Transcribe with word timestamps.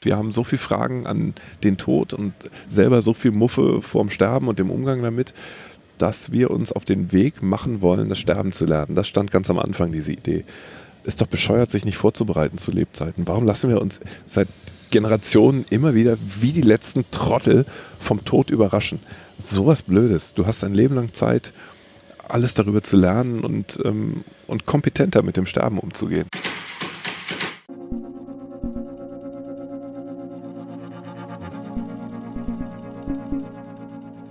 Wir 0.00 0.16
haben 0.16 0.30
so 0.30 0.44
viele 0.44 0.60
Fragen 0.60 1.08
an 1.08 1.34
den 1.64 1.76
Tod 1.76 2.12
und 2.12 2.32
selber 2.68 3.02
so 3.02 3.14
viel 3.14 3.32
Muffe 3.32 3.82
vorm 3.82 4.10
Sterben 4.10 4.46
und 4.46 4.60
dem 4.60 4.70
Umgang 4.70 5.02
damit, 5.02 5.34
dass 5.98 6.30
wir 6.30 6.52
uns 6.52 6.70
auf 6.70 6.84
den 6.84 7.10
Weg 7.10 7.42
machen 7.42 7.82
wollen, 7.82 8.08
das 8.08 8.20
Sterben 8.20 8.52
zu 8.52 8.64
lernen. 8.64 8.94
Das 8.94 9.08
stand 9.08 9.32
ganz 9.32 9.50
am 9.50 9.58
Anfang, 9.58 9.90
diese 9.90 10.12
Idee. 10.12 10.44
Ist 11.02 11.20
doch 11.20 11.26
bescheuert, 11.26 11.72
sich 11.72 11.84
nicht 11.84 11.96
vorzubereiten 11.96 12.58
zu 12.58 12.70
Lebzeiten. 12.70 13.26
Warum 13.26 13.44
lassen 13.44 13.70
wir 13.70 13.82
uns 13.82 13.98
seit 14.28 14.46
Generationen 14.92 15.66
immer 15.68 15.96
wieder 15.96 16.16
wie 16.40 16.52
die 16.52 16.62
letzten 16.62 17.04
Trottel 17.10 17.66
vom 17.98 18.24
Tod 18.24 18.50
überraschen? 18.50 19.00
Sowas 19.40 19.82
Blödes. 19.82 20.32
Du 20.32 20.46
hast 20.46 20.62
ein 20.62 20.74
Leben 20.74 20.94
lang 20.94 21.12
Zeit, 21.12 21.52
alles 22.28 22.54
darüber 22.54 22.84
zu 22.84 22.96
lernen 22.96 23.40
und, 23.40 23.80
ähm, 23.84 24.22
und 24.46 24.64
kompetenter 24.64 25.22
mit 25.22 25.36
dem 25.36 25.46
Sterben 25.46 25.80
umzugehen. 25.80 26.28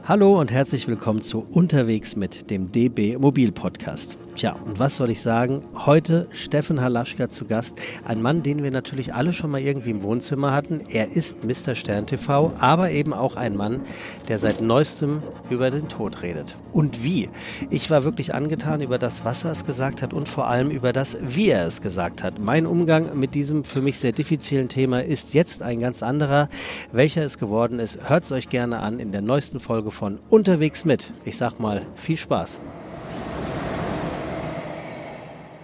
Hallo 0.08 0.40
und 0.40 0.54
herzlich 0.54 0.88
willkommen 0.88 1.22
zu 1.22 1.46
Unterwegs 1.52 2.16
mit 2.16 2.50
dem 2.50 2.72
DB 2.72 3.18
Mobil 3.18 3.52
Podcast. 3.52 4.18
Tja, 4.38 4.56
und 4.66 4.78
was 4.78 4.98
soll 4.98 5.10
ich 5.10 5.24
sagen? 5.24 5.64
Heute 5.74 6.28
Steffen 6.32 6.80
Halaschka 6.80 7.28
zu 7.28 7.46
Gast. 7.46 7.76
Ein 8.06 8.22
Mann, 8.22 8.44
den 8.44 8.62
wir 8.62 8.70
natürlich 8.70 9.16
alle 9.16 9.34
schon 9.34 9.50
mal 9.50 9.62
irgendwie 9.62 9.90
im 9.90 10.04
Wohnzimmer 10.04 10.54
hatten. 10.54 10.82
Er 10.90 11.12
ist 11.12 11.44
Mr. 11.44 11.74
Stern 11.74 12.06
TV, 12.06 12.54
aber 12.60 12.92
eben 12.92 13.16
auch 13.16 13.36
ein 13.36 13.56
Mann, 13.56 13.82
der 14.28 14.38
seit 14.38 14.62
neuestem 14.62 15.24
über 15.50 15.72
den 15.72 15.90
Tod 15.90 16.22
redet. 16.22 16.56
Und 16.72 17.04
wie? 17.04 17.30
Ich 17.72 17.90
war 17.90 18.04
wirklich 18.04 18.36
angetan 18.36 18.82
über 18.82 19.00
das, 19.00 19.26
was 19.26 19.44
er 19.44 19.50
es 19.50 19.66
gesagt 19.66 20.04
hat 20.04 20.14
und 20.14 20.30
vor 20.30 20.46
allem 20.46 20.70
über 20.70 20.94
das, 20.94 21.18
wie 21.20 21.50
er 21.50 21.66
es 21.66 21.82
gesagt 21.82 22.22
hat. 22.22 22.38
Mein 22.38 22.68
Umgang 22.68 23.18
mit 23.18 23.34
diesem 23.34 23.64
für 23.64 23.82
mich 23.82 23.98
sehr 23.98 24.12
diffizilen 24.12 24.70
Thema 24.70 25.04
ist 25.04 25.34
jetzt 25.34 25.64
ein 25.64 25.80
ganz 25.80 26.04
anderer. 26.04 26.48
Welcher 26.92 27.24
es 27.24 27.40
geworden 27.40 27.80
ist, 27.80 28.08
hört 28.08 28.26
es 28.26 28.32
euch 28.32 28.50
gerne 28.50 28.84
an 28.84 29.00
in 29.00 29.12
der 29.12 29.22
neuesten 29.22 29.60
Folge 29.60 29.90
von 29.90 30.20
Unterwegs 30.30 30.86
mit. 30.86 31.12
Ich 31.26 31.38
sag 31.38 31.60
mal, 31.60 31.82
viel 31.96 32.18
Spaß. 32.18 32.60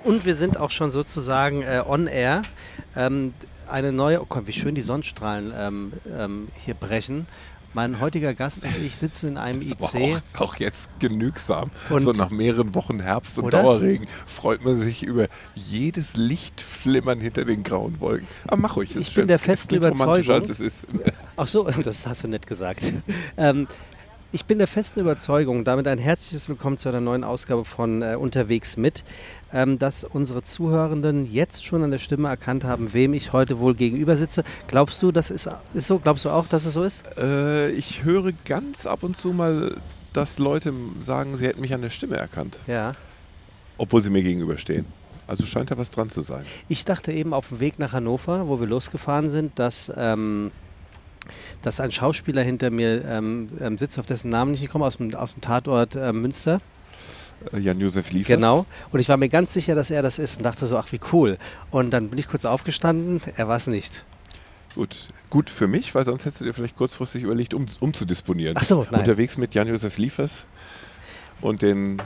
Und 0.03 0.25
wir 0.25 0.35
sind 0.35 0.57
auch 0.57 0.71
schon 0.71 0.91
sozusagen 0.91 1.61
äh, 1.61 1.81
on 1.85 2.07
air. 2.07 2.41
Ähm, 2.95 3.33
eine 3.69 3.91
neue, 3.91 4.21
oh 4.21 4.25
Gott, 4.27 4.47
wie 4.47 4.53
schön 4.53 4.75
die 4.75 4.81
Sonnenstrahlen 4.81 5.53
ähm, 5.55 5.93
ähm, 6.17 6.47
hier 6.63 6.73
brechen. 6.73 7.25
Mein 7.75 7.99
heutiger 7.99 8.35
Gast 8.35 8.65
und 8.65 8.85
ich 8.85 8.95
sitzen 8.97 9.29
in 9.29 9.37
einem 9.37 9.59
IC. 9.59 10.21
Auch, 10.35 10.41
auch, 10.41 10.55
jetzt 10.57 10.89
genügsam. 10.99 11.71
Und 11.89 12.03
so 12.03 12.11
nach 12.11 12.29
mehreren 12.29 12.75
Wochen 12.75 12.99
Herbst 12.99 13.39
und 13.39 13.45
oder? 13.45 13.63
Dauerregen 13.63 14.07
freut 14.27 14.63
man 14.63 14.79
sich 14.79 15.01
über 15.01 15.27
jedes 15.55 16.15
Lichtflimmern 16.15 17.19
hinter 17.19 17.45
den 17.45 17.63
grauen 17.63 17.99
Wolken. 17.99 18.27
Aber 18.45 18.57
mach 18.57 18.75
ruhig, 18.75 18.95
ich 18.95 19.15
bin 19.15 19.27
der 19.27 19.39
festen 19.39 19.73
Überzeugung. 19.73 20.35
Als 20.35 20.49
es 20.49 20.59
ist. 20.59 20.85
Ach 21.35 21.47
so, 21.47 21.63
das 21.83 22.05
hast 22.05 22.23
du 22.23 22.27
nett 22.27 22.45
gesagt. 22.45 22.83
ähm, 23.37 23.65
ich 24.33 24.45
bin 24.45 24.57
der 24.57 24.67
festen 24.67 24.99
Überzeugung, 24.99 25.63
damit 25.63 25.87
ein 25.87 25.99
herzliches 25.99 26.49
Willkommen 26.49 26.75
zu 26.75 26.89
einer 26.89 26.99
neuen 26.99 27.23
Ausgabe 27.23 27.63
von 27.63 28.01
äh, 28.01 28.15
Unterwegs 28.15 28.77
mit, 28.77 29.03
ähm, 29.53 29.77
dass 29.77 30.03
unsere 30.03 30.41
Zuhörenden 30.41 31.31
jetzt 31.31 31.63
schon 31.63 31.83
an 31.83 31.91
der 31.91 31.99
Stimme 31.99 32.29
erkannt 32.29 32.63
haben, 32.63 32.93
wem 32.93 33.13
ich 33.13 33.31
heute 33.31 33.59
wohl 33.59 33.75
gegenüber 33.75 34.17
sitze. 34.17 34.43
Glaubst 34.65 35.03
du, 35.03 35.11
das 35.11 35.29
ist, 35.29 35.47
ist 35.75 35.85
so? 35.85 35.99
Glaubst 35.99 36.25
du 36.25 36.31
auch, 36.31 36.47
dass 36.47 36.65
es 36.65 36.73
so 36.73 36.83
ist? 36.83 37.03
Äh, 37.15 37.69
ich 37.73 38.03
höre 38.03 38.31
ganz 38.45 38.87
ab 38.87 39.03
und 39.03 39.15
zu 39.15 39.33
mal, 39.33 39.77
dass 40.13 40.39
Leute 40.39 40.73
sagen, 41.01 41.37
sie 41.37 41.45
hätten 41.45 41.61
mich 41.61 41.75
an 41.75 41.83
der 41.83 41.91
Stimme 41.91 42.17
erkannt. 42.17 42.59
Ja. 42.65 42.93
Obwohl 43.77 44.01
sie 44.01 44.09
mir 44.09 44.23
gegenüberstehen. 44.23 44.85
Also 45.27 45.45
scheint 45.45 45.69
da 45.69 45.77
was 45.77 45.91
dran 45.91 46.09
zu 46.09 46.21
sein. 46.21 46.43
Ich 46.69 46.85
dachte 46.85 47.11
eben 47.11 47.35
auf 47.35 47.49
dem 47.49 47.59
Weg 47.59 47.77
nach 47.77 47.93
Hannover, 47.93 48.47
wo 48.47 48.59
wir 48.59 48.67
losgefahren 48.67 49.29
sind, 49.29 49.59
dass. 49.59 49.91
Ähm, 49.95 50.51
dass 51.61 51.79
ein 51.79 51.91
Schauspieler 51.91 52.43
hinter 52.43 52.69
mir 52.69 53.03
ähm, 53.05 53.49
ähm, 53.59 53.77
sitzt, 53.77 53.99
auf 53.99 54.05
dessen 54.05 54.29
Namen 54.29 54.53
ich 54.53 54.61
nicht 54.61 54.71
komme, 54.71 54.85
aus 54.85 54.97
dem, 54.97 55.13
aus 55.15 55.33
dem 55.33 55.41
Tatort 55.41 55.95
äh, 55.95 56.13
Münster. 56.13 56.61
Jan-Josef 57.51 58.11
Liefers. 58.11 58.35
Genau. 58.35 58.65
Und 58.91 58.99
ich 58.99 59.09
war 59.09 59.17
mir 59.17 59.29
ganz 59.29 59.53
sicher, 59.53 59.75
dass 59.75 59.89
er 59.89 60.01
das 60.01 60.19
ist 60.19 60.37
und 60.37 60.43
dachte 60.43 60.65
so, 60.65 60.77
ach 60.77 60.91
wie 60.91 60.99
cool. 61.11 61.37
Und 61.71 61.91
dann 61.91 62.09
bin 62.09 62.19
ich 62.19 62.27
kurz 62.27 62.45
aufgestanden, 62.45 63.21
er 63.35 63.47
war 63.47 63.57
es 63.57 63.67
nicht. 63.67 64.05
Gut. 64.75 65.09
Gut 65.29 65.49
für 65.49 65.67
mich, 65.67 65.93
weil 65.95 66.05
sonst 66.05 66.25
hättest 66.25 66.41
du 66.41 66.45
dir 66.45 66.53
vielleicht 66.53 66.77
kurzfristig 66.77 67.23
überlegt, 67.23 67.53
um, 67.53 67.65
umzudisponieren. 67.79 68.55
Ach 68.57 68.63
so, 68.63 68.85
nein. 68.89 69.01
Unterwegs 69.01 69.37
mit 69.37 69.53
Jan-Josef 69.53 69.97
Liefers 69.97 70.45
und 71.41 71.61
den 71.61 72.01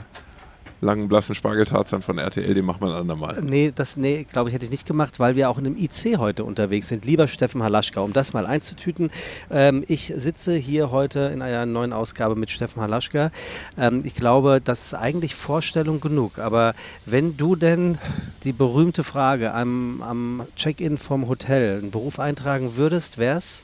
langen 0.80 1.08
blassen 1.08 1.34
Spargeltarzan 1.34 2.02
von 2.02 2.18
RTL, 2.18 2.54
den 2.54 2.64
macht 2.64 2.80
man 2.80 2.92
andermal. 2.92 3.40
Nee, 3.42 3.72
das 3.74 3.96
nee, 3.96 4.24
glaube 4.30 4.48
ich, 4.48 4.54
hätte 4.54 4.64
ich 4.64 4.70
nicht 4.70 4.86
gemacht, 4.86 5.18
weil 5.18 5.36
wir 5.36 5.50
auch 5.50 5.58
in 5.58 5.66
einem 5.66 5.76
IC 5.76 6.18
heute 6.18 6.44
unterwegs 6.44 6.88
sind. 6.88 7.04
Lieber 7.04 7.28
Steffen 7.28 7.62
Halaschka, 7.62 8.00
um 8.00 8.12
das 8.12 8.32
mal 8.32 8.46
einzutüten. 8.46 9.10
Ähm, 9.50 9.84
ich 9.88 10.12
sitze 10.16 10.54
hier 10.54 10.90
heute 10.90 11.30
in 11.32 11.42
einer 11.42 11.66
neuen 11.66 11.92
Ausgabe 11.92 12.36
mit 12.36 12.50
Steffen 12.50 12.80
Halaschka. 12.80 13.30
Ähm, 13.76 14.02
ich 14.04 14.14
glaube, 14.14 14.60
das 14.62 14.82
ist 14.82 14.94
eigentlich 14.94 15.34
Vorstellung 15.34 16.00
genug. 16.00 16.38
Aber 16.38 16.74
wenn 17.06 17.36
du 17.36 17.56
denn 17.56 17.98
die 18.44 18.52
berühmte 18.52 19.04
Frage 19.04 19.52
am, 19.52 20.02
am 20.02 20.46
Check-in 20.56 20.98
vom 20.98 21.28
Hotel 21.28 21.78
einen 21.78 21.90
Beruf 21.90 22.18
eintragen 22.20 22.76
würdest, 22.76 23.18
wär's? 23.18 23.62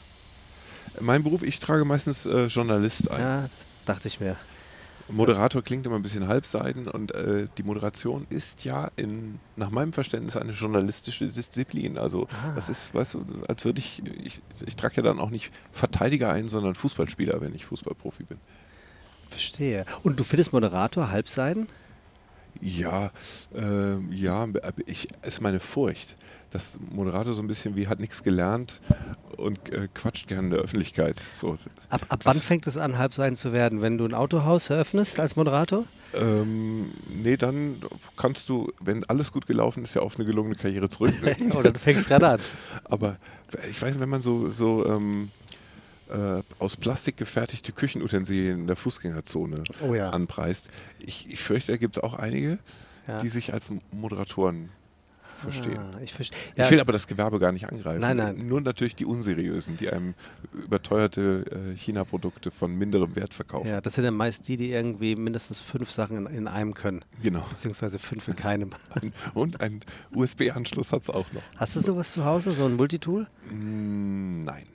Mein 1.00 1.22
Beruf, 1.22 1.42
ich 1.42 1.58
trage 1.58 1.84
meistens 1.84 2.26
äh, 2.26 2.46
Journalist 2.46 3.10
ein. 3.10 3.20
Ja, 3.20 3.48
dachte 3.84 4.08
ich 4.08 4.20
mir. 4.20 4.36
Moderator 5.08 5.62
klingt 5.62 5.86
immer 5.86 5.96
ein 5.96 6.02
bisschen 6.02 6.28
halbseiden 6.28 6.88
und 6.88 7.14
äh, 7.14 7.46
die 7.58 7.62
Moderation 7.62 8.26
ist 8.30 8.64
ja 8.64 8.90
in, 8.96 9.38
nach 9.56 9.70
meinem 9.70 9.92
Verständnis 9.92 10.36
eine 10.36 10.52
journalistische 10.52 11.26
Disziplin. 11.26 11.98
Also 11.98 12.26
ah. 12.30 12.52
das 12.54 12.68
ist, 12.68 12.94
weißt 12.94 13.14
du, 13.14 13.24
als 13.46 13.64
würde 13.64 13.80
ich, 13.80 14.02
ich, 14.24 14.40
ich 14.64 14.76
trage 14.76 14.96
ja 14.96 15.02
dann 15.02 15.20
auch 15.20 15.30
nicht 15.30 15.52
Verteidiger 15.72 16.32
ein, 16.32 16.48
sondern 16.48 16.74
Fußballspieler, 16.74 17.40
wenn 17.40 17.54
ich 17.54 17.66
Fußballprofi 17.66 18.24
bin. 18.24 18.38
Verstehe. 19.28 19.84
Und 20.02 20.18
du 20.18 20.24
findest 20.24 20.52
Moderator 20.52 21.10
halbseiden? 21.10 21.66
Ja, 22.64 23.10
äh, 23.54 23.98
ja, 24.10 24.48
ich, 24.86 25.08
ist 25.22 25.40
meine 25.42 25.60
Furcht 25.60 26.16
dass 26.54 26.78
Moderator 26.92 27.34
so 27.34 27.42
ein 27.42 27.48
bisschen 27.48 27.74
wie 27.74 27.88
hat 27.88 27.98
nichts 27.98 28.22
gelernt 28.22 28.80
und 29.36 29.72
äh, 29.72 29.88
quatscht 29.92 30.28
gerne 30.28 30.44
in 30.44 30.50
der 30.50 30.60
Öffentlichkeit. 30.60 31.20
So. 31.32 31.58
Ab, 31.90 32.06
ab 32.08 32.20
wann 32.22 32.40
fängt 32.40 32.68
es 32.68 32.76
an, 32.76 32.96
Halbsein 32.96 33.34
zu 33.34 33.52
werden? 33.52 33.82
Wenn 33.82 33.98
du 33.98 34.04
ein 34.04 34.14
Autohaus 34.14 34.70
eröffnest 34.70 35.18
als 35.18 35.34
Moderator? 35.34 35.84
Ähm, 36.14 36.92
nee, 37.08 37.36
dann 37.36 37.82
kannst 38.16 38.48
du, 38.48 38.72
wenn 38.80 39.02
alles 39.04 39.32
gut 39.32 39.48
gelaufen 39.48 39.82
ist, 39.82 39.94
ja 39.94 40.02
auf 40.02 40.14
eine 40.14 40.24
gelungene 40.24 40.54
Karriere 40.54 40.88
zurückblicken. 40.88 41.50
Oder 41.50 41.72
du 41.72 41.78
fängst 41.80 42.06
gerade 42.06 42.28
an. 42.28 42.40
Aber 42.84 43.16
ich 43.68 43.82
weiß, 43.82 43.98
wenn 43.98 44.08
man 44.08 44.22
so, 44.22 44.48
so 44.52 44.86
ähm, 44.86 45.32
äh, 46.10 46.42
aus 46.58 46.76
Plastik 46.76 47.16
gefertigte 47.16 47.72
Küchenutensilien 47.72 48.60
in 48.60 48.66
der 48.66 48.76
Fußgängerzone 48.76 49.62
oh 49.82 49.94
ja. 49.94 50.10
anpreist, 50.10 50.70
ich, 50.98 51.30
ich 51.30 51.40
fürchte, 51.40 51.72
da 51.72 51.78
gibt 51.78 51.96
es 51.96 52.02
auch 52.02 52.14
einige, 52.14 52.58
ja. 53.06 53.18
die 53.18 53.28
sich 53.28 53.52
als 53.52 53.70
Moderatoren 53.92 54.70
verstehen. 55.44 55.78
Ah, 55.78 56.00
ich, 56.02 56.12
verste 56.12 56.36
ja. 56.56 56.64
ich 56.64 56.70
will 56.70 56.80
aber 56.80 56.92
das 56.92 57.06
Gewerbe 57.06 57.38
gar 57.38 57.52
nicht 57.52 57.68
angreifen. 57.68 58.00
Nein, 58.00 58.16
nein. 58.16 58.46
Nur 58.46 58.60
natürlich 58.60 58.94
die 58.94 59.04
Unseriösen, 59.04 59.76
die 59.76 59.90
einem 59.90 60.14
überteuerte 60.52 61.44
äh, 61.72 61.76
China-Produkte 61.76 62.50
von 62.50 62.76
minderem 62.76 63.14
Wert 63.16 63.34
verkaufen. 63.34 63.68
Ja, 63.68 63.80
das 63.80 63.94
sind 63.94 64.04
dann 64.04 64.14
meist 64.14 64.48
die, 64.48 64.56
die 64.56 64.70
irgendwie 64.70 65.16
mindestens 65.16 65.60
fünf 65.60 65.90
Sachen 65.90 66.26
in, 66.26 66.34
in 66.34 66.48
einem 66.48 66.74
können. 66.74 67.04
Genau. 67.22 67.44
Beziehungsweise 67.50 67.98
fünf 67.98 68.28
in 68.28 68.36
keinem. 68.36 68.70
Und 69.34 69.60
einen 69.60 69.80
USB-Anschluss 70.14 70.92
hat 70.92 71.02
es 71.02 71.10
auch 71.10 71.30
noch. 71.32 71.42
Hast 71.56 71.76
du 71.76 71.80
sowas 71.80 72.12
zu 72.12 72.24
Hause, 72.24 72.52
so 72.52 72.64
ein 72.66 72.74
Multitool? 72.74 73.26
Mm, 73.50 74.44
nein. 74.44 74.66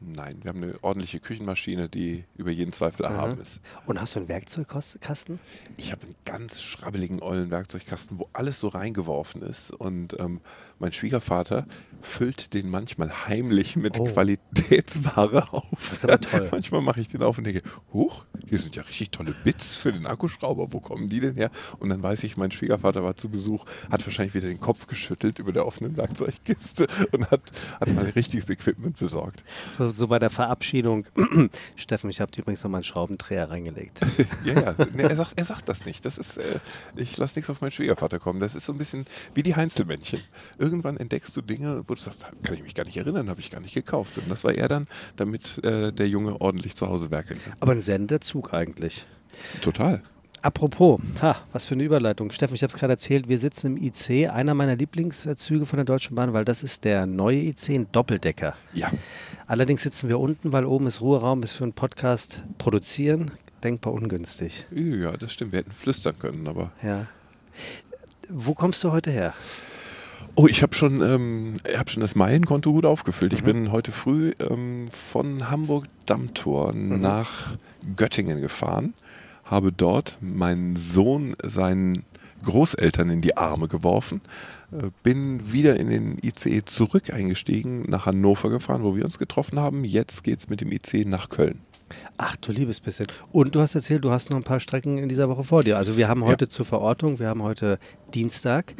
Nein, 0.00 0.38
wir 0.42 0.50
haben 0.50 0.62
eine 0.62 0.74
ordentliche 0.82 1.18
Küchenmaschine, 1.18 1.88
die 1.88 2.24
über 2.36 2.50
jeden 2.50 2.72
Zweifel 2.72 3.04
erhaben 3.04 3.40
ist. 3.40 3.60
Und 3.84 4.00
hast 4.00 4.14
du 4.14 4.20
einen 4.20 4.28
Werkzeugkasten? 4.28 5.40
Ich 5.76 5.90
habe 5.90 6.02
einen 6.02 6.14
ganz 6.24 6.62
schrabbeligen, 6.62 7.20
ollen 7.20 7.50
Werkzeugkasten, 7.50 8.18
wo 8.18 8.28
alles 8.32 8.60
so 8.60 8.68
reingeworfen 8.68 9.42
ist. 9.42 9.72
Und 9.72 10.16
ähm, 10.20 10.40
mein 10.78 10.92
Schwiegervater 10.92 11.66
füllt 12.00 12.54
den 12.54 12.70
manchmal 12.70 13.26
heimlich 13.26 13.76
mit 13.76 13.98
oh. 13.98 14.04
Qualitätsware 14.04 15.52
auf. 15.52 15.64
Das 15.72 15.92
ist 15.92 16.04
aber 16.04 16.20
toll. 16.20 16.48
manchmal 16.52 16.80
mache 16.80 17.00
ich 17.00 17.08
den 17.08 17.22
auf 17.22 17.38
und 17.38 17.44
denke, 17.44 17.62
huch, 17.92 18.24
hier 18.46 18.58
sind 18.58 18.76
ja 18.76 18.82
richtig 18.82 19.10
tolle 19.10 19.34
Bits 19.44 19.76
für 19.76 19.92
den 19.92 20.06
Akkuschrauber. 20.06 20.72
Wo 20.72 20.80
kommen 20.80 21.08
die 21.08 21.20
denn 21.20 21.34
her? 21.34 21.50
Und 21.78 21.88
dann 21.88 22.02
weiß 22.02 22.22
ich, 22.24 22.36
mein 22.36 22.50
Schwiegervater 22.50 23.02
war 23.02 23.16
zu 23.16 23.28
Besuch, 23.28 23.64
hat 23.90 24.04
wahrscheinlich 24.06 24.34
wieder 24.34 24.48
den 24.48 24.60
Kopf 24.60 24.86
geschüttelt 24.86 25.38
über 25.38 25.52
der 25.52 25.66
offenen 25.66 25.96
Werkzeugkiste 25.96 26.86
und 27.12 27.30
hat, 27.30 27.42
hat 27.80 27.94
mal 27.94 28.06
richtiges 28.10 28.48
Equipment 28.48 28.98
besorgt. 28.98 29.44
So, 29.76 29.90
so 29.90 30.08
bei 30.08 30.18
der 30.18 30.30
Verabschiedung. 30.30 31.06
Steffen, 31.76 32.10
ich 32.10 32.20
habe 32.20 32.30
übrigens 32.36 32.62
noch 32.62 32.70
mal 32.70 32.78
einen 32.78 32.84
Schraubendreher 32.84 33.50
reingelegt. 33.50 34.00
ja, 34.44 34.54
ja. 34.54 34.74
Nee, 34.94 35.02
er, 35.02 35.16
sagt, 35.16 35.32
er 35.36 35.44
sagt 35.44 35.68
das 35.68 35.84
nicht. 35.84 36.04
Das 36.04 36.16
ist, 36.16 36.36
äh, 36.38 36.60
ich 36.96 37.16
lasse 37.16 37.38
nichts 37.38 37.50
auf 37.50 37.60
meinen 37.60 37.70
Schwiegervater 37.70 38.18
kommen. 38.18 38.40
Das 38.40 38.54
ist 38.54 38.66
so 38.66 38.72
ein 38.72 38.78
bisschen 38.78 39.06
wie 39.34 39.42
die 39.42 39.56
Heinzelmännchen 39.56 40.20
irgendwann 40.68 40.96
entdeckst 40.96 41.36
du 41.36 41.40
Dinge, 41.40 41.82
wo 41.86 41.94
du 41.94 42.00
sagst, 42.00 42.26
kann 42.42 42.54
ich 42.54 42.62
mich 42.62 42.74
gar 42.74 42.84
nicht 42.84 42.96
erinnern, 42.96 43.28
habe 43.28 43.40
ich 43.40 43.50
gar 43.50 43.60
nicht 43.60 43.74
gekauft. 43.74 44.18
Und 44.18 44.30
das 44.30 44.44
war 44.44 44.54
er 44.54 44.68
dann, 44.68 44.86
damit 45.16 45.62
äh, 45.64 45.92
der 45.92 46.08
Junge 46.08 46.40
ordentlich 46.40 46.76
zu 46.76 46.88
Hause 46.88 47.10
werkeln 47.10 47.40
kann. 47.42 47.54
Aber 47.60 47.72
ein 47.72 47.80
Senderzug 47.80 48.52
eigentlich. 48.52 49.06
Total. 49.60 50.02
Apropos, 50.42 51.00
ha, 51.20 51.36
was 51.52 51.66
für 51.66 51.74
eine 51.74 51.82
Überleitung. 51.82 52.30
Steffen, 52.30 52.54
ich 52.54 52.62
habe 52.62 52.72
es 52.72 52.78
gerade 52.78 52.92
erzählt, 52.92 53.28
wir 53.28 53.38
sitzen 53.38 53.76
im 53.76 53.82
IC, 53.82 54.30
einer 54.30 54.54
meiner 54.54 54.76
Lieblingszüge 54.76 55.66
von 55.66 55.78
der 55.78 55.84
Deutschen 55.84 56.14
Bahn, 56.14 56.32
weil 56.32 56.44
das 56.44 56.62
ist 56.62 56.84
der 56.84 57.06
neue 57.06 57.38
IC, 57.38 57.70
ein 57.70 57.88
Doppeldecker. 57.90 58.54
Ja. 58.72 58.92
Allerdings 59.46 59.82
sitzen 59.82 60.08
wir 60.08 60.20
unten, 60.20 60.52
weil 60.52 60.64
oben 60.64 60.86
ist 60.86 61.00
Ruheraum, 61.00 61.42
ist 61.42 61.52
für 61.52 61.64
einen 61.64 61.72
Podcast 61.72 62.42
produzieren 62.58 63.32
denkbar 63.62 63.92
ungünstig. 63.92 64.66
Ja, 64.70 65.16
das 65.16 65.32
stimmt. 65.32 65.52
Wir 65.52 65.60
hätten 65.60 65.72
flüstern 65.72 66.18
können, 66.18 66.46
aber. 66.46 66.72
Ja. 66.82 67.06
Wo 68.28 68.54
kommst 68.54 68.84
du 68.84 68.92
heute 68.92 69.10
her? 69.10 69.34
Oh, 70.40 70.46
ich 70.46 70.62
habe 70.62 70.72
schon, 70.72 71.02
ähm, 71.02 71.54
hab 71.76 71.90
schon 71.90 72.00
das 72.00 72.14
Meilenkonto 72.14 72.70
gut 72.70 72.86
aufgefüllt. 72.86 73.32
Ich 73.32 73.42
bin 73.42 73.72
heute 73.72 73.90
früh 73.90 74.34
ähm, 74.38 74.86
von 74.88 75.50
Hamburg 75.50 75.86
Dammtor 76.06 76.72
Mhm. 76.72 77.00
nach 77.00 77.56
Göttingen 77.96 78.40
gefahren, 78.40 78.94
habe 79.44 79.72
dort 79.72 80.16
meinen 80.20 80.76
Sohn 80.76 81.34
seinen 81.42 82.04
Großeltern 82.44 83.10
in 83.10 83.20
die 83.20 83.36
Arme 83.36 83.66
geworfen, 83.66 84.20
äh, 84.70 84.90
bin 85.02 85.50
wieder 85.52 85.74
in 85.74 85.90
den 85.90 86.18
ICE 86.22 86.64
zurück 86.64 87.12
eingestiegen, 87.12 87.82
nach 87.88 88.06
Hannover 88.06 88.48
gefahren, 88.48 88.84
wo 88.84 88.94
wir 88.94 89.04
uns 89.04 89.18
getroffen 89.18 89.58
haben. 89.58 89.82
Jetzt 89.84 90.22
geht 90.22 90.38
es 90.38 90.48
mit 90.48 90.60
dem 90.60 90.70
ICE 90.70 91.04
nach 91.04 91.30
Köln. 91.30 91.58
Ach, 92.16 92.36
du 92.36 92.52
liebes 92.52 92.80
bisschen. 92.80 93.06
Und 93.32 93.54
du 93.54 93.60
hast 93.60 93.74
erzählt, 93.74 94.04
du 94.04 94.10
hast 94.10 94.30
noch 94.30 94.36
ein 94.36 94.42
paar 94.42 94.60
Strecken 94.60 94.98
in 94.98 95.08
dieser 95.08 95.28
Woche 95.28 95.44
vor 95.44 95.64
dir. 95.64 95.76
Also 95.76 95.96
wir 95.96 96.08
haben 96.08 96.24
heute 96.24 96.48
zur 96.48 96.64
Verortung, 96.64 97.18
wir 97.18 97.28
haben 97.28 97.42
heute 97.42 97.78
Dienstag, 98.14 98.74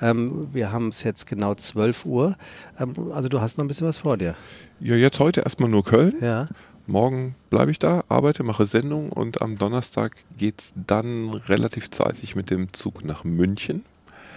ähm, 0.00 0.48
wir 0.52 0.72
haben 0.72 0.88
es 0.88 1.02
jetzt 1.02 1.26
genau 1.26 1.54
12 1.54 2.04
Uhr. 2.06 2.36
Ähm, 2.78 2.92
also 3.12 3.28
du 3.28 3.40
hast 3.40 3.58
noch 3.58 3.64
ein 3.64 3.68
bisschen 3.68 3.86
was 3.86 3.98
vor 3.98 4.16
dir. 4.16 4.34
Ja, 4.80 4.96
jetzt 4.96 5.18
heute 5.20 5.40
erstmal 5.42 5.68
nur 5.68 5.84
Köln. 5.84 6.14
Ja. 6.20 6.48
Morgen 6.86 7.34
bleibe 7.48 7.70
ich 7.70 7.78
da, 7.78 8.04
arbeite, 8.08 8.42
mache 8.42 8.66
Sendung 8.66 9.10
und 9.10 9.40
am 9.40 9.56
Donnerstag 9.56 10.16
geht 10.36 10.60
es 10.60 10.74
dann 10.86 11.30
relativ 11.30 11.90
zeitig 11.90 12.36
mit 12.36 12.50
dem 12.50 12.74
Zug 12.74 13.04
nach 13.04 13.24
München 13.24 13.84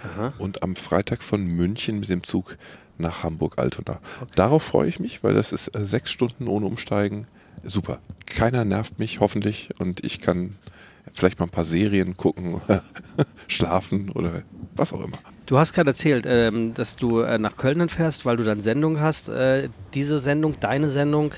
Aha. 0.02 0.32
und 0.38 0.62
am 0.62 0.74
Freitag 0.74 1.22
von 1.22 1.44
München 1.44 2.00
mit 2.00 2.08
dem 2.08 2.22
Zug 2.22 2.56
nach 2.96 3.22
Hamburg-Altona. 3.22 3.98
Darauf 4.34 4.62
freue 4.62 4.88
ich 4.88 4.98
mich, 4.98 5.22
weil 5.22 5.34
das 5.34 5.52
ist 5.52 5.68
äh, 5.76 5.84
sechs 5.84 6.10
Stunden 6.10 6.48
ohne 6.48 6.66
Umsteigen. 6.66 7.26
Super. 7.64 8.00
Keiner 8.26 8.64
nervt 8.64 8.98
mich, 8.98 9.20
hoffentlich, 9.20 9.70
und 9.78 10.04
ich 10.04 10.20
kann 10.20 10.56
vielleicht 11.12 11.38
mal 11.38 11.46
ein 11.46 11.50
paar 11.50 11.64
Serien 11.64 12.16
gucken, 12.16 12.60
schlafen 13.48 14.10
oder 14.10 14.42
was 14.76 14.92
auch 14.92 15.00
immer. 15.00 15.18
Du 15.46 15.58
hast 15.58 15.72
gerade 15.72 15.90
erzählt, 15.90 16.26
ähm, 16.28 16.74
dass 16.74 16.96
du 16.96 17.20
äh, 17.20 17.38
nach 17.38 17.56
Köln 17.56 17.78
dann 17.78 17.88
fährst, 17.88 18.26
weil 18.26 18.36
du 18.36 18.44
dann 18.44 18.60
Sendung 18.60 19.00
hast. 19.00 19.28
Äh, 19.28 19.70
diese 19.94 20.18
Sendung, 20.18 20.60
deine 20.60 20.90
Sendung, 20.90 21.32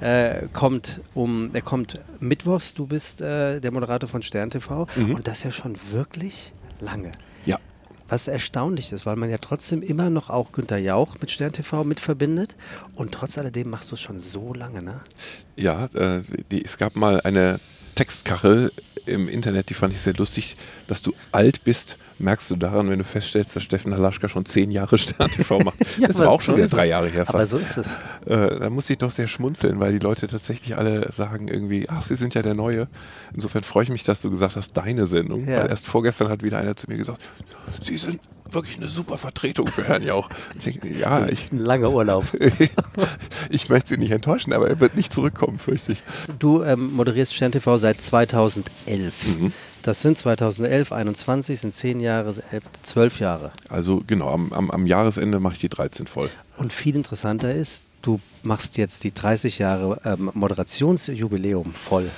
äh, 0.00 0.46
kommt 0.52 1.00
um, 1.14 1.50
er 1.52 1.62
kommt 1.62 2.00
mittwochs. 2.20 2.74
Du 2.74 2.86
bist 2.86 3.20
der 3.20 3.70
Moderator 3.72 4.08
von 4.08 4.22
Stern 4.22 4.50
TV 4.50 4.86
und 4.96 5.26
das 5.26 5.42
ja 5.42 5.50
schon 5.50 5.76
wirklich 5.90 6.52
lange. 6.80 7.12
Was 8.08 8.28
erstaunlich 8.28 8.92
ist, 8.92 9.04
weil 9.06 9.16
man 9.16 9.30
ja 9.30 9.38
trotzdem 9.38 9.82
immer 9.82 10.10
noch 10.10 10.30
auch 10.30 10.52
Günter 10.52 10.76
Jauch 10.76 11.16
mit 11.20 11.30
Stern 11.30 11.52
TV 11.52 11.84
mit 11.84 12.00
verbindet 12.00 12.54
und 12.94 13.12
trotz 13.12 13.36
alledem 13.38 13.70
machst 13.70 13.90
du 13.90 13.94
es 13.94 14.00
schon 14.00 14.20
so 14.20 14.54
lange, 14.54 14.82
ne? 14.82 15.00
Ja, 15.56 15.86
äh, 15.94 16.22
die, 16.50 16.64
es 16.64 16.78
gab 16.78 16.94
mal 16.94 17.20
eine 17.22 17.58
Textkachel 17.96 18.70
im 19.06 19.28
Internet, 19.28 19.70
die 19.70 19.74
fand 19.74 19.92
ich 19.94 20.00
sehr 20.00 20.14
lustig. 20.14 20.56
Dass 20.86 21.02
du 21.02 21.12
alt 21.32 21.64
bist, 21.64 21.96
merkst 22.18 22.50
du 22.50 22.56
daran, 22.56 22.88
wenn 22.90 22.98
du 22.98 23.04
feststellst, 23.04 23.56
dass 23.56 23.62
Steffen 23.62 23.92
Halaschka 23.94 24.28
schon 24.28 24.44
zehn 24.44 24.70
Jahre 24.70 24.98
Stern 24.98 25.30
TV 25.30 25.60
macht. 25.60 25.76
Ja, 25.98 26.08
das 26.08 26.16
aber 26.16 26.26
war 26.26 26.32
auch 26.32 26.40
so 26.40 26.46
schon 26.46 26.56
wieder 26.56 26.66
es. 26.66 26.70
drei 26.72 26.88
Jahre 26.88 27.08
her 27.08 27.24
Aber 27.28 27.38
fast. 27.40 27.50
so 27.50 27.58
ist 27.58 27.76
es. 27.78 27.92
Äh, 28.26 28.58
da 28.60 28.70
musste 28.70 28.92
ich 28.92 28.98
doch 28.98 29.10
sehr 29.10 29.26
schmunzeln, 29.26 29.80
weil 29.80 29.92
die 29.92 29.98
Leute 29.98 30.26
tatsächlich 30.28 30.76
alle 30.76 31.10
sagen 31.12 31.48
irgendwie, 31.48 31.88
ach, 31.88 32.02
sie 32.02 32.14
sind 32.16 32.34
ja 32.34 32.42
der 32.42 32.54
Neue. 32.54 32.88
Insofern 33.34 33.62
freue 33.62 33.84
ich 33.84 33.90
mich, 33.90 34.04
dass 34.04 34.20
du 34.20 34.30
gesagt 34.30 34.56
hast, 34.56 34.76
deine 34.76 35.06
Sendung. 35.06 35.48
Ja. 35.48 35.60
Weil 35.62 35.70
erst 35.70 35.86
vorgestern 35.86 36.28
hat 36.28 36.42
wieder 36.42 36.58
einer 36.58 36.76
zu 36.76 36.86
mir 36.88 36.96
gesagt, 36.98 37.20
sie 37.80 37.96
sind 37.96 38.20
wirklich 38.50 38.76
eine 38.76 38.86
super 38.86 39.18
Vertretung 39.18 39.68
für 39.68 39.84
Herrn 39.84 40.02
Jauch. 40.02 40.28
Ja, 40.98 41.26
ich, 41.26 41.52
Ein 41.52 41.58
langer 41.58 41.90
Urlaub. 41.90 42.24
ich 43.50 43.68
möchte 43.68 43.90
sie 43.90 43.96
nicht 43.98 44.12
enttäuschen, 44.12 44.52
aber 44.52 44.68
er 44.68 44.80
wird 44.80 44.96
nicht 44.96 45.12
zurückkommen, 45.12 45.58
fürchte 45.58 45.92
ich. 45.92 46.02
Du 46.38 46.62
ähm, 46.62 46.92
moderierst 46.94 47.34
Stern 47.34 47.52
TV 47.52 47.78
seit 47.78 48.00
2011. 48.00 49.14
Das 49.82 50.00
sind 50.00 50.18
2011, 50.18 50.92
21, 50.92 51.60
sind 51.60 51.74
10 51.74 52.00
Jahre, 52.00 52.34
11, 52.50 52.64
12 52.82 53.20
Jahre. 53.20 53.52
Also 53.68 54.02
genau, 54.06 54.32
am, 54.32 54.52
am, 54.52 54.70
am 54.70 54.86
Jahresende 54.86 55.38
mache 55.38 55.54
ich 55.54 55.60
die 55.60 55.68
13 55.68 56.06
voll. 56.06 56.30
Und 56.56 56.72
viel 56.72 56.96
interessanter 56.96 57.54
ist, 57.54 57.84
du 58.02 58.20
machst 58.42 58.78
jetzt 58.78 59.04
die 59.04 59.14
30 59.14 59.58
Jahre 59.58 60.00
ähm, 60.04 60.30
Moderationsjubiläum 60.34 61.72
voll. 61.74 62.10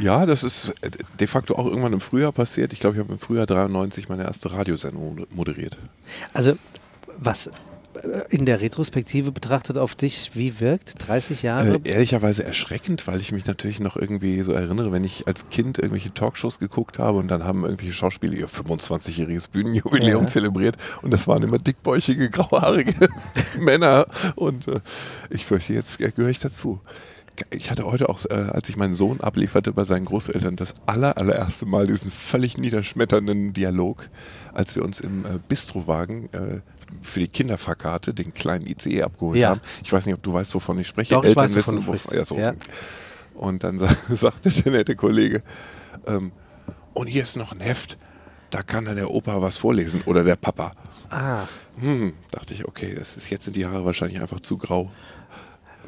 Ja, 0.00 0.26
das 0.26 0.42
ist 0.42 0.72
äh, 0.80 0.90
de 1.18 1.26
facto 1.26 1.54
auch 1.56 1.66
irgendwann 1.66 1.92
im 1.92 2.00
Frühjahr 2.00 2.32
passiert. 2.32 2.72
Ich 2.72 2.80
glaube, 2.80 2.96
ich 2.96 3.00
habe 3.00 3.12
im 3.12 3.18
Frühjahr 3.18 3.46
93 3.46 4.08
meine 4.08 4.24
erste 4.24 4.52
Radiosendung 4.52 5.26
moderiert. 5.30 5.78
Also, 6.32 6.52
was 7.18 7.48
äh, 7.48 7.50
in 8.30 8.46
der 8.46 8.60
Retrospektive 8.60 9.32
betrachtet 9.32 9.76
auf 9.76 9.94
dich, 9.96 10.30
wie 10.34 10.60
wirkt 10.60 10.94
30 11.08 11.42
Jahre? 11.42 11.74
Äh, 11.84 11.90
ehrlicherweise 11.90 12.44
erschreckend, 12.44 13.06
weil 13.08 13.20
ich 13.20 13.32
mich 13.32 13.46
natürlich 13.46 13.80
noch 13.80 13.96
irgendwie 13.96 14.40
so 14.42 14.52
erinnere, 14.52 14.92
wenn 14.92 15.02
ich 15.04 15.26
als 15.26 15.48
Kind 15.48 15.78
irgendwelche 15.78 16.14
Talkshows 16.14 16.58
geguckt 16.58 16.98
habe 16.98 17.18
und 17.18 17.28
dann 17.28 17.42
haben 17.44 17.64
irgendwelche 17.64 17.92
Schauspieler 17.92 18.34
ihr 18.34 18.48
25-jähriges 18.48 19.50
Bühnenjubiläum 19.50 20.22
Ja. 20.22 20.26
zelebriert 20.28 20.76
und 21.02 21.12
das 21.12 21.26
waren 21.26 21.42
immer 21.42 21.58
dickbäuchige, 21.58 22.30
grauhaarige 22.30 22.94
Männer 23.58 24.06
und 24.36 24.68
äh, 24.68 24.80
ich 25.30 25.44
fürchte, 25.44 25.72
jetzt 25.72 25.98
gehöre 25.98 26.28
ich 26.28 26.38
dazu. 26.38 26.80
Ich 27.50 27.70
hatte 27.70 27.84
heute 27.84 28.08
auch, 28.08 28.24
äh, 28.26 28.34
als 28.34 28.68
ich 28.68 28.76
meinen 28.76 28.94
Sohn 28.94 29.20
ablieferte 29.20 29.72
bei 29.72 29.84
seinen 29.84 30.04
Großeltern, 30.04 30.56
das 30.56 30.74
aller, 30.86 31.16
allererste 31.18 31.66
Mal 31.66 31.86
diesen 31.86 32.10
völlig 32.10 32.58
niederschmetternden 32.58 33.52
Dialog, 33.52 34.08
als 34.52 34.74
wir 34.74 34.84
uns 34.84 35.00
im 35.00 35.24
äh, 35.24 35.38
Bistrowagen 35.48 36.32
äh, 36.32 36.60
für 37.02 37.20
die 37.20 37.28
Kinderfahrkarte 37.28 38.14
den 38.14 38.32
kleinen 38.34 38.66
ICE 38.66 39.02
abgeholt 39.02 39.38
Ja. 39.38 39.50
haben. 39.50 39.60
Ich 39.84 39.92
weiß 39.92 40.06
nicht, 40.06 40.14
ob 40.14 40.22
du 40.22 40.32
weißt, 40.32 40.54
wovon 40.54 40.78
ich 40.78 40.88
spreche. 40.88 41.14
Doch, 41.14 41.24
ich 41.24 41.36
weiß, 41.36 41.54
wovon 41.56 41.76
wissen, 41.76 41.76
du 41.76 41.86
wo- 41.86 41.96
sprichst. 41.96 42.12
ja, 42.12 42.24
so. 42.24 42.36
Ja. 42.36 42.54
Und 43.34 43.62
dann 43.62 43.78
sa 43.78 43.88
sagte 44.08 44.50
der 44.50 44.72
nette 44.72 44.96
Kollege, 44.96 45.42
ähm, 46.06 46.32
und 46.94 47.06
hier 47.06 47.22
ist 47.22 47.36
noch 47.36 47.52
ein 47.52 47.60
Heft, 47.60 47.96
da 48.50 48.62
kann 48.62 48.86
dann 48.86 48.96
der 48.96 49.10
Opa 49.10 49.40
was 49.42 49.56
vorlesen 49.58 50.02
oder 50.06 50.24
der 50.24 50.36
Papa. 50.36 50.72
ah, 51.10 51.44
Hm, 51.78 52.14
dachte 52.32 52.54
ich, 52.54 52.66
okay, 52.66 52.92
das 52.98 53.16
ist 53.16 53.30
jetzt 53.30 53.44
sind 53.44 53.54
die 53.54 53.64
Haare 53.64 53.84
wahrscheinlich 53.84 54.20
einfach 54.20 54.40
zu 54.40 54.58
grau. 54.58 54.90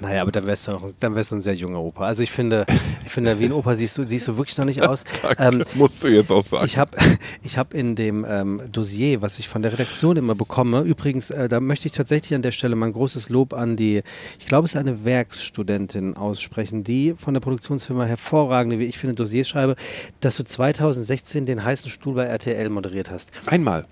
Naja, 0.00 0.22
aber 0.22 0.32
dann 0.32 0.46
wärst 0.46 0.68
du, 0.68 0.78
dann 1.00 1.14
wärst 1.14 1.32
du 1.32 1.36
ein 1.36 1.42
sehr 1.42 1.54
junger 1.54 1.80
Opa. 1.80 2.04
Also 2.04 2.22
ich 2.22 2.30
finde, 2.30 2.66
ich 3.04 3.12
finde, 3.12 3.38
wie 3.38 3.46
ein 3.46 3.52
Opa 3.52 3.74
siehst 3.74 3.98
du, 3.98 4.04
siehst 4.04 4.28
du 4.28 4.36
wirklich 4.36 4.56
noch 4.58 4.64
nicht 4.64 4.82
aus. 4.82 5.04
Ähm, 5.38 5.60
das 5.60 5.74
musst 5.74 6.02
du 6.02 6.08
jetzt 6.08 6.32
auch 6.32 6.42
sagen. 6.42 6.66
Ich 6.66 6.76
habe 6.76 6.96
ich 7.42 7.56
hab 7.56 7.72
in 7.72 7.94
dem 7.94 8.26
ähm, 8.28 8.62
Dossier, 8.72 9.22
was 9.22 9.38
ich 9.38 9.48
von 9.48 9.62
der 9.62 9.72
Redaktion 9.72 10.16
immer 10.16 10.34
bekomme, 10.34 10.80
übrigens, 10.80 11.30
äh, 11.30 11.48
da 11.48 11.60
möchte 11.60 11.86
ich 11.86 11.92
tatsächlich 11.92 12.34
an 12.34 12.42
der 12.42 12.52
Stelle 12.52 12.74
mal 12.74 12.86
ein 12.86 12.92
großes 12.92 13.28
Lob 13.28 13.54
an 13.54 13.76
die, 13.76 14.02
ich 14.38 14.46
glaube, 14.46 14.64
es 14.64 14.72
ist 14.72 14.76
eine 14.76 15.04
Werkstudentin 15.04 16.16
aussprechen, 16.16 16.84
die 16.84 17.14
von 17.16 17.34
der 17.34 17.40
Produktionsfirma 17.40 18.04
hervorragende, 18.04 18.78
wie 18.78 18.86
ich 18.86 18.98
finde, 18.98 19.14
Dossiers 19.14 19.48
schreibe, 19.48 19.76
dass 20.20 20.36
du 20.36 20.44
2016 20.44 21.46
den 21.46 21.64
heißen 21.64 21.90
Stuhl 21.90 22.14
bei 22.14 22.24
RTL 22.24 22.68
moderiert 22.70 23.10
hast. 23.10 23.30
Einmal. 23.46 23.86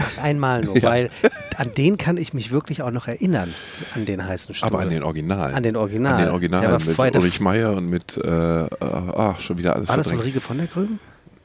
Ach, 0.00 0.22
einmal 0.22 0.62
nur, 0.62 0.82
weil 0.82 1.10
an 1.56 1.72
den 1.76 1.98
kann 1.98 2.16
ich 2.16 2.32
mich 2.34 2.50
wirklich 2.50 2.82
auch 2.82 2.90
noch 2.90 3.06
erinnern, 3.06 3.52
an 3.94 4.06
den 4.06 4.24
heißen 4.24 4.54
Stuhl. 4.54 4.66
Aber 4.68 4.80
an 4.80 4.90
den 4.90 5.02
Originalen. 5.02 5.54
An 5.54 5.62
den 5.62 5.76
Original. 5.76 6.14
An 6.14 6.20
den 6.20 6.28
Originalen 6.30 6.86
mit 6.86 6.98
Ulrich 7.16 7.40
Meier 7.40 7.72
und 7.72 7.88
mit, 7.90 8.16
äh, 8.16 8.64
äh, 8.64 8.68
ach, 8.80 9.38
schon 9.40 9.58
wieder 9.58 9.76
alles 9.76 9.88
War 9.88 9.96
das. 9.98 10.10
Rieke 10.10 10.40
von 10.40 10.58
der 10.58 10.66
Gröben? 10.66 10.98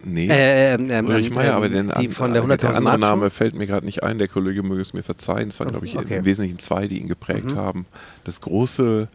Nee. 0.04 0.28
Äh, 0.28 0.74
ähm, 0.76 0.92
ähm, 0.92 1.08
Ulrich 1.08 1.32
Meier, 1.32 1.52
ähm, 1.52 1.56
aber 1.56 1.70
den, 1.70 1.92
die 2.00 2.10
von 2.10 2.32
der 2.34 2.44
der 2.44 2.58
100.000 2.58 2.76
andere? 2.76 3.00
Name 3.00 3.30
fällt 3.32 3.56
mir 3.56 3.66
gerade 3.66 3.86
nicht 3.86 4.04
ein. 4.04 4.20
Der 4.20 4.28
Kollege 4.28 4.62
möge 4.62 4.82
es 4.82 4.94
mir 4.94 5.02
verzeihen. 5.04 5.50
Das 5.50 5.60
waren, 5.60 5.70
glaube 5.70 5.86
ich, 5.86 5.98
Okay. 5.98 6.18
im 6.18 6.26
Wesentlichen 6.26 6.60
zwei, 6.60 6.88
die 6.88 7.00
ihn 7.00 7.08
geprägt 7.08 7.56
haben. 7.56 7.86
Das 8.24 8.40
große 8.42 9.08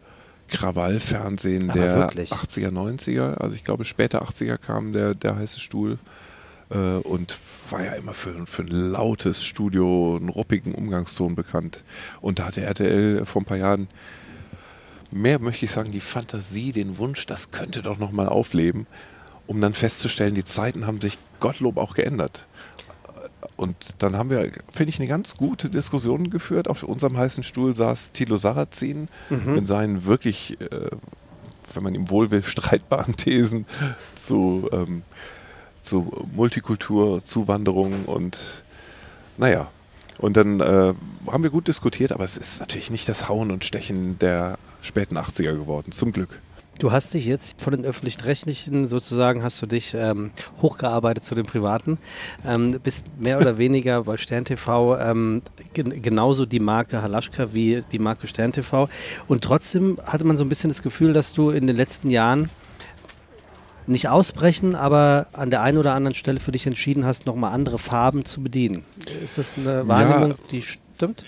Krawallfernsehen 0.49 1.69
Aber 1.69 1.79
der 1.79 1.95
wirklich? 1.95 2.31
80er, 2.31 2.71
90er. 2.71 3.35
Also 3.35 3.55
ich 3.55 3.63
glaube, 3.63 3.85
später 3.85 4.23
80er 4.23 4.57
kam 4.57 4.93
der, 4.93 5.15
der 5.15 5.37
heiße 5.37 5.59
Stuhl. 5.59 5.97
Äh, 6.69 6.75
und 6.75 7.37
war 7.71 7.83
ja 7.83 7.93
immer 7.93 8.13
für, 8.13 8.45
für 8.45 8.63
ein 8.63 8.67
lautes 8.67 9.43
Studio, 9.43 10.17
einen 10.17 10.29
ruppigen 10.29 10.73
Umgangston 10.73 11.35
bekannt. 11.35 11.83
Und 12.21 12.39
da 12.39 12.45
hatte 12.45 12.61
RTL 12.61 13.25
vor 13.25 13.41
ein 13.41 13.45
paar 13.45 13.57
Jahren 13.57 13.87
mehr, 15.11 15.39
möchte 15.39 15.65
ich 15.65 15.71
sagen, 15.71 15.91
die 15.91 15.99
Fantasie, 15.99 16.71
den 16.71 16.97
Wunsch, 16.97 17.25
das 17.25 17.51
könnte 17.51 17.81
doch 17.81 17.97
nochmal 17.97 18.29
aufleben, 18.29 18.87
um 19.47 19.59
dann 19.61 19.73
festzustellen, 19.73 20.35
die 20.35 20.45
Zeiten 20.45 20.87
haben 20.87 21.01
sich 21.01 21.17
Gottlob 21.39 21.77
auch 21.77 21.93
geändert. 21.93 22.45
Und 23.57 23.75
dann 23.99 24.15
haben 24.15 24.29
wir, 24.29 24.51
finde 24.71 24.89
ich, 24.89 24.99
eine 24.99 25.07
ganz 25.07 25.35
gute 25.37 25.69
Diskussion 25.69 26.29
geführt. 26.29 26.67
Auf 26.67 26.83
unserem 26.83 27.17
heißen 27.17 27.43
Stuhl 27.43 27.75
saß 27.75 28.11
Thilo 28.11 28.37
Sarrazin 28.37 29.07
mit 29.55 29.67
seinen 29.67 30.05
wirklich, 30.05 30.59
äh, 30.61 30.89
wenn 31.73 31.83
man 31.83 31.93
ihm 31.93 32.09
wohl 32.09 32.31
will, 32.31 32.43
streitbaren 32.45 33.15
Thesen 33.15 33.65
zu, 34.15 34.69
ähm, 34.71 35.03
zu 35.81 36.11
Multikultur, 36.35 37.23
Zuwanderung 37.23 38.05
und 38.05 38.37
naja. 39.37 39.69
Und 40.17 40.37
dann 40.37 40.59
äh, 40.59 40.93
haben 41.27 41.43
wir 41.43 41.49
gut 41.49 41.67
diskutiert, 41.67 42.11
aber 42.11 42.23
es 42.23 42.37
ist 42.37 42.59
natürlich 42.59 42.91
nicht 42.91 43.09
das 43.09 43.27
Hauen 43.27 43.49
und 43.49 43.65
Stechen 43.65 44.19
der 44.19 44.59
späten 44.81 45.17
80er 45.17 45.53
geworden, 45.53 45.91
zum 45.91 46.11
Glück. 46.11 46.39
Du 46.79 46.91
hast 46.91 47.13
dich 47.13 47.25
jetzt 47.25 47.61
von 47.61 47.73
den 47.73 47.85
öffentlich-rechtlichen 47.85 48.87
sozusagen, 48.87 49.43
hast 49.43 49.61
du 49.61 49.67
dich 49.67 49.93
ähm, 49.93 50.31
hochgearbeitet 50.63 51.23
zu 51.23 51.35
den 51.35 51.45
privaten, 51.45 51.99
ähm, 52.43 52.79
bist 52.81 53.05
mehr 53.19 53.39
oder 53.39 53.59
weniger 53.59 54.03
bei 54.05 54.17
Stern 54.17 54.45
TV 54.45 54.97
ähm, 54.97 55.43
gen 55.73 56.01
genauso 56.01 56.47
die 56.47 56.59
Marke 56.59 57.03
Halaschka 57.03 57.53
wie 57.53 57.83
die 57.91 57.99
Marke 57.99 58.27
Stern 58.27 58.51
TV. 58.51 58.89
Und 59.27 59.43
trotzdem 59.43 59.99
hatte 60.03 60.25
man 60.25 60.37
so 60.37 60.43
ein 60.43 60.49
bisschen 60.49 60.71
das 60.71 60.81
Gefühl, 60.81 61.13
dass 61.13 61.33
du 61.33 61.51
in 61.51 61.67
den 61.67 61.75
letzten 61.75 62.09
Jahren 62.09 62.49
nicht 63.87 64.09
ausbrechen, 64.09 64.75
aber 64.75 65.27
an 65.33 65.49
der 65.49 65.61
einen 65.61 65.77
oder 65.77 65.93
anderen 65.93 66.15
Stelle 66.15 66.39
für 66.39 66.51
dich 66.51 66.67
entschieden 66.67 67.05
hast, 67.05 67.25
nochmal 67.25 67.53
andere 67.53 67.79
Farben 67.79 68.25
zu 68.25 68.41
bedienen. 68.41 68.83
Ist 69.23 69.37
das 69.37 69.55
eine 69.57 69.87
Wahrnehmung, 69.87 70.31
ja, 70.31 70.37
die 70.51 70.61
stimmt? 70.61 71.23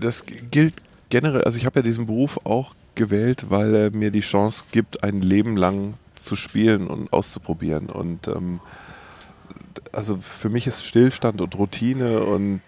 Das 0.00 0.24
gilt 0.50 0.74
generell, 1.08 1.42
also 1.42 1.58
ich 1.58 1.66
habe 1.66 1.80
ja 1.80 1.82
diesen 1.82 2.06
Beruf 2.06 2.40
auch 2.44 2.74
gewählt, 2.94 3.50
weil 3.50 3.74
er 3.74 3.90
mir 3.90 4.10
die 4.10 4.20
Chance 4.20 4.64
gibt, 4.72 5.02
ein 5.02 5.22
Leben 5.22 5.56
lang 5.56 5.94
zu 6.14 6.36
spielen 6.36 6.88
und 6.88 7.12
auszuprobieren. 7.12 7.86
Und 7.86 8.28
ähm, 8.28 8.60
also 9.92 10.16
für 10.18 10.48
mich 10.48 10.66
ist 10.66 10.84
Stillstand 10.84 11.40
und 11.40 11.56
Routine 11.58 12.20
und 12.20 12.60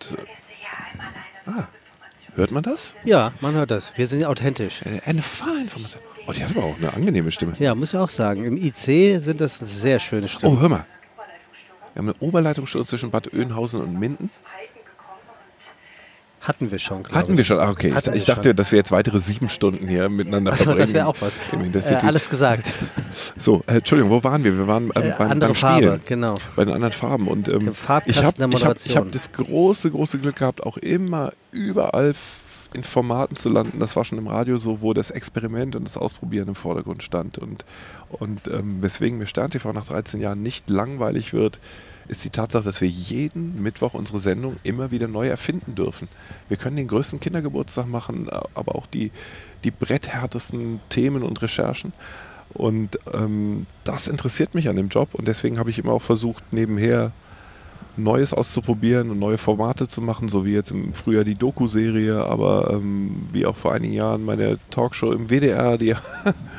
ah, 1.46 1.66
hört 2.34 2.50
man 2.50 2.62
das? 2.62 2.94
Ja, 3.04 3.32
man 3.40 3.54
hört 3.54 3.70
das. 3.70 3.96
Wir 3.96 4.06
sind 4.06 4.24
authentisch. 4.24 4.82
Eine 5.04 5.22
Fahrinformation. 5.22 6.02
Oh, 6.26 6.32
die 6.32 6.42
hat 6.42 6.50
aber 6.56 6.64
auch 6.64 6.76
eine 6.76 6.92
angenehme 6.92 7.30
Stimme. 7.30 7.54
Ja, 7.58 7.74
muss 7.74 7.92
ich 7.92 7.98
auch 7.98 8.08
sagen. 8.08 8.44
Im 8.44 8.56
IC 8.56 9.20
sind 9.22 9.40
das 9.40 9.58
sehr 9.58 9.98
schöne 9.98 10.28
Stimmen. 10.28 10.56
Oh, 10.56 10.60
hör 10.60 10.68
mal. 10.68 10.86
Wir 11.92 12.00
haben 12.00 12.08
eine 12.08 12.16
Oberleitungsstunde 12.20 12.86
zwischen 12.88 13.10
Bad 13.10 13.32
Oeynhausen 13.32 13.80
und 13.80 13.98
Minden. 13.98 14.30
Hatten 16.40 16.70
wir 16.70 16.78
schon, 16.78 17.02
glaube 17.02 17.18
Hatten 17.18 17.38
wir 17.38 17.44
schon, 17.44 17.58
ah, 17.58 17.70
okay. 17.70 17.88
ich, 17.96 18.06
ich 18.14 18.24
dachte, 18.26 18.50
schon. 18.50 18.56
dass 18.56 18.70
wir 18.70 18.76
jetzt 18.76 18.90
weitere 18.92 19.18
sieben 19.18 19.48
Stunden 19.48 19.88
hier 19.88 20.10
miteinander 20.10 20.52
Achso, 20.52 20.64
verbringen. 20.64 20.86
das 20.86 20.92
wäre 20.92 21.06
auch 21.06 21.16
was. 21.20 21.90
Äh, 21.90 21.94
alles 22.06 22.28
gesagt. 22.28 22.70
So, 23.38 23.62
äh, 23.66 23.76
Entschuldigung, 23.76 24.10
wo 24.10 24.22
waren 24.22 24.44
wir? 24.44 24.54
Wir 24.54 24.66
waren 24.66 24.90
ähm, 24.94 25.02
äh, 25.04 25.14
beim, 25.16 25.38
beim 25.38 25.54
Spielen. 25.54 26.02
genau. 26.04 26.34
Bei 26.54 26.66
den 26.66 26.74
anderen 26.74 26.92
Farben. 26.92 27.28
Und 27.28 27.48
ähm, 27.48 27.72
ich 27.72 27.88
habe 27.88 28.10
ich 28.10 28.22
hab, 28.22 28.84
ich 28.84 28.96
hab 28.96 29.10
das 29.10 29.32
große, 29.32 29.90
große 29.90 30.18
Glück 30.18 30.36
gehabt, 30.36 30.62
auch 30.62 30.76
immer 30.76 31.32
überall 31.50 32.12
in 32.74 32.84
Formaten 32.84 33.36
zu 33.36 33.48
landen. 33.48 33.78
Das 33.78 33.96
war 33.96 34.04
schon 34.04 34.18
im 34.18 34.26
Radio 34.26 34.58
so, 34.58 34.80
wo 34.80 34.92
das 34.92 35.10
Experiment 35.10 35.76
und 35.76 35.84
das 35.84 35.96
Ausprobieren 35.96 36.48
im 36.48 36.54
Vordergrund 36.54 37.02
stand. 37.02 37.38
Und, 37.38 37.64
und 38.10 38.48
ähm, 38.48 38.82
weswegen 38.82 39.18
mir 39.18 39.26
Stern 39.26 39.50
TV 39.50 39.72
nach 39.72 39.86
13 39.86 40.20
Jahren 40.20 40.42
nicht 40.42 40.68
langweilig 40.68 41.32
wird, 41.32 41.60
ist 42.08 42.24
die 42.24 42.30
Tatsache, 42.30 42.64
dass 42.64 42.80
wir 42.80 42.88
jeden 42.88 43.62
Mittwoch 43.62 43.94
unsere 43.94 44.18
Sendung 44.18 44.56
immer 44.62 44.90
wieder 44.90 45.08
neu 45.08 45.28
erfinden 45.28 45.74
dürfen. 45.74 46.08
Wir 46.48 46.56
können 46.56 46.76
den 46.76 46.88
größten 46.88 47.20
Kindergeburtstag 47.20 47.86
machen, 47.86 48.28
aber 48.28 48.74
auch 48.74 48.86
die, 48.86 49.10
die 49.64 49.70
bretthärtesten 49.70 50.80
Themen 50.90 51.22
und 51.22 51.40
Recherchen. 51.40 51.92
Und 52.52 52.98
ähm, 53.12 53.66
das 53.84 54.06
interessiert 54.06 54.54
mich 54.54 54.68
an 54.68 54.76
dem 54.76 54.88
Job 54.88 55.14
und 55.14 55.26
deswegen 55.26 55.58
habe 55.58 55.70
ich 55.70 55.78
immer 55.78 55.92
auch 55.92 56.02
versucht, 56.02 56.52
nebenher 56.52 57.12
Neues 57.96 58.32
auszuprobieren 58.32 59.10
und 59.10 59.18
neue 59.18 59.38
Formate 59.38 59.88
zu 59.88 60.00
machen, 60.00 60.28
so 60.28 60.44
wie 60.44 60.52
jetzt 60.52 60.70
im 60.70 60.92
Frühjahr 60.94 61.24
die 61.24 61.34
Doku-Serie, 61.34 62.24
aber 62.24 62.70
ähm, 62.72 63.28
wie 63.30 63.46
auch 63.46 63.56
vor 63.56 63.72
einigen 63.72 63.94
Jahren 63.94 64.24
meine 64.24 64.58
Talkshow 64.70 65.12
im 65.12 65.28
WDR, 65.28 65.78
die, 65.78 65.94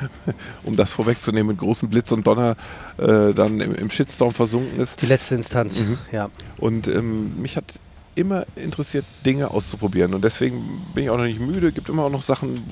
um 0.64 0.76
das 0.76 0.92
vorwegzunehmen, 0.92 1.48
mit 1.48 1.58
großem 1.58 1.90
Blitz 1.90 2.10
und 2.12 2.26
Donner 2.26 2.56
äh, 2.98 3.34
dann 3.34 3.60
im, 3.60 3.74
im, 3.74 3.90
Shitstorm 3.90 4.32
versunken 4.32 4.80
ist. 4.80 5.02
Die 5.02 5.06
letzte 5.06 5.34
Instanz, 5.34 5.80
mhm. 5.80 5.98
ja. 6.10 6.30
Und 6.56 6.88
ähm, 6.88 7.40
mich 7.40 7.56
hat 7.56 7.80
immer 8.14 8.46
interessiert, 8.56 9.04
Dinge 9.26 9.50
auszuprobieren 9.50 10.14
und 10.14 10.24
deswegen 10.24 10.64
bin 10.94 11.04
ich 11.04 11.10
auch 11.10 11.18
noch 11.18 11.24
nicht 11.24 11.40
müde, 11.40 11.70
gibt 11.70 11.90
immer 11.90 12.04
auch 12.04 12.10
noch 12.10 12.22
Sachen, 12.22 12.62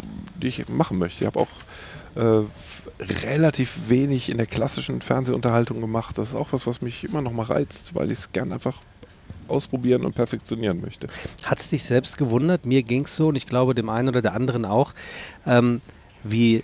die 0.43 0.49
ich 0.49 0.69
machen 0.69 0.99
möchte. 0.99 1.25
Ich 1.25 1.27
habe 1.27 1.41
auch 1.41 1.49
äh, 2.17 2.45
relativ 3.01 3.89
wenig 3.89 4.31
in 4.31 4.37
der 4.37 4.47
klassischen 4.47 5.01
Fernsehunterhaltung 5.01 5.81
gemacht. 5.81 6.17
Das 6.19 6.31
ist 6.31 6.35
auch 6.35 6.53
was, 6.53 6.67
was 6.67 6.81
mich 6.81 7.05
immer 7.05 7.23
noch 7.23 7.33
mal 7.33 7.45
reizt, 7.45 7.95
weil 7.95 8.11
ich 8.11 8.19
es 8.19 8.33
gern 8.33 8.53
einfach 8.53 8.81
ausprobieren 9.49 10.05
und 10.05 10.15
perfektionieren 10.15 10.81
möchte. 10.81 11.09
Hat 11.45 11.61
es 11.61 11.71
dich 11.71 11.85
selbst 11.85 12.17
gewundert? 12.17 12.67
Mir 12.67 12.83
ging 12.83 13.05
es 13.05 13.17
so 13.17 13.29
und 13.29 13.37
ich 13.37 13.47
glaube 13.47 13.75
dem 13.75 13.89
einen 13.89 14.09
oder 14.09 14.23
der 14.23 14.35
anderen 14.35 14.65
auch, 14.65 14.95
ähm, 15.47 15.81
wie 16.23 16.63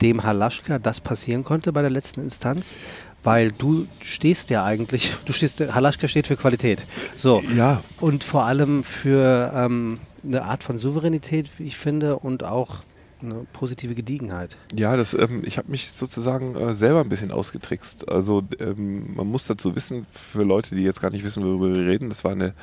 dem 0.00 0.22
Halaschka 0.22 0.78
das 0.78 1.00
passieren 1.00 1.44
konnte 1.44 1.72
bei 1.72 1.82
der 1.82 1.90
letzten 1.90 2.20
Instanz? 2.20 2.76
Weil 3.24 3.50
du 3.50 3.86
stehst 4.00 4.48
ja 4.50 4.64
eigentlich, 4.64 5.12
du 5.24 5.32
stehst, 5.32 5.60
Halaschka 5.60 6.08
steht 6.08 6.26
für 6.28 6.36
Qualität. 6.36 6.84
So. 7.16 7.42
Ja. 7.56 7.82
Und 8.00 8.24
vor 8.24 8.44
allem 8.44 8.84
für 8.84 9.52
ähm, 9.54 10.00
eine 10.24 10.44
Art 10.44 10.62
von 10.62 10.78
Souveränität, 10.78 11.50
wie 11.58 11.64
ich 11.64 11.76
finde, 11.76 12.18
und 12.18 12.44
auch 12.44 12.82
eine 13.20 13.46
positive 13.52 13.94
Gediegenheit. 13.94 14.56
Ja, 14.74 14.96
das, 14.96 15.14
ähm, 15.14 15.42
ich 15.44 15.58
habe 15.58 15.70
mich 15.70 15.90
sozusagen 15.92 16.54
äh, 16.56 16.74
selber 16.74 17.00
ein 17.00 17.08
bisschen 17.08 17.32
ausgetrickst. 17.32 18.08
Also 18.08 18.42
ähm, 18.60 19.14
man 19.14 19.26
muss 19.26 19.46
dazu 19.46 19.74
wissen, 19.74 20.06
für 20.12 20.42
Leute, 20.42 20.74
die 20.74 20.82
jetzt 20.82 21.00
gar 21.00 21.10
nicht 21.10 21.24
wissen, 21.24 21.42
worüber 21.44 21.74
wir 21.74 21.86
reden, 21.86 22.08
das 22.08 22.24
war 22.24 22.32
eine 22.32 22.54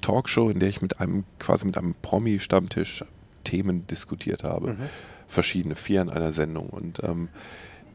Talkshow, 0.00 0.50
in 0.50 0.58
der 0.58 0.68
ich 0.68 0.82
mit 0.82 1.00
einem 1.00 1.24
quasi 1.38 1.66
mit 1.66 1.76
einem 1.76 1.94
Promi-Stammtisch 2.02 3.04
Themen 3.44 3.86
diskutiert 3.86 4.44
habe. 4.44 4.72
Mhm. 4.72 4.78
Verschiedene, 5.28 5.76
vier 5.76 6.02
in 6.02 6.10
einer 6.10 6.32
Sendung. 6.32 6.68
Und 6.68 7.02
ähm, 7.04 7.28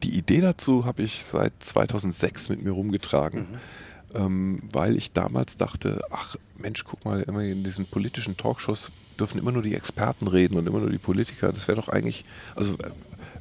die 0.04 0.18
Idee 0.18 0.42
dazu 0.42 0.86
habe 0.86 1.04
ich 1.04 1.24
seit 1.24 1.54
2006 1.60 2.50
mit 2.50 2.64
mir 2.64 2.72
rumgetragen. 2.72 3.42
Mhm 3.52 3.85
ähm, 4.14 4.62
weil 4.72 4.96
ich 4.96 5.12
damals 5.12 5.58
dachte, 5.58 6.02
ach 6.12 6.36
Mensch, 6.58 6.84
guck 6.84 7.04
mal, 7.06 7.22
immer 7.24 7.42
in 7.42 7.64
diesen 7.64 7.86
politischen 7.86 8.38
Talkshows 8.38 8.92
dürfen 9.20 9.40
immer 9.40 9.52
nur 9.52 9.64
die 9.64 9.76
Experten 9.76 10.28
reden 10.28 10.58
und 10.58 10.68
immer 10.68 10.80
nur 10.80 10.90
die 10.90 10.98
Politiker. 10.98 11.52
Das 11.52 11.68
wäre 11.68 11.80
doch 11.80 11.90
eigentlich, 11.90 12.26
also 12.56 12.74
äh, 12.74 12.92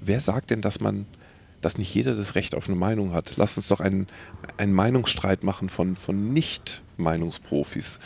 wer 0.00 0.21
sagt 0.21 0.50
denn, 0.50 0.61
dass 0.61 0.80
man, 0.80 1.06
dass 1.61 1.78
nicht 1.78 1.94
jeder 1.94 2.14
das 2.14 2.35
Recht 2.35 2.54
auf 2.54 2.68
eine 2.68 2.76
Meinung 2.76 3.12
hat? 3.12 3.37
Lass 3.37 3.56
uns 3.56 3.68
doch 3.68 3.80
einen, 3.80 4.09
einen 4.56 4.73
Meinungsstreit 4.73 5.42
machen 5.42 5.68
von, 5.68 5.97
von 5.97 6.33
Nicht-Meinungsprofis. 6.33 7.99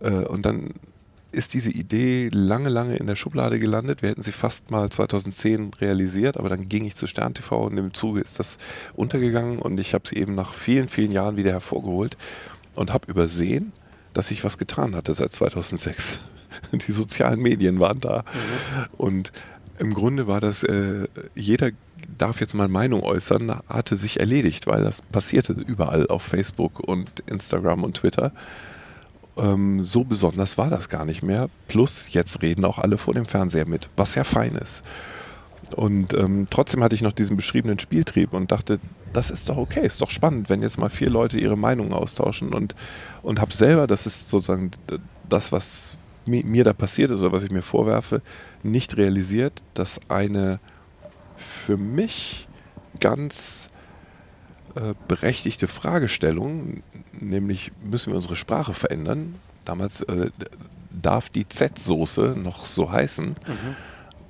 Äh, 0.00 0.10
und 0.10 0.44
dann 0.46 0.70
ist 1.32 1.54
diese 1.54 1.70
Idee 1.70 2.28
lange, 2.32 2.68
lange 2.68 2.96
in 2.96 3.06
der 3.06 3.16
Schublade 3.16 3.58
gelandet. 3.58 4.02
Wir 4.02 4.10
hätten 4.10 4.22
sie 4.22 4.32
fast 4.32 4.70
mal 4.70 4.90
2010 4.90 5.72
realisiert, 5.80 6.36
aber 6.36 6.48
dann 6.48 6.68
ging 6.68 6.84
ich 6.84 6.94
zu 6.94 7.06
Stern 7.06 7.34
TV 7.34 7.64
und 7.66 7.78
im 7.78 7.94
Zuge 7.94 8.20
ist 8.20 8.38
das 8.38 8.58
untergegangen 8.94 9.58
und 9.58 9.80
ich 9.80 9.94
habe 9.94 10.06
sie 10.06 10.16
eben 10.16 10.34
nach 10.34 10.52
vielen, 10.52 10.88
vielen 10.88 11.10
Jahren 11.10 11.36
wieder 11.36 11.50
hervorgeholt 11.50 12.16
und 12.74 12.92
habe 12.92 13.10
übersehen, 13.10 13.72
dass 14.12 14.28
sich 14.28 14.44
was 14.44 14.58
getan 14.58 14.94
hatte 14.94 15.14
seit 15.14 15.32
2006. 15.32 16.20
Die 16.72 16.92
sozialen 16.92 17.40
Medien 17.40 17.80
waren 17.80 18.00
da. 18.00 18.18
Mhm. 18.18 18.86
Und 18.98 19.32
im 19.78 19.94
Grunde 19.94 20.26
war 20.26 20.40
das, 20.40 20.62
äh, 20.62 21.08
jeder 21.34 21.70
darf 22.18 22.40
jetzt 22.40 22.54
mal 22.54 22.68
Meinung 22.68 23.02
äußern, 23.02 23.60
hatte 23.68 23.96
sich 23.96 24.20
erledigt, 24.20 24.66
weil 24.66 24.82
das 24.84 25.02
passierte 25.02 25.54
überall 25.54 26.06
auf 26.08 26.22
Facebook 26.22 26.80
und 26.80 27.20
Instagram 27.26 27.84
und 27.84 27.96
Twitter. 27.96 28.32
Ähm, 29.36 29.82
so 29.82 30.04
besonders 30.04 30.58
war 30.58 30.70
das 30.70 30.88
gar 30.88 31.04
nicht 31.04 31.22
mehr. 31.22 31.48
Plus, 31.68 32.06
jetzt 32.10 32.42
reden 32.42 32.64
auch 32.64 32.78
alle 32.78 32.98
vor 32.98 33.14
dem 33.14 33.26
Fernseher 33.26 33.66
mit, 33.66 33.88
was 33.96 34.14
ja 34.14 34.24
fein 34.24 34.54
ist. 34.56 34.82
Und 35.76 36.12
ähm, 36.14 36.46
trotzdem 36.50 36.82
hatte 36.82 36.94
ich 36.94 37.02
noch 37.02 37.12
diesen 37.12 37.36
beschriebenen 37.36 37.78
Spieltrieb 37.78 38.32
und 38.34 38.52
dachte, 38.52 38.78
das 39.12 39.30
ist 39.30 39.48
doch 39.48 39.56
okay, 39.56 39.86
ist 39.86 40.02
doch 40.02 40.10
spannend, 40.10 40.50
wenn 40.50 40.62
jetzt 40.62 40.78
mal 40.78 40.90
vier 40.90 41.10
Leute 41.10 41.38
ihre 41.38 41.56
Meinung 41.56 41.92
austauschen 41.92 42.52
und, 42.52 42.74
und 43.22 43.40
habe 43.40 43.54
selber, 43.54 43.86
das 43.86 44.06
ist 44.06 44.28
sozusagen 44.28 44.70
das, 45.28 45.52
was 45.52 45.94
mir, 46.26 46.44
mir 46.44 46.64
da 46.64 46.72
passiert 46.72 47.10
ist 47.10 47.20
oder 47.20 47.32
was 47.32 47.42
ich 47.42 47.50
mir 47.50 47.62
vorwerfe, 47.62 48.22
nicht 48.62 48.96
realisiert, 48.96 49.62
dass 49.74 50.00
eine 50.08 50.60
für 51.36 51.76
mich 51.76 52.48
ganz 53.00 53.68
äh, 54.74 54.94
berechtigte 55.08 55.68
Fragestellung, 55.68 56.82
nämlich 57.12 57.72
müssen 57.82 58.12
wir 58.12 58.16
unsere 58.16 58.36
Sprache 58.36 58.72
verändern. 58.74 59.34
Damals 59.64 60.00
äh, 60.02 60.30
darf 60.90 61.28
die 61.28 61.48
Z-Soße 61.48 62.34
noch 62.36 62.66
so 62.66 62.90
heißen. 62.90 63.28
Mhm. 63.28 63.76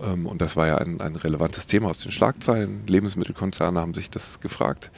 Ähm, 0.01 0.27
und 0.27 0.43
das 0.43 0.57
war 0.57 0.67
ja 0.67 0.79
ein, 0.79 1.01
ein 1.01 1.17
relevantes 1.17 1.67
Thema 1.67 1.91
aus 1.91 2.01
den 2.01 2.13
Schlagzeilen. 2.13 2.87
Lebensmittelkonzerne 2.87 3.81
haben 3.81 3.95
sich 3.95 4.11
das 4.11 4.41
gefragt. 4.41 4.91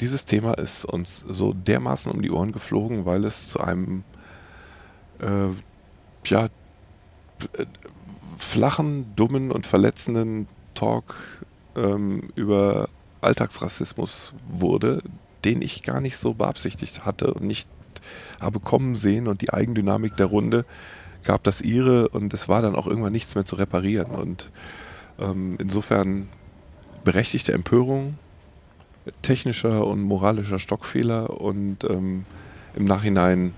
Dieses 0.00 0.24
Thema 0.24 0.54
ist 0.54 0.84
uns 0.84 1.24
so 1.28 1.52
dermaßen 1.52 2.10
um 2.12 2.20
die 2.20 2.30
Ohren 2.30 2.52
geflogen, 2.52 3.06
weil 3.06 3.24
es 3.24 3.50
zu 3.50 3.60
einem 3.60 4.04
äh, 5.20 5.48
ja, 6.26 6.46
äh, 6.46 7.66
flachen, 8.36 9.14
dummen 9.16 9.50
und 9.50 9.66
verletzenden 9.66 10.48
Talk 10.74 11.14
ähm, 11.76 12.30
über 12.34 12.88
Alltagsrassismus 13.24 14.34
wurde, 14.48 15.02
den 15.44 15.62
ich 15.62 15.82
gar 15.82 16.00
nicht 16.00 16.16
so 16.16 16.34
beabsichtigt 16.34 17.04
hatte 17.04 17.34
und 17.34 17.44
nicht 17.44 17.68
habe 18.40 18.60
kommen 18.60 18.96
sehen 18.96 19.28
und 19.28 19.40
die 19.40 19.52
Eigendynamik 19.52 20.16
der 20.16 20.26
Runde 20.26 20.64
gab 21.22 21.42
das 21.42 21.60
ihre 21.60 22.08
und 22.08 22.34
es 22.34 22.48
war 22.48 22.62
dann 22.62 22.76
auch 22.76 22.86
irgendwann 22.86 23.12
nichts 23.12 23.34
mehr 23.34 23.44
zu 23.44 23.56
reparieren 23.56 24.10
und 24.10 24.50
ähm, 25.18 25.56
insofern 25.58 26.28
berechtigte 27.02 27.52
Empörung, 27.52 28.18
technischer 29.22 29.86
und 29.86 30.02
moralischer 30.02 30.58
Stockfehler 30.58 31.40
und 31.40 31.84
ähm, 31.84 32.24
im 32.74 32.84
Nachhinein 32.84 33.54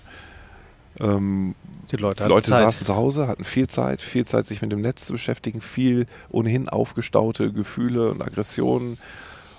Ähm, 1.01 1.55
die 1.91 1.98
Leute, 1.98 2.25
Leute 2.27 2.50
saßen 2.50 2.86
zu 2.86 2.96
Hause, 2.96 3.27
hatten 3.27 3.43
viel 3.43 3.67
Zeit, 3.67 4.01
viel 4.01 4.24
Zeit, 4.25 4.46
sich 4.46 4.62
mit 4.62 4.72
dem 4.72 4.81
Netz 4.81 5.05
zu 5.05 5.13
beschäftigen, 5.13 5.60
viel 5.60 6.05
ohnehin 6.29 6.70
aufgestaute 6.70 7.51
Gefühle 7.51 8.12
und 8.12 8.22
Aggressionen. 8.22 8.98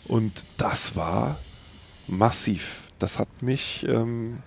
Und 0.07 0.47
das 0.57 0.97
war 0.97 1.39
massiv. 2.07 2.89
Das 2.99 3.19
hat 3.19 3.29
mich, 3.43 3.87
ähm, 3.89 4.39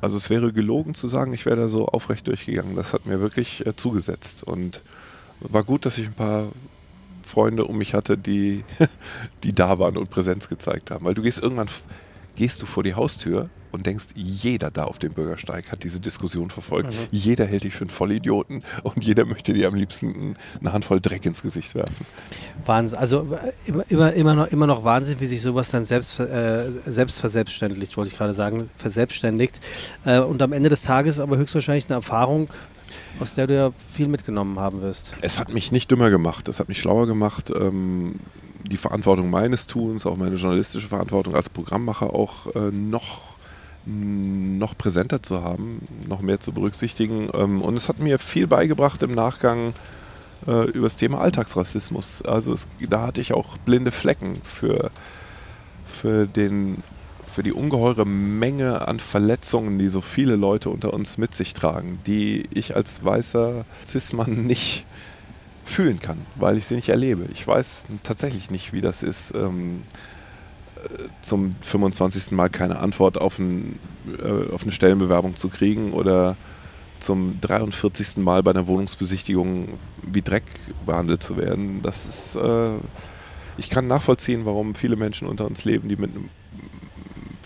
also 0.00 0.16
es 0.16 0.30
wäre 0.30 0.52
gelogen 0.52 0.94
zu 0.94 1.08
sagen, 1.08 1.32
ich 1.32 1.44
wäre 1.44 1.56
da 1.56 1.68
so 1.68 1.86
aufrecht 1.86 2.26
durchgegangen. 2.26 2.76
Das 2.76 2.92
hat 2.92 3.06
mir 3.06 3.20
wirklich 3.20 3.66
äh, 3.66 3.74
zugesetzt. 3.74 4.44
Und 4.44 4.82
war 5.40 5.64
gut, 5.64 5.86
dass 5.86 5.98
ich 5.98 6.06
ein 6.06 6.14
paar 6.14 6.48
Freunde 7.26 7.64
um 7.64 7.78
mich 7.78 7.94
hatte, 7.94 8.16
die, 8.16 8.64
die 9.42 9.52
da 9.52 9.78
waren 9.78 9.96
und 9.96 10.10
Präsenz 10.10 10.48
gezeigt 10.48 10.90
haben. 10.90 11.04
Weil 11.04 11.14
du 11.14 11.22
gehst 11.22 11.42
irgendwann, 11.42 11.68
gehst 12.38 12.62
du 12.62 12.66
vor 12.66 12.84
die 12.84 12.94
Haustür 12.94 13.50
und 13.72 13.84
denkst, 13.84 14.06
jeder 14.14 14.70
da 14.70 14.84
auf 14.84 15.00
dem 15.00 15.12
Bürgersteig 15.12 15.72
hat 15.72 15.82
diese 15.82 15.98
Diskussion 15.98 16.50
verfolgt. 16.50 16.90
Mhm. 16.90 17.08
Jeder 17.10 17.44
hält 17.44 17.64
dich 17.64 17.74
für 17.74 17.82
einen 17.82 17.90
Vollidioten 17.90 18.62
und 18.84 19.04
jeder 19.04 19.24
möchte 19.24 19.52
dir 19.52 19.66
am 19.66 19.74
liebsten 19.74 20.36
eine 20.60 20.72
Handvoll 20.72 21.00
Dreck 21.00 21.26
ins 21.26 21.42
Gesicht 21.42 21.74
werfen. 21.74 22.06
Wahnsinn. 22.64 22.96
Also 22.96 23.36
immer, 23.66 23.84
immer, 23.90 24.12
immer, 24.12 24.34
noch, 24.34 24.46
immer 24.46 24.66
noch 24.68 24.84
Wahnsinn, 24.84 25.18
wie 25.18 25.26
sich 25.26 25.42
sowas 25.42 25.68
dann 25.70 25.84
selbst, 25.84 26.20
äh, 26.20 26.70
selbst 26.86 27.18
verselbstständigt, 27.18 27.96
wollte 27.96 28.12
ich 28.12 28.16
gerade 28.16 28.34
sagen, 28.34 28.70
verselbstständigt. 28.76 29.60
Äh, 30.04 30.20
und 30.20 30.40
am 30.40 30.52
Ende 30.52 30.68
des 30.68 30.82
Tages 30.82 31.18
aber 31.18 31.36
höchstwahrscheinlich 31.36 31.86
eine 31.86 31.96
Erfahrung, 31.96 32.48
aus 33.20 33.34
der 33.34 33.46
du 33.46 33.54
ja 33.54 33.70
viel 33.72 34.08
mitgenommen 34.08 34.58
haben 34.58 34.80
wirst. 34.80 35.12
Es 35.20 35.38
hat 35.38 35.52
mich 35.52 35.72
nicht 35.72 35.90
dümmer 35.90 36.10
gemacht, 36.10 36.48
es 36.48 36.60
hat 36.60 36.68
mich 36.68 36.80
schlauer 36.80 37.06
gemacht. 37.06 37.50
Ähm, 37.50 38.16
die 38.70 38.76
Verantwortung 38.76 39.30
meines 39.30 39.66
Tuns, 39.66 40.04
auch 40.06 40.16
meine 40.16 40.36
journalistische 40.36 40.88
Verantwortung 40.88 41.34
als 41.34 41.48
Programmmacher 41.48 42.12
auch 42.12 42.54
äh, 42.54 42.70
noch 42.70 43.28
noch 43.88 44.76
präsenter 44.76 45.22
zu 45.22 45.42
haben, 45.42 45.80
noch 46.06 46.20
mehr 46.20 46.40
zu 46.40 46.52
berücksichtigen. 46.52 47.30
Ähm, 47.32 47.62
und 47.62 47.76
es 47.76 47.88
hat 47.88 47.98
mir 47.98 48.18
viel 48.18 48.46
beigebracht 48.46 49.02
im 49.02 49.14
Nachgang 49.14 49.72
äh, 50.46 50.68
über 50.70 50.86
das 50.86 50.96
Thema 50.96 51.20
Alltagsrassismus. 51.20 52.22
Also 52.22 52.52
es, 52.52 52.66
da 52.88 53.06
hatte 53.06 53.20
ich 53.20 53.32
auch 53.32 53.56
blinde 53.58 53.90
Flecken 53.90 54.40
für, 54.42 54.90
für, 55.86 56.26
den, 56.26 56.82
für 57.38 57.44
die 57.44 57.52
ungeheure 57.52 58.04
Menge 58.04 58.88
an 58.88 58.98
Verletzungen, 58.98 59.78
die 59.78 59.86
so 59.86 60.00
viele 60.00 60.34
Leute 60.34 60.70
unter 60.70 60.92
uns 60.92 61.18
mit 61.18 61.36
sich 61.36 61.54
tragen, 61.54 62.00
die 62.04 62.48
ich 62.52 62.74
als 62.74 63.04
weißer 63.04 63.64
Cis-Mann 63.86 64.44
nicht 64.48 64.84
fühlen 65.64 66.00
kann, 66.00 66.26
weil 66.34 66.56
ich 66.56 66.64
sie 66.64 66.74
nicht 66.74 66.88
erlebe. 66.88 67.26
Ich 67.30 67.46
weiß 67.46 67.86
tatsächlich 68.02 68.50
nicht, 68.50 68.72
wie 68.72 68.80
das 68.80 69.04
ist. 69.04 69.32
Ähm, 69.36 69.84
zum 71.22 71.54
25. 71.60 72.32
Mal 72.32 72.50
keine 72.50 72.80
Antwort 72.80 73.20
auf, 73.20 73.38
ein, 73.38 73.78
äh, 74.20 74.52
auf 74.52 74.64
eine 74.64 74.72
Stellenbewerbung 74.72 75.36
zu 75.36 75.48
kriegen 75.48 75.92
oder 75.92 76.36
zum 76.98 77.40
43. 77.40 78.16
Mal 78.16 78.42
bei 78.42 78.50
einer 78.50 78.66
Wohnungsbesichtigung 78.66 79.78
wie 80.02 80.22
Dreck 80.22 80.42
behandelt 80.84 81.22
zu 81.22 81.36
werden. 81.36 81.82
Das 81.82 82.04
ist, 82.04 82.34
äh, 82.34 82.72
ich 83.58 83.70
kann 83.70 83.86
nachvollziehen, 83.86 84.44
warum 84.44 84.74
viele 84.74 84.96
Menschen 84.96 85.28
unter 85.28 85.46
uns 85.46 85.64
leben, 85.64 85.88
die 85.88 85.94
mit 85.94 86.10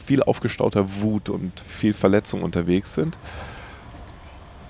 viel 0.03 0.23
aufgestauter 0.23 0.87
Wut 1.01 1.29
und 1.29 1.61
viel 1.61 1.93
Verletzung 1.93 2.43
unterwegs 2.43 2.95
sind. 2.95 3.19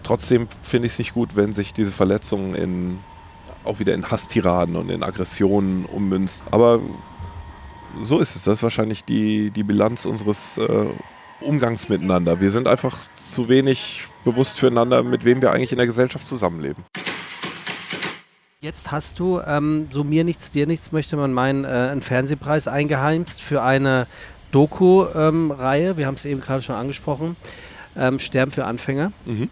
Trotzdem 0.02 0.48
finde 0.62 0.86
ich 0.86 0.94
es 0.94 0.98
nicht 0.98 1.14
gut, 1.14 1.36
wenn 1.36 1.52
sich 1.52 1.72
diese 1.72 1.92
Verletzungen 1.92 2.54
in, 2.54 2.98
auch 3.64 3.78
wieder 3.78 3.94
in 3.94 4.10
Hasstiraden 4.10 4.76
und 4.76 4.90
in 4.90 5.02
Aggressionen 5.02 5.84
ummünzt. 5.84 6.44
Aber 6.50 6.80
so 8.02 8.18
ist 8.18 8.34
es. 8.34 8.44
Das 8.44 8.58
ist 8.58 8.62
wahrscheinlich 8.62 9.04
die, 9.04 9.50
die 9.50 9.62
Bilanz 9.62 10.04
unseres 10.04 10.58
äh, 10.58 10.86
Umgangs 11.40 11.88
miteinander. 11.88 12.40
Wir 12.40 12.50
sind 12.50 12.66
einfach 12.66 12.98
zu 13.16 13.48
wenig 13.48 14.04
bewusst 14.24 14.58
füreinander, 14.58 15.02
mit 15.02 15.24
wem 15.24 15.42
wir 15.42 15.52
eigentlich 15.52 15.72
in 15.72 15.78
der 15.78 15.86
Gesellschaft 15.86 16.26
zusammenleben. 16.26 16.84
Jetzt 18.60 18.92
hast 18.92 19.18
du, 19.18 19.40
ähm, 19.40 19.88
so 19.90 20.04
mir 20.04 20.22
nichts, 20.22 20.52
dir 20.52 20.68
nichts, 20.68 20.92
möchte 20.92 21.16
man 21.16 21.32
meinen, 21.32 21.64
äh, 21.64 21.68
einen 21.68 22.00
Fernsehpreis 22.00 22.68
eingeheimst 22.68 23.42
für 23.42 23.60
eine 23.60 24.06
Doku-Reihe. 24.52 25.90
Ähm, 25.90 25.96
Wir 25.96 26.06
haben 26.06 26.14
es 26.14 26.24
eben 26.24 26.40
gerade 26.40 26.62
schon 26.62 26.76
angesprochen. 26.76 27.36
Ähm, 27.96 28.18
Sterben 28.18 28.52
für 28.52 28.64
Anfänger. 28.64 29.12
Mhm. 29.26 29.50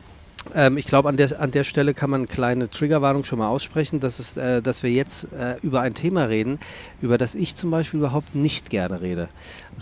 Ähm, 0.54 0.78
ich 0.78 0.86
glaube, 0.86 1.08
an 1.08 1.16
der, 1.16 1.40
an 1.40 1.50
der 1.50 1.64
Stelle 1.64 1.92
kann 1.92 2.08
man 2.08 2.20
eine 2.20 2.26
kleine 2.26 2.70
Triggerwarnung 2.70 3.24
schon 3.24 3.38
mal 3.38 3.48
aussprechen, 3.48 4.00
dass, 4.00 4.18
es, 4.18 4.36
äh, 4.36 4.62
dass 4.62 4.82
wir 4.82 4.90
jetzt 4.90 5.32
äh, 5.32 5.56
über 5.62 5.82
ein 5.82 5.94
Thema 5.94 6.24
reden, 6.24 6.58
über 7.02 7.18
das 7.18 7.34
ich 7.34 7.56
zum 7.56 7.70
Beispiel 7.70 8.00
überhaupt 8.00 8.34
nicht 8.34 8.70
gerne 8.70 9.00
rede. 9.02 9.28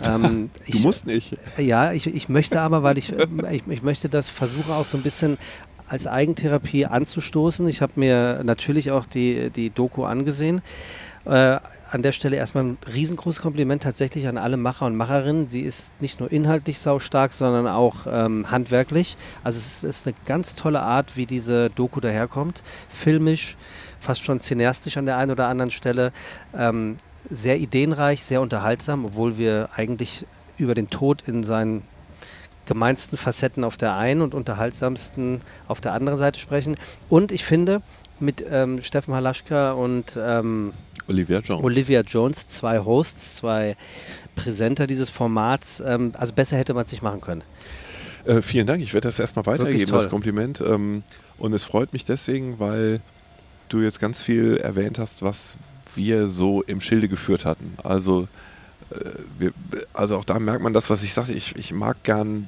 Ähm, 0.03 0.49
du 0.67 0.77
ich, 0.77 0.83
musst 0.83 1.05
nicht. 1.05 1.37
Äh, 1.57 1.63
ja, 1.63 1.93
ich, 1.93 2.07
ich 2.07 2.27
möchte 2.27 2.59
aber, 2.59 2.83
weil 2.83 2.97
ich, 2.97 3.13
ich, 3.51 3.63
ich 3.67 3.83
möchte 3.83 4.09
das 4.09 4.27
versuchen 4.27 4.71
auch 4.71 4.85
so 4.85 4.97
ein 4.97 5.03
bisschen 5.03 5.37
als 5.87 6.07
Eigentherapie 6.07 6.85
anzustoßen. 6.85 7.67
Ich 7.67 7.81
habe 7.81 7.93
mir 7.95 8.41
natürlich 8.43 8.91
auch 8.91 9.05
die, 9.05 9.49
die 9.49 9.69
Doku 9.69 10.03
angesehen. 10.03 10.61
Äh, 11.25 11.57
an 11.91 12.03
der 12.03 12.11
Stelle 12.11 12.37
erstmal 12.37 12.65
ein 12.65 12.77
riesengroßes 12.93 13.41
Kompliment 13.41 13.83
tatsächlich 13.83 14.27
an 14.27 14.37
alle 14.37 14.57
Macher 14.57 14.85
und 14.85 14.95
Macherinnen. 14.95 15.47
Sie 15.47 15.61
ist 15.61 15.91
nicht 16.01 16.19
nur 16.19 16.31
inhaltlich 16.31 16.79
saustark, 16.79 17.33
sondern 17.33 17.67
auch 17.67 18.05
ähm, 18.07 18.51
handwerklich. 18.51 19.17
Also 19.43 19.57
es 19.57 19.83
ist, 19.83 19.83
ist, 19.83 20.07
eine 20.07 20.15
ganz 20.25 20.55
tolle 20.55 20.81
Art, 20.81 21.17
wie 21.17 21.25
diese 21.25 21.69
Doku 21.69 21.99
daherkommt. 21.99 22.63
Filmisch, 22.89 23.57
fast 23.99 24.23
schon 24.23 24.39
cineastisch 24.39 24.97
an 24.97 25.05
der 25.05 25.17
einen 25.17 25.31
oder 25.31 25.47
anderen 25.47 25.71
Stelle. 25.71 26.11
Ähm, 26.55 26.97
sehr 27.29 27.57
ideenreich, 27.57 28.23
sehr 28.23 28.41
unterhaltsam, 28.41 29.05
obwohl 29.05 29.37
wir 29.37 29.69
eigentlich 29.75 30.25
über 30.57 30.75
den 30.75 30.89
Tod 30.89 31.23
in 31.25 31.43
seinen 31.43 31.83
gemeinsten 32.65 33.17
Facetten 33.17 33.63
auf 33.63 33.77
der 33.77 33.95
einen 33.95 34.21
und 34.21 34.35
unterhaltsamsten 34.35 35.41
auf 35.67 35.81
der 35.81 35.93
anderen 35.93 36.19
Seite 36.19 36.39
sprechen. 36.39 36.75
Und 37.09 37.31
ich 37.31 37.43
finde, 37.43 37.81
mit 38.19 38.45
ähm, 38.49 38.81
Steffen 38.81 39.13
Halaschka 39.13 39.71
und 39.71 40.17
ähm, 40.21 40.73
Olivia 41.09 41.39
Jones. 41.39 41.63
Olivia 41.63 42.01
Jones, 42.01 42.47
zwei 42.47 42.79
Hosts, 42.79 43.35
zwei 43.35 43.75
Präsenter 44.35 44.87
dieses 44.87 45.09
Formats. 45.09 45.81
Ähm, 45.85 46.13
also 46.17 46.33
besser 46.33 46.57
hätte 46.57 46.73
man 46.73 46.85
es 46.85 46.91
nicht 46.91 47.01
machen 47.01 47.19
können. 47.19 47.43
Äh, 48.25 48.41
vielen 48.41 48.67
Dank, 48.67 48.81
ich 48.81 48.93
werde 48.93 49.07
das 49.07 49.19
erstmal 49.19 49.45
weitergeben, 49.45 49.91
das 49.91 50.09
Kompliment. 50.09 50.61
Ähm, 50.61 51.03
und 51.37 51.53
es 51.53 51.63
freut 51.63 51.93
mich 51.93 52.05
deswegen, 52.05 52.59
weil 52.59 53.01
du 53.69 53.81
jetzt 53.81 53.99
ganz 53.99 54.21
viel 54.21 54.57
erwähnt 54.57 54.99
hast, 54.99 55.21
was 55.23 55.57
wir 55.95 56.27
so 56.27 56.61
im 56.63 56.81
Schilde 56.81 57.07
geführt 57.07 57.45
hatten. 57.45 57.73
Also, 57.83 58.27
äh, 58.91 58.95
wir, 59.37 59.53
also 59.93 60.17
auch 60.17 60.25
da 60.25 60.39
merkt 60.39 60.61
man 60.61 60.73
das, 60.73 60.89
was 60.89 61.03
ich 61.03 61.13
sagte, 61.13 61.33
ich, 61.33 61.55
ich 61.55 61.73
mag 61.73 62.03
gern 62.03 62.47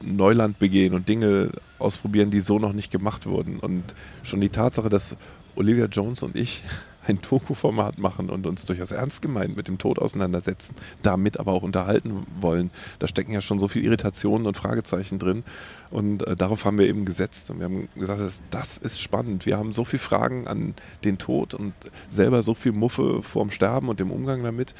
Neuland 0.00 0.58
begehen 0.58 0.94
und 0.94 1.08
Dinge 1.08 1.50
ausprobieren, 1.78 2.30
die 2.30 2.40
so 2.40 2.58
noch 2.58 2.72
nicht 2.72 2.90
gemacht 2.90 3.26
wurden. 3.26 3.58
Und 3.58 3.82
schon 4.22 4.40
die 4.40 4.48
Tatsache, 4.48 4.88
dass 4.88 5.16
Olivia 5.56 5.86
Jones 5.86 6.22
und 6.22 6.36
ich 6.36 6.62
ein 7.06 7.20
Doku-Format 7.20 7.98
machen 7.98 8.30
und 8.30 8.46
uns 8.46 8.64
durchaus 8.64 8.90
ernst 8.90 9.20
gemeint 9.20 9.56
mit 9.56 9.68
dem 9.68 9.76
Tod 9.78 9.98
auseinandersetzen, 9.98 10.74
damit 11.02 11.38
aber 11.38 11.52
auch 11.52 11.62
unterhalten 11.62 12.26
wollen. 12.40 12.70
Da 12.98 13.06
stecken 13.06 13.32
ja 13.32 13.42
schon 13.42 13.58
so 13.58 13.68
viele 13.68 13.84
Irritationen 13.84 14.46
und 14.46 14.56
Fragezeichen 14.56 15.18
drin. 15.18 15.44
Und 15.90 16.26
äh, 16.26 16.34
darauf 16.34 16.64
haben 16.64 16.78
wir 16.78 16.86
eben 16.86 17.04
gesetzt. 17.04 17.50
Und 17.50 17.58
wir 17.58 17.64
haben 17.66 17.88
gesagt, 17.94 18.20
das, 18.50 18.78
ist 18.78 19.00
spannend. 19.00 19.44
Wir 19.44 19.58
haben 19.58 19.74
so 19.74 19.84
viele 19.84 20.00
Fragen 20.00 20.46
an 20.46 20.74
den 21.04 21.18
Tod 21.18 21.52
und 21.52 21.74
selber 22.08 22.42
so 22.42 22.54
viel 22.54 22.72
Muffe 22.72 23.22
vorm 23.22 23.50
Sterben 23.50 23.90
und 23.90 24.00
dem 24.00 24.10
Umgang 24.10 24.42
damit, 24.42 24.74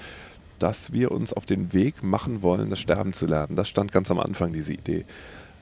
dass 0.59 0.93
wir 0.93 1.11
uns 1.11 1.33
auf 1.33 1.45
den 1.45 1.73
Weg 1.73 2.03
machen 2.03 2.43
wollen, 2.43 2.71
das 2.71 2.81
Sterben 2.81 3.13
zu 3.13 3.27
lernen. 3.27 3.57
Das 3.57 3.69
stand 3.69 3.93
ganz 3.93 4.11
am 4.11 4.19
Anfang, 4.19 4.53
diese 4.53 4.73
Idee. 4.73 5.05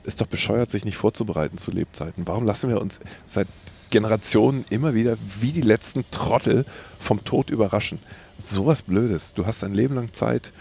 Ist 0.03 0.21
doch 0.21 0.27
bescheuert, 0.27 0.69
sich 0.69 0.85
nicht 0.85 0.97
vorzubereiten 0.97 1.57
zu 1.57 1.71
Lebzeiten. 1.71 2.27
Warum 2.27 2.45
lassen 2.45 2.69
wir 2.69 2.81
uns 2.81 2.99
seit 3.27 3.47
Generationen 3.93 4.65
immer 4.71 4.95
wieder 4.95 5.17
wie 5.39 5.51
die 5.51 5.61
letzten 5.61 6.03
Trottel 6.09 6.65
vom 6.97 7.23
Tod 7.23 7.51
überraschen. 7.51 7.99
Sowas 8.39 8.81
Blödes. 8.81 9.35
Du 9.35 9.45
hast 9.45 9.63
ein 9.63 9.75
Leben 9.75 9.93
lang 9.93 10.13
Zeit, 10.13 10.51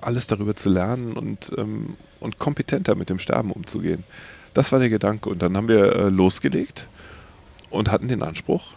alles 0.00 0.26
darüber 0.26 0.56
zu 0.56 0.68
lernen 0.68 1.12
und, 1.12 1.52
ähm, 1.56 1.94
und 2.18 2.40
kompetenter 2.40 2.96
mit 2.96 3.08
dem 3.08 3.20
Sterben 3.20 3.52
umzugehen. 3.52 4.02
Das 4.52 4.72
war 4.72 4.80
der 4.80 4.88
Gedanke. 4.88 5.28
Und 5.28 5.42
dann 5.42 5.56
haben 5.56 5.68
wir 5.68 5.94
äh, 5.94 6.08
losgelegt 6.08 6.88
und 7.70 7.92
hatten 7.92 8.08
den 8.08 8.24
Anspruch, 8.24 8.72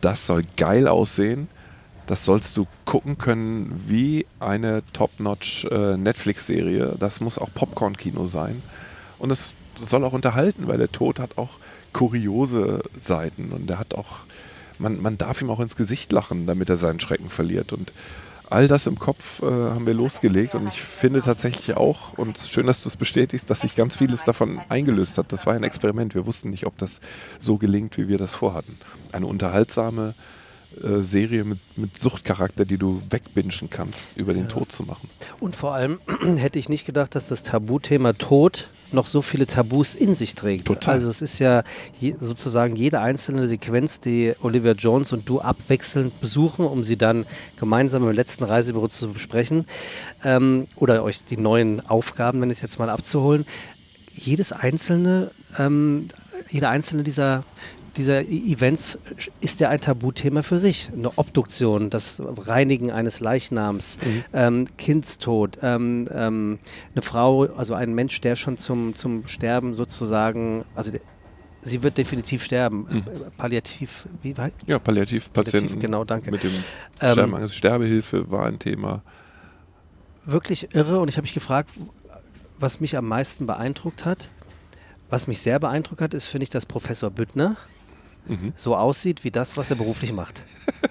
das 0.00 0.26
soll 0.26 0.44
geil 0.56 0.88
aussehen. 0.88 1.48
Das 2.06 2.24
sollst 2.24 2.56
du 2.56 2.66
gucken 2.86 3.18
können 3.18 3.84
wie 3.86 4.24
eine 4.40 4.82
Top-Notch 4.94 5.66
äh. 5.66 6.96
Das 6.98 7.20
muss 7.20 7.38
auch 7.38 7.50
Popcorn-Kino 7.52 8.26
sein. 8.26 8.62
Und 9.20 9.30
es 9.30 9.54
soll 9.76 10.04
auch 10.04 10.12
unterhalten, 10.12 10.66
weil 10.66 10.78
der 10.78 10.90
Tod 10.90 11.20
hat 11.20 11.38
auch 11.38 11.50
kuriose 11.92 12.82
Seiten 12.98 13.52
und 13.52 13.70
er 13.70 13.78
hat 13.78 13.94
auch, 13.94 14.20
man, 14.78 15.00
man 15.00 15.18
darf 15.18 15.40
ihm 15.42 15.50
auch 15.50 15.60
ins 15.60 15.76
Gesicht 15.76 16.10
lachen, 16.12 16.46
damit 16.46 16.70
er 16.70 16.76
seinen 16.76 17.00
Schrecken 17.00 17.30
verliert 17.30 17.72
und 17.72 17.92
all 18.48 18.66
das 18.66 18.86
im 18.86 18.98
Kopf 18.98 19.42
äh, 19.42 19.46
haben 19.46 19.86
wir 19.86 19.94
losgelegt 19.94 20.56
und 20.56 20.66
ich 20.66 20.82
finde 20.82 21.22
tatsächlich 21.22 21.76
auch, 21.76 22.18
und 22.18 22.36
schön, 22.36 22.66
dass 22.66 22.82
du 22.82 22.88
es 22.88 22.96
bestätigst, 22.96 23.48
dass 23.48 23.60
sich 23.60 23.76
ganz 23.76 23.94
vieles 23.94 24.24
davon 24.24 24.60
eingelöst 24.68 25.18
hat. 25.18 25.32
Das 25.32 25.46
war 25.46 25.54
ein 25.54 25.62
Experiment. 25.62 26.16
Wir 26.16 26.26
wussten 26.26 26.50
nicht, 26.50 26.66
ob 26.66 26.76
das 26.76 27.00
so 27.38 27.58
gelingt, 27.58 27.96
wie 27.96 28.08
wir 28.08 28.18
das 28.18 28.34
vorhatten. 28.34 28.76
Eine 29.12 29.26
unterhaltsame 29.26 30.14
äh, 30.82 31.02
Serie 31.02 31.44
mit, 31.44 31.58
mit 31.76 31.98
Suchtcharakter, 31.98 32.64
die 32.64 32.78
du 32.78 33.02
wegbingen 33.10 33.70
kannst, 33.70 34.16
über 34.16 34.32
den 34.32 34.44
ja. 34.44 34.48
Tod 34.48 34.70
zu 34.70 34.84
machen. 34.84 35.08
Und 35.40 35.56
vor 35.56 35.74
allem 35.74 35.98
hätte 36.36 36.58
ich 36.58 36.68
nicht 36.68 36.86
gedacht, 36.86 37.14
dass 37.14 37.28
das 37.28 37.42
Tabuthema 37.42 38.12
Tod 38.12 38.68
noch 38.92 39.06
so 39.06 39.20
viele 39.22 39.46
Tabus 39.46 39.94
in 39.94 40.14
sich 40.14 40.34
trägt. 40.34 40.66
Total. 40.66 40.94
Also 40.94 41.10
es 41.10 41.22
ist 41.22 41.38
ja 41.38 41.64
je, 41.98 42.14
sozusagen 42.20 42.76
jede 42.76 43.00
einzelne 43.00 43.48
Sequenz, 43.48 44.00
die 44.00 44.32
Olivia 44.42 44.72
Jones 44.72 45.12
und 45.12 45.28
du 45.28 45.40
abwechselnd 45.40 46.20
besuchen, 46.20 46.64
um 46.64 46.84
sie 46.84 46.96
dann 46.96 47.26
gemeinsam 47.56 48.08
im 48.08 48.14
letzten 48.14 48.44
Reisebüro 48.44 48.88
zu 48.88 49.12
besprechen 49.12 49.66
ähm, 50.24 50.66
oder 50.76 51.02
euch 51.02 51.24
die 51.24 51.36
neuen 51.36 51.86
Aufgaben, 51.86 52.40
wenn 52.40 52.50
ich 52.50 52.58
es 52.58 52.62
jetzt 52.62 52.78
mal 52.78 52.90
abzuholen. 52.90 53.44
Jedes 54.12 54.52
einzelne, 54.52 55.30
ähm, 55.58 56.08
jede 56.48 56.68
einzelne 56.68 57.02
dieser 57.02 57.44
dieser 57.96 58.22
e- 58.22 58.52
Events 58.52 58.98
ist 59.40 59.60
ja 59.60 59.68
ein 59.68 59.80
Tabuthema 59.80 60.42
für 60.42 60.58
sich. 60.58 60.90
Eine 60.92 61.16
Obduktion, 61.16 61.90
das 61.90 62.16
Reinigen 62.18 62.90
eines 62.90 63.20
Leichnams, 63.20 63.98
mhm. 64.04 64.24
ähm, 64.32 64.66
Kindstod, 64.76 65.58
ähm, 65.62 66.08
ähm, 66.12 66.58
eine 66.94 67.02
Frau, 67.02 67.44
also 67.44 67.74
ein 67.74 67.94
Mensch, 67.94 68.20
der 68.20 68.36
schon 68.36 68.58
zum, 68.58 68.94
zum 68.94 69.26
Sterben 69.26 69.74
sozusagen, 69.74 70.64
also 70.74 70.90
sie 71.62 71.82
wird 71.82 71.98
definitiv 71.98 72.42
sterben. 72.42 72.86
Mhm. 72.88 73.04
Palliativ, 73.36 74.08
wie 74.22 74.36
weit? 74.36 74.54
Ja, 74.66 74.78
Palliativpatienten. 74.78 75.60
Palliativ, 75.60 75.80
genau, 75.80 76.04
danke. 76.04 76.30
Mit 76.30 76.42
dem 76.42 76.52
ähm, 77.00 77.12
Sterben, 77.12 77.48
Sterbehilfe 77.48 78.30
war 78.30 78.46
ein 78.46 78.58
Thema. 78.58 79.02
Wirklich 80.24 80.74
irre 80.74 81.00
und 81.00 81.08
ich 81.08 81.16
habe 81.16 81.24
mich 81.24 81.34
gefragt, 81.34 81.70
was 82.58 82.80
mich 82.80 82.96
am 82.96 83.08
meisten 83.08 83.46
beeindruckt 83.46 84.04
hat. 84.04 84.30
Was 85.08 85.26
mich 85.26 85.40
sehr 85.40 85.58
beeindruckt 85.58 86.00
hat, 86.00 86.14
ist, 86.14 86.26
finde 86.26 86.44
ich, 86.44 86.50
dass 86.50 86.66
Professor 86.66 87.10
Büttner, 87.10 87.56
mhm. 88.26 88.52
so 88.56 88.76
aussieht 88.76 89.24
wie 89.24 89.30
das, 89.30 89.56
was 89.56 89.70
er 89.70 89.76
beruflich 89.76 90.12
macht. 90.12 90.42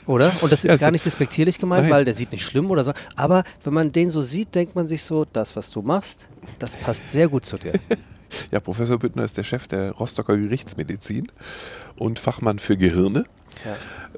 Oder? 0.05 0.31
Und 0.41 0.51
das 0.51 0.63
ist 0.63 0.69
ja, 0.69 0.77
gar 0.77 0.91
nicht 0.91 1.05
despektierlich 1.05 1.59
gemeint, 1.59 1.83
nein. 1.83 1.91
weil 1.91 2.05
der 2.05 2.13
sieht 2.13 2.31
nicht 2.31 2.45
schlimm 2.45 2.69
oder 2.69 2.83
so. 2.83 2.93
Aber 3.15 3.43
wenn 3.63 3.73
man 3.73 3.91
den 3.91 4.11
so 4.11 4.21
sieht, 4.21 4.55
denkt 4.55 4.75
man 4.75 4.87
sich 4.87 5.03
so, 5.03 5.25
das, 5.25 5.55
was 5.55 5.71
du 5.71 5.81
machst, 5.81 6.27
das 6.59 6.77
passt 6.77 7.11
sehr 7.11 7.27
gut 7.27 7.45
zu 7.45 7.57
dir. 7.57 7.73
ja, 8.51 8.59
Professor 8.59 8.99
Büttner 8.99 9.23
ist 9.23 9.37
der 9.37 9.43
Chef 9.43 9.67
der 9.67 9.91
Rostocker 9.91 10.37
Gerichtsmedizin 10.37 11.31
und 11.95 12.19
Fachmann 12.19 12.59
für 12.59 12.77
Gehirne. 12.77 13.25
Ja. 13.65 13.75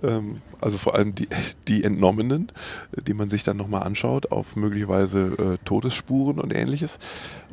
Ähm, 0.08 0.42
also 0.60 0.78
vor 0.78 0.96
allem 0.96 1.16
die, 1.16 1.28
die 1.68 1.84
Entnommenen, 1.84 2.52
die 2.96 3.14
man 3.14 3.30
sich 3.30 3.44
dann 3.44 3.58
nochmal 3.58 3.84
anschaut 3.84 4.32
auf 4.32 4.56
möglicherweise 4.56 5.58
äh, 5.60 5.66
Todesspuren 5.66 6.40
und 6.40 6.54
ähnliches. 6.54 7.00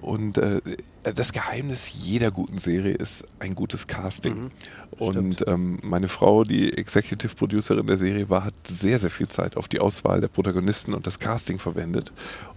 Und 0.00 0.38
äh, 0.38 0.60
das 1.02 1.32
Geheimnis 1.32 1.90
jeder 1.92 2.30
guten 2.30 2.58
Serie 2.58 2.94
ist 2.94 3.24
ein 3.38 3.54
gutes 3.54 3.86
Casting. 3.86 4.44
Mhm, 4.44 4.50
und 4.98 5.44
ähm, 5.46 5.78
meine 5.82 6.08
Frau, 6.08 6.44
die 6.44 6.76
Executive 6.76 7.34
Producerin 7.34 7.86
der 7.86 7.96
Serie 7.96 8.28
war, 8.28 8.44
hat 8.44 8.54
sehr, 8.66 8.98
sehr 8.98 9.10
viel 9.10 9.28
Zeit 9.28 9.56
auf 9.56 9.68
die 9.68 9.80
Auswahl 9.80 10.20
der 10.20 10.28
Protagonisten 10.28 10.94
und 10.94 11.06
das 11.06 11.18
Casting 11.18 11.58
verwendet. 11.58 12.12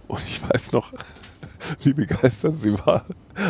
Und 0.08 0.22
ich 0.26 0.42
weiß 0.42 0.72
noch, 0.72 0.92
wie 1.82 1.92
begeistert 1.92 2.56
sie 2.56 2.72
war, 2.84 3.06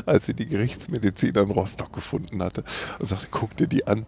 als 0.07 0.27
sie 0.27 0.35
die 0.35 0.47
Gerichtsmedizin 0.47 1.35
in 1.35 1.51
Rostock 1.51 1.93
gefunden 1.93 2.43
hatte 2.43 2.65
und 2.99 3.07
sagte, 3.07 3.29
guck 3.31 3.57
dir 3.57 3.67
die 3.67 3.87
an. 3.87 4.07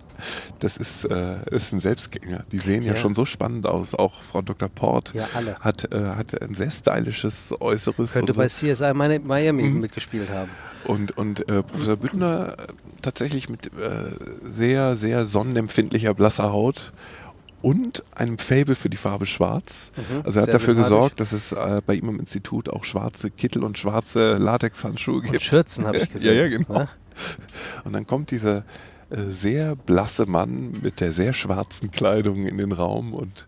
Das 0.58 0.76
ist, 0.76 1.04
äh, 1.04 1.36
ist 1.50 1.72
ein 1.72 1.80
Selbstgänger. 1.80 2.44
Die 2.52 2.58
sehen 2.58 2.82
ja. 2.82 2.94
ja. 2.94 3.00
schon 3.00 3.14
so 3.14 3.24
spannend 3.24 3.66
aus. 3.66 3.94
Auch 3.94 4.22
Frau 4.22 4.42
Dr. 4.42 4.68
Port 4.68 5.12
ja, 5.14 5.28
Hat, 5.60 5.92
äh, 5.92 6.14
hat 6.16 6.40
ein 6.40 6.54
sehr 6.54 6.70
stylisches 6.70 7.54
Äußeres. 7.60 8.12
Könnte 8.12 8.32
so. 8.32 8.40
bei 8.40 8.48
CSI 8.48 8.92
Miami 8.94 9.62
mhm. 9.76 9.82
mitgespielt 9.82 10.30
haben. 10.30 10.50
Und, 10.84 11.16
und 11.16 11.48
äh, 11.48 11.62
Professor 11.62 11.96
Büttner 11.96 12.56
äh, 12.58 12.72
tatsächlich 13.02 13.48
mit 13.48 13.66
äh, 13.66 14.10
sehr, 14.44 14.96
sehr 14.96 15.26
sonnenempfindlicher 15.26 16.14
blasser 16.14 16.52
Haut 16.52 16.92
und 17.62 18.04
einem 18.14 18.36
Fable 18.36 18.74
für 18.74 18.90
die 18.90 18.98
Farbe 18.98 19.24
Schwarz. 19.24 19.90
Mhm, 19.96 20.22
also 20.24 20.38
er 20.38 20.42
hat 20.42 20.52
dafür 20.52 20.74
gesorgt, 20.74 21.20
dass 21.20 21.32
es 21.32 21.52
äh, 21.52 21.80
bei 21.86 21.94
ihm 21.94 22.10
im 22.10 22.20
Institut 22.20 22.68
auch 22.68 22.84
schwarze 22.84 23.30
Kittel 23.30 23.64
und 23.64 23.78
schwarze 23.78 24.36
Latexhandschuhe 24.36 25.22
gibt. 25.22 25.34
Und 25.34 25.42
Schürzen 25.42 25.86
habe 25.86 25.98
ich 25.98 26.10
gesehen. 26.10 26.34
ja, 26.36 26.42
ja, 26.42 26.48
genau. 26.48 26.80
Ja? 26.80 26.88
Und 27.84 27.94
dann 27.94 28.06
kommt 28.06 28.30
dieser 28.30 28.64
äh, 29.08 29.22
sehr 29.30 29.76
blasse 29.76 30.26
Mann 30.26 30.72
mit 30.82 31.00
der 31.00 31.12
sehr 31.12 31.32
schwarzen 31.32 31.90
Kleidung 31.90 32.46
in 32.46 32.58
den 32.58 32.72
Raum 32.72 33.14
und 33.14 33.46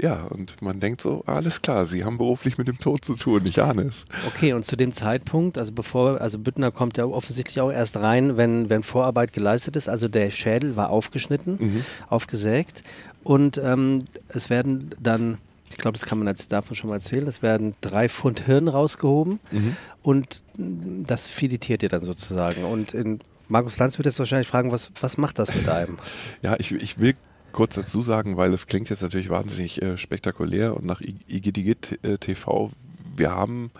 ja, 0.00 0.24
und 0.24 0.60
man 0.60 0.80
denkt 0.80 1.00
so, 1.00 1.22
alles 1.26 1.62
klar, 1.62 1.86
Sie 1.86 2.04
haben 2.04 2.18
beruflich 2.18 2.58
mit 2.58 2.68
dem 2.68 2.78
Tod 2.78 3.04
zu 3.04 3.14
tun, 3.14 3.42
ich 3.44 3.62
ahne 3.62 3.82
es. 3.82 4.04
Okay, 4.26 4.52
und 4.52 4.64
zu 4.64 4.76
dem 4.76 4.92
Zeitpunkt, 4.92 5.56
also 5.56 5.72
bevor, 5.72 6.20
also 6.20 6.38
Büttner 6.38 6.70
kommt 6.70 6.96
ja 6.96 7.04
offensichtlich 7.04 7.60
auch 7.60 7.70
erst 7.70 7.96
rein, 7.96 8.36
wenn, 8.36 8.68
wenn 8.68 8.82
Vorarbeit 8.82 9.32
geleistet 9.32 9.76
ist, 9.76 9.88
also 9.88 10.08
der 10.08 10.30
Schädel 10.30 10.76
war 10.76 10.90
aufgeschnitten, 10.90 11.56
mhm. 11.58 11.84
aufgesägt 12.08 12.82
und 13.22 13.58
ähm, 13.58 14.06
es 14.28 14.50
werden 14.50 14.90
dann, 15.00 15.38
ich 15.70 15.76
glaube, 15.76 15.98
das 15.98 16.06
kann 16.06 16.18
man 16.18 16.28
jetzt 16.28 16.50
davon 16.50 16.74
schon 16.74 16.90
mal 16.90 16.96
erzählen, 16.96 17.26
es 17.26 17.42
werden 17.42 17.74
drei 17.80 18.08
Pfund 18.08 18.40
Hirn 18.46 18.68
rausgehoben 18.68 19.38
mhm. 19.52 19.76
und 20.02 20.42
das 20.56 21.26
filetiert 21.26 21.82
ihr 21.82 21.88
dann 21.88 22.04
sozusagen. 22.04 22.64
Und 22.64 22.94
in 22.94 23.20
Markus 23.48 23.78
Lanz 23.78 23.98
wird 23.98 24.06
jetzt 24.06 24.18
wahrscheinlich 24.18 24.48
fragen, 24.48 24.72
was, 24.72 24.90
was 25.00 25.18
macht 25.18 25.38
das 25.38 25.54
mit 25.54 25.68
einem? 25.68 25.98
Ja, 26.42 26.56
ich, 26.58 26.72
ich 26.72 26.98
will 26.98 27.14
kurz 27.54 27.76
dazu 27.76 28.02
sagen, 28.02 28.36
weil 28.36 28.52
es 28.52 28.66
klingt 28.66 28.90
jetzt 28.90 29.00
natürlich 29.00 29.30
wahnsinnig 29.30 29.80
äh, 29.80 29.96
spektakulär 29.96 30.76
und 30.76 30.84
nach 30.84 31.00
Igidigit 31.00 32.00
äh, 32.02 32.18
TV, 32.18 32.72
wir 33.16 33.30
haben 33.30 33.70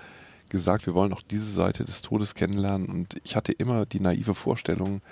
gesagt, 0.48 0.86
wir 0.86 0.94
wollen 0.94 1.12
auch 1.12 1.22
diese 1.22 1.52
Seite 1.52 1.84
des 1.84 2.00
Todes 2.00 2.34
kennenlernen 2.34 2.86
und 2.86 3.16
ich 3.24 3.34
hatte 3.34 3.52
immer 3.52 3.84
die 3.84 4.00
naive 4.00 4.34
Vorstellung, 4.34 5.02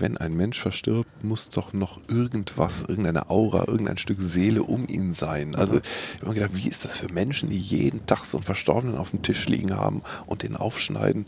wenn 0.00 0.16
ein 0.16 0.36
Mensch 0.36 0.60
verstirbt, 0.60 1.24
muss 1.24 1.48
doch 1.48 1.72
noch 1.72 2.00
irgendwas, 2.08 2.82
irgendeine 2.82 3.30
Aura, 3.30 3.68
irgendein 3.68 3.98
Stück 3.98 4.20
Seele 4.20 4.62
um 4.62 4.86
ihn 4.88 5.14
sein. 5.14 5.54
Also 5.54 5.76
ich 5.76 6.20
habe 6.20 6.28
mir 6.28 6.34
gedacht, 6.34 6.50
wie 6.54 6.68
ist 6.68 6.84
das 6.84 6.96
für 6.96 7.12
Menschen, 7.12 7.50
die 7.50 7.58
jeden 7.58 8.06
Tag 8.06 8.24
so 8.24 8.38
einen 8.38 8.44
Verstorbenen 8.44 8.96
auf 8.96 9.10
dem 9.10 9.22
Tisch 9.22 9.46
liegen 9.48 9.74
haben 9.74 10.02
und 10.26 10.42
den 10.42 10.56
aufschneiden? 10.56 11.26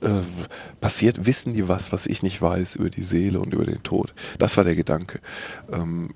Äh, 0.00 0.20
passiert, 0.80 1.26
wissen 1.26 1.54
die 1.54 1.68
was, 1.68 1.92
was 1.92 2.06
ich 2.06 2.22
nicht 2.22 2.40
weiß 2.40 2.76
über 2.76 2.90
die 2.90 3.02
Seele 3.02 3.40
und 3.40 3.54
über 3.54 3.64
den 3.64 3.82
Tod? 3.82 4.14
Das 4.38 4.56
war 4.56 4.64
der 4.64 4.76
Gedanke. 4.76 5.20
Ähm, 5.72 6.10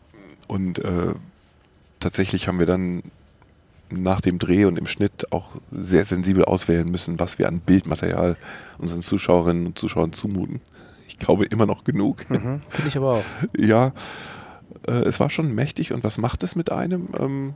und 0.49 0.79
äh, 0.81 1.15
tatsächlich 2.01 2.49
haben 2.49 2.59
wir 2.59 2.67
dann 2.67 3.03
nach 3.93 4.21
dem 4.21 4.39
Dreh 4.39 4.65
und 4.65 4.79
im 4.79 4.87
Schnitt 4.87 5.33
auch 5.33 5.49
sehr 5.71 6.05
sensibel 6.05 6.45
auswählen 6.45 6.91
müssen, 6.91 7.19
was 7.19 7.39
wir 7.39 7.49
an 7.49 7.61
Bildmaterial 7.61 8.37
unseren 8.79 9.03
Zuschauerinnen 9.03 9.67
und 9.67 9.79
Zuschauern 9.79 10.13
zumuten. 10.13 10.61
Ich 11.13 11.19
glaube 11.19 11.45
immer 11.45 11.67
noch 11.67 11.85
genug. 11.85 12.29
Mhm, 12.31 12.63
Finde 12.69 12.89
ich 12.89 12.97
aber 12.97 13.13
auch. 13.17 13.25
Ja, 13.59 13.93
äh, 14.87 14.93
es 14.93 15.21
war 15.21 15.31
schon 15.31 15.55
mächtig 15.55 15.93
und 15.93 16.05
was 16.05 16.19
macht 16.19 16.43
es 16.43 16.57
mit 16.57 16.73
einem? 16.73 17.09
Ähm, 17.19 17.55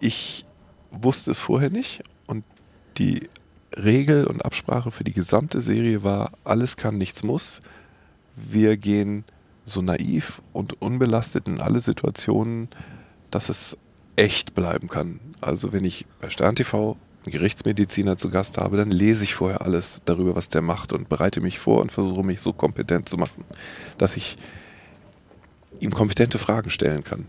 ich 0.00 0.46
wusste 0.90 1.30
es 1.30 1.40
vorher 1.40 1.70
nicht 1.70 2.02
und 2.26 2.44
die 2.98 3.28
Regel 3.76 4.26
und 4.26 4.44
Absprache 4.44 4.90
für 4.90 5.04
die 5.04 5.12
gesamte 5.12 5.60
Serie 5.60 6.02
war, 6.02 6.32
alles 6.44 6.76
kann, 6.76 6.98
nichts 6.98 7.22
muss. 7.22 7.60
Wir 8.36 8.76
gehen 8.76 9.24
so 9.64 9.82
naiv 9.82 10.42
und 10.52 10.80
unbelastet 10.82 11.46
in 11.46 11.60
alle 11.60 11.80
Situationen, 11.80 12.68
dass 13.30 13.48
es 13.48 13.76
echt 14.16 14.54
bleiben 14.54 14.88
kann. 14.88 15.20
Also 15.40 15.72
wenn 15.72 15.84
ich 15.84 16.06
bei 16.20 16.30
Stern 16.30 16.56
TV 16.56 16.96
Gerichtsmediziner 17.24 18.16
zu 18.16 18.30
Gast 18.30 18.58
habe, 18.58 18.76
dann 18.76 18.90
lese 18.90 19.24
ich 19.24 19.34
vorher 19.34 19.62
alles 19.62 20.02
darüber, 20.04 20.34
was 20.34 20.48
der 20.48 20.62
macht 20.62 20.92
und 20.92 21.08
bereite 21.08 21.40
mich 21.40 21.58
vor 21.58 21.80
und 21.80 21.92
versuche 21.92 22.24
mich 22.24 22.40
so 22.40 22.52
kompetent 22.52 23.08
zu 23.08 23.16
machen, 23.16 23.44
dass 23.98 24.16
ich 24.16 24.36
ihm 25.80 25.92
kompetente 25.92 26.38
Fragen 26.38 26.70
stellen 26.70 27.04
kann. 27.04 27.26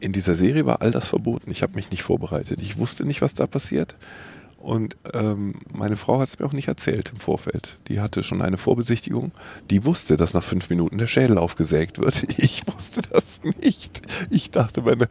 In 0.00 0.12
dieser 0.12 0.34
Serie 0.34 0.66
war 0.66 0.82
all 0.82 0.90
das 0.90 1.08
verboten. 1.08 1.50
Ich 1.50 1.62
habe 1.62 1.74
mich 1.76 1.90
nicht 1.90 2.02
vorbereitet. 2.02 2.60
Ich 2.60 2.76
wusste 2.78 3.04
nicht, 3.04 3.22
was 3.22 3.34
da 3.34 3.46
passiert. 3.46 3.94
Und 4.64 4.96
ähm, 5.12 5.56
meine 5.74 5.94
Frau 5.94 6.20
hat 6.20 6.28
es 6.28 6.38
mir 6.38 6.46
auch 6.46 6.54
nicht 6.54 6.68
erzählt 6.68 7.10
im 7.10 7.18
Vorfeld. 7.18 7.78
Die 7.88 8.00
hatte 8.00 8.24
schon 8.24 8.40
eine 8.40 8.56
Vorbesichtigung. 8.56 9.30
Die 9.68 9.84
wusste, 9.84 10.16
dass 10.16 10.32
nach 10.32 10.42
fünf 10.42 10.70
Minuten 10.70 10.96
der 10.96 11.06
Schädel 11.06 11.36
aufgesägt 11.36 11.98
wird. 11.98 12.24
Ich 12.44 12.66
wusste 12.66 13.02
das 13.02 13.42
nicht. 13.60 14.00
Ich 14.30 14.50
dachte, 14.50 14.82
bei 14.82 14.92
einer, 14.92 15.08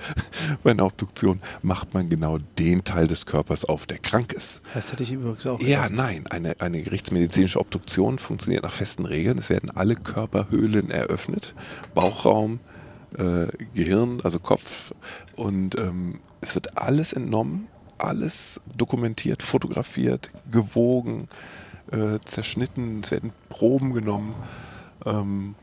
bei 0.64 0.72
einer 0.72 0.86
Obduktion 0.86 1.40
macht 1.62 1.94
man 1.94 2.10
genau 2.10 2.40
den 2.58 2.84
Teil 2.84 3.08
des 3.08 3.26
Körpers 3.28 3.66
auf, 3.66 3.86
der 3.86 4.00
krank 4.00 4.34
ist. 4.34 4.62
Das 4.74 4.92
hätte 4.92 5.04
ich 5.04 5.12
übrigens 5.12 5.46
auch. 5.46 5.62
Ja, 5.62 5.88
nein. 5.88 6.26
Eine, 6.28 6.60
eine 6.60 6.82
gerichtsmedizinische 6.82 7.60
Obduktion 7.60 8.18
funktioniert 8.18 8.64
nach 8.64 8.72
festen 8.72 9.06
Regeln. 9.06 9.38
Es 9.38 9.50
werden 9.50 9.70
alle 9.70 9.96
Körperhöhlen 9.96 10.90
eröffnet. 10.90 11.54
Bauchraum, 11.94 12.60
äh, 13.18 13.48
Gehirn, 13.76 14.20
also 14.24 14.40
Kopf. 14.40 14.94
Und 15.36 15.78
ähm, 15.78 16.20
es 16.42 16.56
wird 16.56 16.78
alles 16.78 17.14
entnommen 17.14 17.68
alles 17.98 18.62
dokumentiert, 18.76 19.44
fotografiert, 19.44 20.32
gewogen, 20.52 21.28
äh, 21.92 22.20
zerschnitten, 22.26 23.02
es 23.04 23.12
werden 23.12 23.32
Proben 23.50 23.94
genommen. 23.94 24.34
Ähm, 25.06 25.56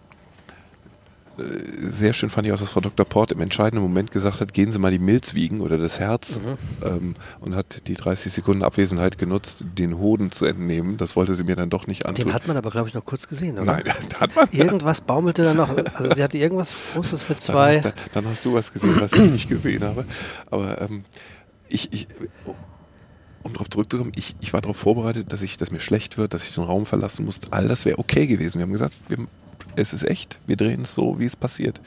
äh, 1.38 1.90
sehr 1.90 2.12
schön 2.12 2.30
fand 2.30 2.46
ich 2.46 2.52
auch, 2.52 2.58
dass 2.58 2.70
Frau 2.70 2.80
Dr. 2.80 3.06
Port 3.06 3.32
im 3.32 3.40
entscheidenden 3.40 3.82
Moment 3.82 4.10
gesagt 4.10 4.40
hat, 4.40 4.52
gehen 4.52 4.72
Sie 4.72 4.78
mal 4.78 4.90
die 4.90 4.98
Milz 4.98 5.34
wiegen 5.34 5.60
oder 5.60 5.78
das 5.78 5.98
Herz 5.98 6.38
mhm. 6.38 6.86
ähm, 6.86 7.14
und 7.40 7.56
hat 7.56 7.86
die 7.86 7.94
30 7.94 8.32
Sekunden 8.32 8.62
Abwesenheit 8.62 9.18
genutzt, 9.18 9.64
den 9.78 9.98
Hoden 9.98 10.30
zu 10.30 10.44
entnehmen. 10.44 10.96
Das 10.96 11.16
wollte 11.16 11.34
sie 11.34 11.44
mir 11.44 11.56
dann 11.56 11.70
doch 11.70 11.86
nicht 11.86 12.06
antun. 12.06 12.26
Den 12.26 12.34
hat 12.34 12.46
man 12.46 12.56
aber, 12.56 12.70
glaube 12.70 12.88
ich, 12.88 12.94
noch 12.94 13.04
kurz 13.04 13.26
gesehen, 13.28 13.58
oder? 13.58 13.64
Nein, 13.64 13.84
hat 14.20 14.36
man. 14.36 14.48
Irgendwas 14.52 15.00
baumelte 15.00 15.42
da 15.42 15.54
noch. 15.54 15.70
Also 15.94 16.14
sie 16.14 16.22
hatte 16.22 16.38
irgendwas 16.38 16.76
Großes 16.94 17.28
mit 17.28 17.40
zwei. 17.40 17.80
Dann, 17.80 17.92
dann, 18.12 18.26
hast 18.26 18.44
du 18.44 18.54
was 18.54 18.72
gesehen, 18.72 18.96
was 19.00 19.12
ich 19.12 19.30
nicht 19.30 19.48
gesehen 19.48 19.84
habe. 19.84 20.04
Aber 20.50 20.80
ähm, 20.82 21.04
ich, 21.70 21.92
ich 21.92 22.09
um 23.42 23.52
darauf 23.52 23.70
zurückzukommen, 23.70 24.12
ich, 24.16 24.37
ich 24.40 24.52
war 24.52 24.61
darauf 24.61 24.76
vorbereitet, 24.76 25.33
dass 25.33 25.42
ich, 25.42 25.56
dass 25.56 25.70
mir 25.70 25.80
schlecht 25.80 26.18
wird, 26.18 26.35
dass 26.35 26.44
ich 26.44 26.54
den 26.54 26.64
Raum 26.64 26.87
verlassen 26.87 27.24
muss. 27.24 27.40
All 27.50 27.68
das 27.68 27.85
wäre 27.85 27.98
okay 27.98 28.26
gewesen. 28.26 28.59
Wir 28.59 28.64
haben 28.64 28.72
gesagt, 28.72 28.94
wir, 29.09 29.18
es 29.76 29.92
ist 29.92 30.06
echt, 30.06 30.38
wir 30.46 30.56
drehen 30.56 30.83
es 30.83 30.94
so, 30.94 31.18
wie 31.18 31.24
es 31.24 31.37
passiert. 31.37 31.80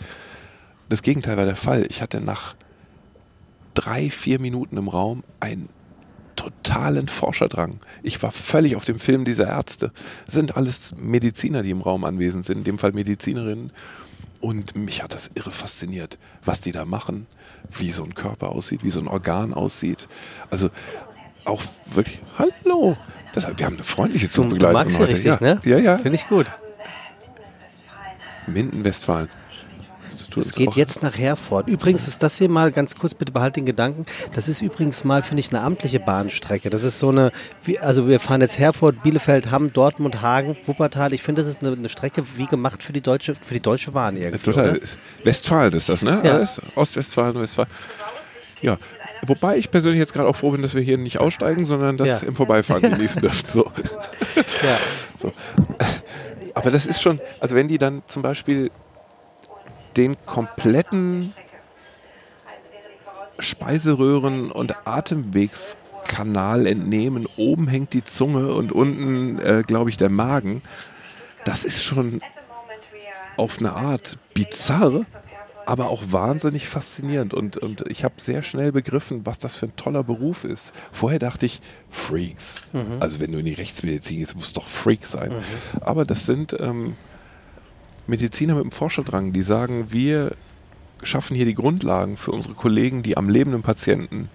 Das 0.90 1.02
Gegenteil 1.02 1.38
war 1.38 1.46
der 1.46 1.56
Fall. 1.56 1.86
Ich 1.90 2.02
hatte 2.02 2.22
nach 2.22 2.56
drei, 3.74 4.10
vier 4.10 4.40
Minuten 4.40 4.78
im 4.78 4.88
Raum 4.88 5.24
einen 5.40 5.70
totalen 6.36 7.08
Forscherdrang. 7.08 7.80
Ich 8.02 8.22
war 8.24 8.32
völlig 8.32 8.76
auf 8.76 8.86
dem 8.86 9.00
Film 9.00 9.24
dieser 9.24 9.48
Ärzte. 9.48 9.92
Das 10.26 10.36
sind 10.36 10.58
alles 10.58 10.94
Mediziner, 10.98 11.64
die 11.64 11.70
im 11.70 11.82
Raum 11.82 12.04
anwesend 12.04 12.46
sind, 12.46 12.60
in 12.60 12.64
dem 12.64 12.80
Fall 12.80 12.92
Medizinerinnen. 12.92 13.72
Und 14.42 14.76
mich 14.76 15.04
hat 15.04 15.14
das 15.14 15.32
irre 15.36 15.52
fasziniert, 15.52 16.18
was 16.44 16.60
die 16.60 16.72
da 16.72 16.86
machen, 16.86 17.28
wie 17.72 17.92
so 17.92 18.04
ein 18.04 18.16
Körper 18.16 18.50
aussieht, 18.50 18.84
wie 18.84 18.90
so 18.90 19.00
ein 19.00 19.08
Organ 19.08 19.54
aussieht. 19.54 20.08
Also 20.50 20.70
auch 21.46 21.62
wirklich, 21.94 22.20
hallo. 22.38 22.98
Das, 23.34 23.48
wir 23.58 23.66
haben 23.66 23.76
eine 23.76 23.84
freundliche 23.84 24.30
Zugbegleitung 24.30 24.74
du 24.74 24.78
magst 24.78 25.00
heute. 25.00 25.14
Richtig, 25.14 25.26
ja. 25.26 25.38
ne? 25.42 25.60
ja, 25.66 25.78
ja. 25.78 25.98
Finde 25.98 26.16
ich 26.16 26.28
gut. 26.28 26.46
Minden, 28.48 28.84
Westfalen. 28.84 29.30
Es 30.38 30.54
geht 30.54 30.76
jetzt 30.76 31.04
nach 31.04 31.18
Herford. 31.18 31.68
Übrigens 31.68 32.08
ist 32.08 32.24
das 32.24 32.38
hier 32.38 32.50
mal, 32.50 32.72
ganz 32.72 32.96
kurz 32.96 33.14
bitte 33.14 33.32
behalt 33.32 33.56
den 33.56 33.66
Gedanken, 33.66 34.06
das 34.34 34.48
ist 34.48 34.62
übrigens 34.62 35.04
mal, 35.04 35.24
finde 35.24 35.42
ich, 35.42 35.50
eine 35.50 35.62
amtliche 35.62 36.00
Bahnstrecke. 36.00 36.70
Das 36.70 36.84
ist 36.84 37.00
so 37.00 37.10
eine, 37.10 37.32
also 37.82 38.08
wir 38.08 38.20
fahren 38.20 38.42
jetzt 38.42 38.60
Herford, 38.60 39.04
Bielefeld, 39.04 39.52
Hamm, 39.52 39.74
Dortmund, 39.74 40.22
Hagen, 40.22 40.58
Wuppertal. 40.66 41.14
Ich 41.14 41.24
finde, 41.24 41.42
das 41.42 41.50
ist 41.50 41.62
eine, 41.62 41.76
eine, 41.76 41.90
Strecke 41.90 42.24
wie 42.38 42.46
gemacht 42.46 42.84
für 42.84 42.94
die 42.94 43.02
deutsche, 43.02 43.36
für 43.36 43.54
die 43.54 43.62
deutsche 43.62 43.92
Bahn 43.92 44.18
irgendwie. 44.18 44.44
Total. 44.44 44.78
Oder? 44.78 44.80
Westfalen 45.24 45.74
ist 45.74 45.90
das, 45.90 46.02
ne? 46.04 46.22
Ja. 46.24 46.34
Alles? 46.36 46.62
Ostwestfalen, 46.76 47.40
Westfalen. 47.40 47.70
Ja, 48.62 48.78
Wobei 49.26 49.58
ich 49.58 49.72
persönlich 49.72 50.00
jetzt 50.00 50.14
gerade 50.14 50.28
auch 50.28 50.36
froh 50.36 50.52
bin, 50.52 50.62
dass 50.62 50.74
wir 50.74 50.82
hier 50.82 50.98
nicht 50.98 51.20
aussteigen, 51.20 51.66
sondern 51.66 51.98
das 51.98 52.22
ja. 52.22 52.28
im 52.28 52.36
Vorbeifahren 52.36 52.82
genießen 52.82 53.22
dürfen. 53.22 53.48
So. 53.48 53.72
Ja. 54.36 54.78
so. 55.22 55.32
Aber 56.54 56.72
das 56.72 56.86
ist 56.86 57.02
schon, 57.02 57.20
also 57.40 57.56
wenn 57.56 57.68
die 57.68 57.78
dann 57.78 58.04
zum 58.06 58.22
Beispiel 58.22 58.70
den 59.98 60.18
kompletten 60.26 61.34
Speiseröhren- 63.40 64.52
und 64.52 64.88
Atemwegskanal 64.88 66.68
entnehmen, 66.68 67.28
oben 67.38 67.68
hängt 67.68 67.94
die 67.94 68.04
Zunge 68.04 68.54
und 68.54 68.72
unten, 68.72 69.40
äh, 69.40 69.64
glaube 69.66 69.90
ich, 69.90 69.98
der 69.98 70.10
Magen, 70.10 70.62
das 71.46 71.64
ist 71.64 71.84
schon 71.84 72.22
auf 73.36 73.60
eine 73.60 73.74
Art 73.74 74.18
bizarr 74.34 75.06
aber 75.66 75.90
auch 75.90 76.04
wahnsinnig 76.08 76.68
faszinierend. 76.68 77.34
Und, 77.34 77.58
und 77.58 77.90
ich 77.90 78.04
habe 78.04 78.16
sehr 78.18 78.44
schnell 78.44 78.72
begriffen, 78.72 79.26
was 79.26 79.40
das 79.40 79.56
für 79.56 79.68
ein 79.68 79.76
toller 79.76 80.04
Beruf 80.04 80.44
ist. 80.44 80.74
Vorher 80.92 81.20
dachte 81.20 81.46
ich, 81.46 81.62
Freaks. 81.90 82.64
Mhm. 82.74 82.98
Also 83.00 83.20
wenn 83.20 83.32
du 83.32 83.40
in 83.40 83.46
die 83.46 83.54
Rechtsmedizin 83.54 84.18
gehst, 84.18 84.36
muss 84.36 84.54
doch 84.54 84.68
Freak 84.68 85.06
sein. 85.06 85.32
Mhm. 85.32 85.44
Aber 85.82 86.04
das 86.04 86.26
sind 86.26 86.56
ähm, 86.60 86.96
Mediziner 88.08 88.56
mit 88.56 88.64
dem 88.64 88.72
Forscherdrang, 88.72 89.34
die 89.34 89.42
sagen, 89.42 89.92
wir 89.92 90.36
schaffen 91.04 91.36
hier 91.36 91.46
die 91.46 91.54
Grundlagen 91.54 92.18
für 92.18 92.32
unsere 92.32 92.54
Kollegen, 92.54 93.04
die 93.04 93.18
am 93.18 93.30
lebenden 93.30 93.62
Patienten 93.62 94.30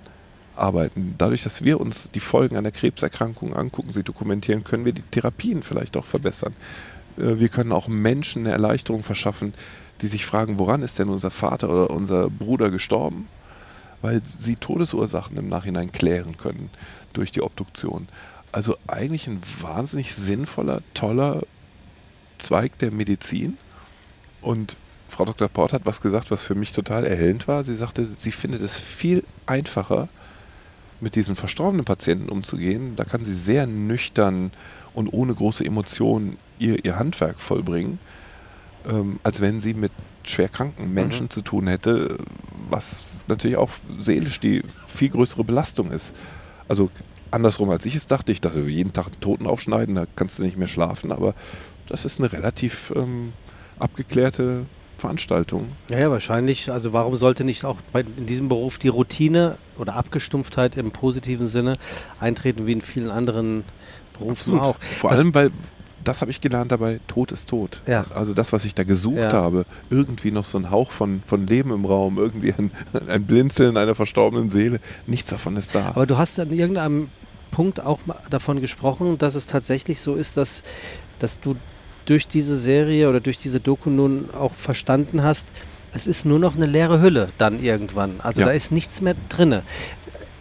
arbeiten. 0.57 1.15
Dadurch, 1.19 1.43
dass 1.43 1.63
wir 1.63 1.81
uns 1.81 2.11
die 2.11 2.21
Folgen 2.21 2.57
einer 2.57 2.73
Krebserkrankung 2.73 3.55
angucken, 3.55 3.93
sie 3.93 4.03
dokumentieren, 4.03 4.65
können 4.65 4.85
wir 4.85 4.93
die 4.93 5.03
Therapien 5.03 5.63
vielleicht 5.63 5.97
auch 5.97 6.05
verbessern. 6.05 6.55
Äh, 7.17 7.39
wir 7.39 7.49
können 7.49 7.73
auch 7.73 7.89
Menschen 7.89 8.45
eine 8.45 8.53
Erleichterung 8.53 9.03
verschaffen, 9.03 9.55
die 10.01 10.09
sich 10.09 10.27
fragen, 10.27 10.59
woran 10.59 10.83
ist 10.83 10.99
denn 10.99 11.09
unser 11.09 11.31
Vater 11.31 11.69
oder 11.69 11.91
unser 11.91 12.31
Bruder 12.31 12.71
gestorben? 12.71 13.29
Weil 14.01 14.23
sie 14.25 14.55
Todesursachen 14.55 15.37
im 15.37 15.49
Nachhinein 15.49 15.91
klären 15.91 16.37
können 16.37 16.71
durch 17.13 17.33
die 17.33 17.43
Obduktion. 17.43 18.07
Also 18.53 18.77
eigentlich 18.87 19.27
ein 19.27 19.41
wahnsinnig 19.61 20.15
sinnvoller, 20.15 20.83
toller 20.95 21.43
Zweig 22.39 22.79
der 22.79 22.91
Medizin. 22.91 23.59
Und 24.41 24.77
Frau 25.09 25.25
Dr. 25.25 25.49
Port 25.49 25.73
hat 25.73 25.83
was 25.85 26.01
gesagt, 26.01 26.31
was 26.31 26.43
für 26.43 26.55
mich 26.55 26.73
total 26.73 27.05
erhellend 27.05 27.49
war. 27.49 27.65
Sie 27.65 27.75
sagte, 27.75 28.05
sie 28.05 28.33
findet 28.33 28.63
es 28.63 28.77
viel 28.77 29.25
einfacher, 29.47 30.09
mit 31.01 31.15
diesen 31.15 31.37
verstorbenen 31.37 31.85
Patienten 31.85 32.29
umzugehen. 32.29 32.97
Da 32.97 33.05
kann 33.05 33.25
sie 33.25 33.35
sehr 33.35 33.67
nüchtern 33.67 34.51
und 34.95 35.13
ohne 35.13 35.35
große 35.35 35.65
Emotionen 35.65 36.37
ihr, 36.59 36.85
ihr 36.85 36.99
Handwerk 36.99 37.41
vollbringen 37.41 37.99
ähm, 38.89 39.21
als 39.23 39.41
wenn 39.41 39.61
sie 39.61 39.75
mit 39.75 39.93
schwerkranken 40.25 40.93
Menschen 40.93 41.25
mhm. 41.25 41.31
zu 41.31 41.43
tun 41.43 41.67
hätte, 41.67 42.19
was 42.69 43.05
natürlich 43.29 43.57
auch 43.57 43.71
seelisch 43.99 44.41
die 44.41 44.63
viel 44.87 45.11
größere 45.11 45.45
Belastung 45.45 45.91
ist. 45.91 46.15
Also 46.69 46.91
andersrum 47.31 47.71
als 47.71 47.87
ich 47.87 47.95
es 47.95 48.07
dachte, 48.07 48.33
ich 48.33 48.41
dachte, 48.41 48.61
jeden 48.61 48.93
Tag 48.93 49.07
einen 49.07 49.21
Toten 49.21 49.47
aufschneiden, 49.47 49.95
da 49.95 50.07
kannst 50.17 50.39
du 50.39 50.43
nicht 50.43 50.57
mehr 50.57 50.69
schlafen, 50.69 51.13
aber 51.13 51.35
das 51.89 52.05
ist 52.05 52.19
eine 52.19 52.33
relativ 52.33 52.93
ähm, 52.95 53.33
abgeklärte 53.79 54.67
Veranstaltung. 54.97 55.69
Ja, 55.91 55.99
ja, 55.99 56.11
wahrscheinlich. 56.11 56.71
Also 56.71 56.93
warum 56.93 57.17
sollte 57.17 57.45
nicht 57.45 57.65
auch 57.65 57.77
bei, 57.93 58.05
in 58.17 58.27
diesem 58.27 58.49
Beruf 58.49 58.79
die 58.79 58.89
Routine 58.89 59.57
oder 59.79 59.95
Abgestumpftheit 59.95 60.77
im 60.77 60.91
positiven 60.91 61.47
Sinne 61.47 61.75
eintreten, 62.21 62.67
wie 62.67 62.73
in 62.73 62.83
vielen 62.83 63.11
anderen 63.11 63.65
Berufen 64.13 64.55
Absolut. 64.55 64.61
auch? 64.61 64.77
Vor 64.81 65.13
allem, 65.13 65.35
weil 65.35 65.51
das 66.05 66.21
habe 66.21 66.31
ich 66.31 66.41
gelernt 66.41 66.73
dabei, 66.73 67.01
Tod 67.07 67.33
ist 67.33 67.49
tot. 67.49 67.83
Ja. 67.87 68.07
Also 68.15 68.33
das, 68.33 68.53
was 68.53 68.65
ich 68.65 68.75
da 68.75 68.85
gesucht 68.85 69.19
ja. 69.19 69.33
habe, 69.33 69.67
irgendwie 69.91 70.31
noch 70.31 70.45
so 70.45 70.59
ein 70.59 70.71
Hauch 70.71 70.91
von, 70.91 71.23
von 71.27 71.47
Leben 71.47 71.71
im 71.71 71.85
Raum, 71.85 72.19
irgendwie 72.19 72.55
ein, 72.57 72.71
ein 73.09 73.25
Blinzeln 73.25 73.77
einer 73.77 73.95
verstorbenen 73.95 74.51
Seele, 74.51 74.81
nichts 75.07 75.31
davon 75.31 75.57
ist 75.57 75.75
da. 75.75 75.89
Aber 75.89 76.07
du 76.07 76.17
hast 76.17 76.39
an 76.41 76.51
irgendeinem 76.51 77.11
Punkt 77.51 77.81
auch 77.81 77.99
davon 78.31 78.61
gesprochen, 78.61 79.19
dass 79.19 79.35
es 79.35 79.47
tatsächlich 79.47 80.01
so 80.01 80.15
ist, 80.15 80.37
dass, 80.37 80.63
dass 81.19 81.41
du 81.41 81.57
durch 82.09 82.27
diese 82.27 82.59
Serie 82.59 83.09
oder 83.09 83.21
durch 83.21 83.39
diese 83.39 83.61
Doku 83.61 83.91
nun 83.91 84.31
auch 84.33 84.55
verstanden 84.55 85.23
hast, 85.23 85.49
Es 85.95 86.07
ist 86.07 86.27
nur 86.27 86.39
noch 86.39 86.55
eine 86.55 86.67
leere 86.67 87.01
Hülle 87.01 87.29
dann 87.39 87.61
irgendwann. 87.63 88.21
Also 88.23 88.43
Ja. 88.43 88.49
da 88.49 88.53
ist 88.53 88.71
nichts 88.73 89.01
mehr 89.01 89.15
drinne. 89.31 89.63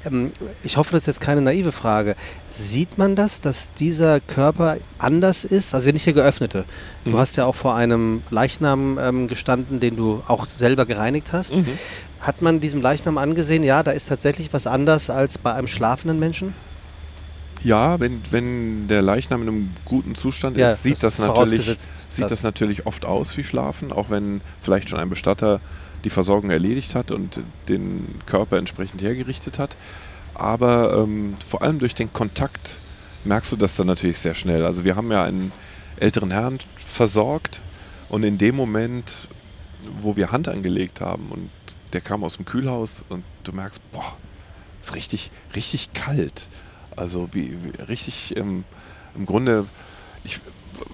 Ähm, 0.05 0.31
ich 0.61 0.75
hoffe, 0.75 0.91
das 0.91 1.03
ist 1.03 1.07
jetzt 1.07 1.21
keine 1.21 1.41
naive 1.41 1.71
Frage. 1.71 2.15
Sieht 2.49 2.97
man 2.97 3.15
das, 3.15 3.39
dass 3.39 3.71
dieser 3.79 4.19
Körper 4.19 4.75
anders 4.99 5.45
ist? 5.45 5.73
Also 5.73 5.89
nicht 5.89 6.05
der 6.05 6.13
geöffnete. 6.13 6.65
Du 7.05 7.11
Mhm. 7.11 7.17
hast 7.17 7.37
ja 7.37 7.45
auch 7.45 7.55
vor 7.55 7.75
einem 7.75 8.23
Leichnam 8.29 8.99
ähm, 9.01 9.27
gestanden, 9.29 9.79
den 9.79 9.95
du 9.95 10.21
auch 10.27 10.47
selber 10.49 10.85
gereinigt 10.85 11.31
hast. 11.31 11.55
Mhm. 11.55 11.65
Hat 12.19 12.41
man 12.41 12.59
diesem 12.59 12.81
Leichnam 12.81 13.17
angesehen, 13.17 13.63
ja, 13.63 13.83
da 13.83 13.91
ist 13.91 14.09
tatsächlich 14.09 14.51
was 14.51 14.67
anders 14.67 15.09
als 15.09 15.37
bei 15.37 15.53
einem 15.53 15.67
schlafenden 15.67 16.19
Menschen? 16.19 16.53
Ja, 17.63 17.99
wenn, 17.99 18.21
wenn 18.31 18.87
der 18.87 19.01
Leichnam 19.01 19.41
in 19.41 19.47
einem 19.47 19.69
guten 19.85 20.15
Zustand 20.15 20.57
Ja, 20.57 20.69
ist, 20.71 20.83
sieht 20.83 21.03
das 21.03 21.17
das, 21.17 21.19
natürlich, 21.27 21.65
sieht 21.65 22.23
das- 22.23 22.29
das 22.29 22.43
natürlich 22.43 22.85
oft 22.85 23.05
aus 23.05 23.35
wie 23.37 23.43
Schlafen, 23.43 23.91
auch 23.91 24.09
wenn 24.09 24.41
vielleicht 24.61 24.89
schon 24.89 24.99
ein 24.99 25.09
Bestatter 25.09 25.59
die 26.03 26.09
Versorgung 26.09 26.51
erledigt 26.51 26.95
hat 26.95 27.11
und 27.11 27.41
den 27.67 28.19
Körper 28.25 28.57
entsprechend 28.57 29.01
hergerichtet 29.01 29.57
hat. 29.59 29.75
Aber 30.35 30.93
ähm, 31.03 31.33
vor 31.45 31.63
allem 31.63 31.79
durch 31.79 31.95
den 31.95 32.13
Kontakt 32.13 32.75
merkst 33.25 33.51
du 33.51 33.55
das 33.55 33.75
dann 33.75 33.87
natürlich 33.87 34.19
sehr 34.19 34.35
schnell. 34.35 34.63
Also 34.65 34.83
wir 34.83 34.95
haben 34.95 35.11
ja 35.11 35.23
einen 35.23 35.51
älteren 35.99 36.29
Herrn 36.31 36.59
versorgt 36.77 37.59
und 38.09 38.23
in 38.23 38.37
dem 38.37 38.55
Moment, 38.55 39.27
wo 39.99 40.15
wir 40.15 40.31
Hand 40.31 40.47
angelegt 40.47 41.01
haben 41.01 41.29
und 41.31 41.49
der 41.93 42.01
kam 42.01 42.23
aus 42.23 42.35
dem 42.35 42.45
Kühlhaus 42.45 43.03
und 43.09 43.23
du 43.43 43.51
merkst, 43.51 43.81
boah, 43.91 44.15
ist 44.81 44.93
richtig, 44.95 45.31
richtig 45.55 45.93
kalt. 45.93 46.47
Also 46.97 47.29
wie, 47.31 47.55
wie 47.63 47.81
richtig 47.83 48.35
ähm, 48.35 48.65
im 49.15 49.25
Grunde, 49.25 49.65
ich, 50.23 50.41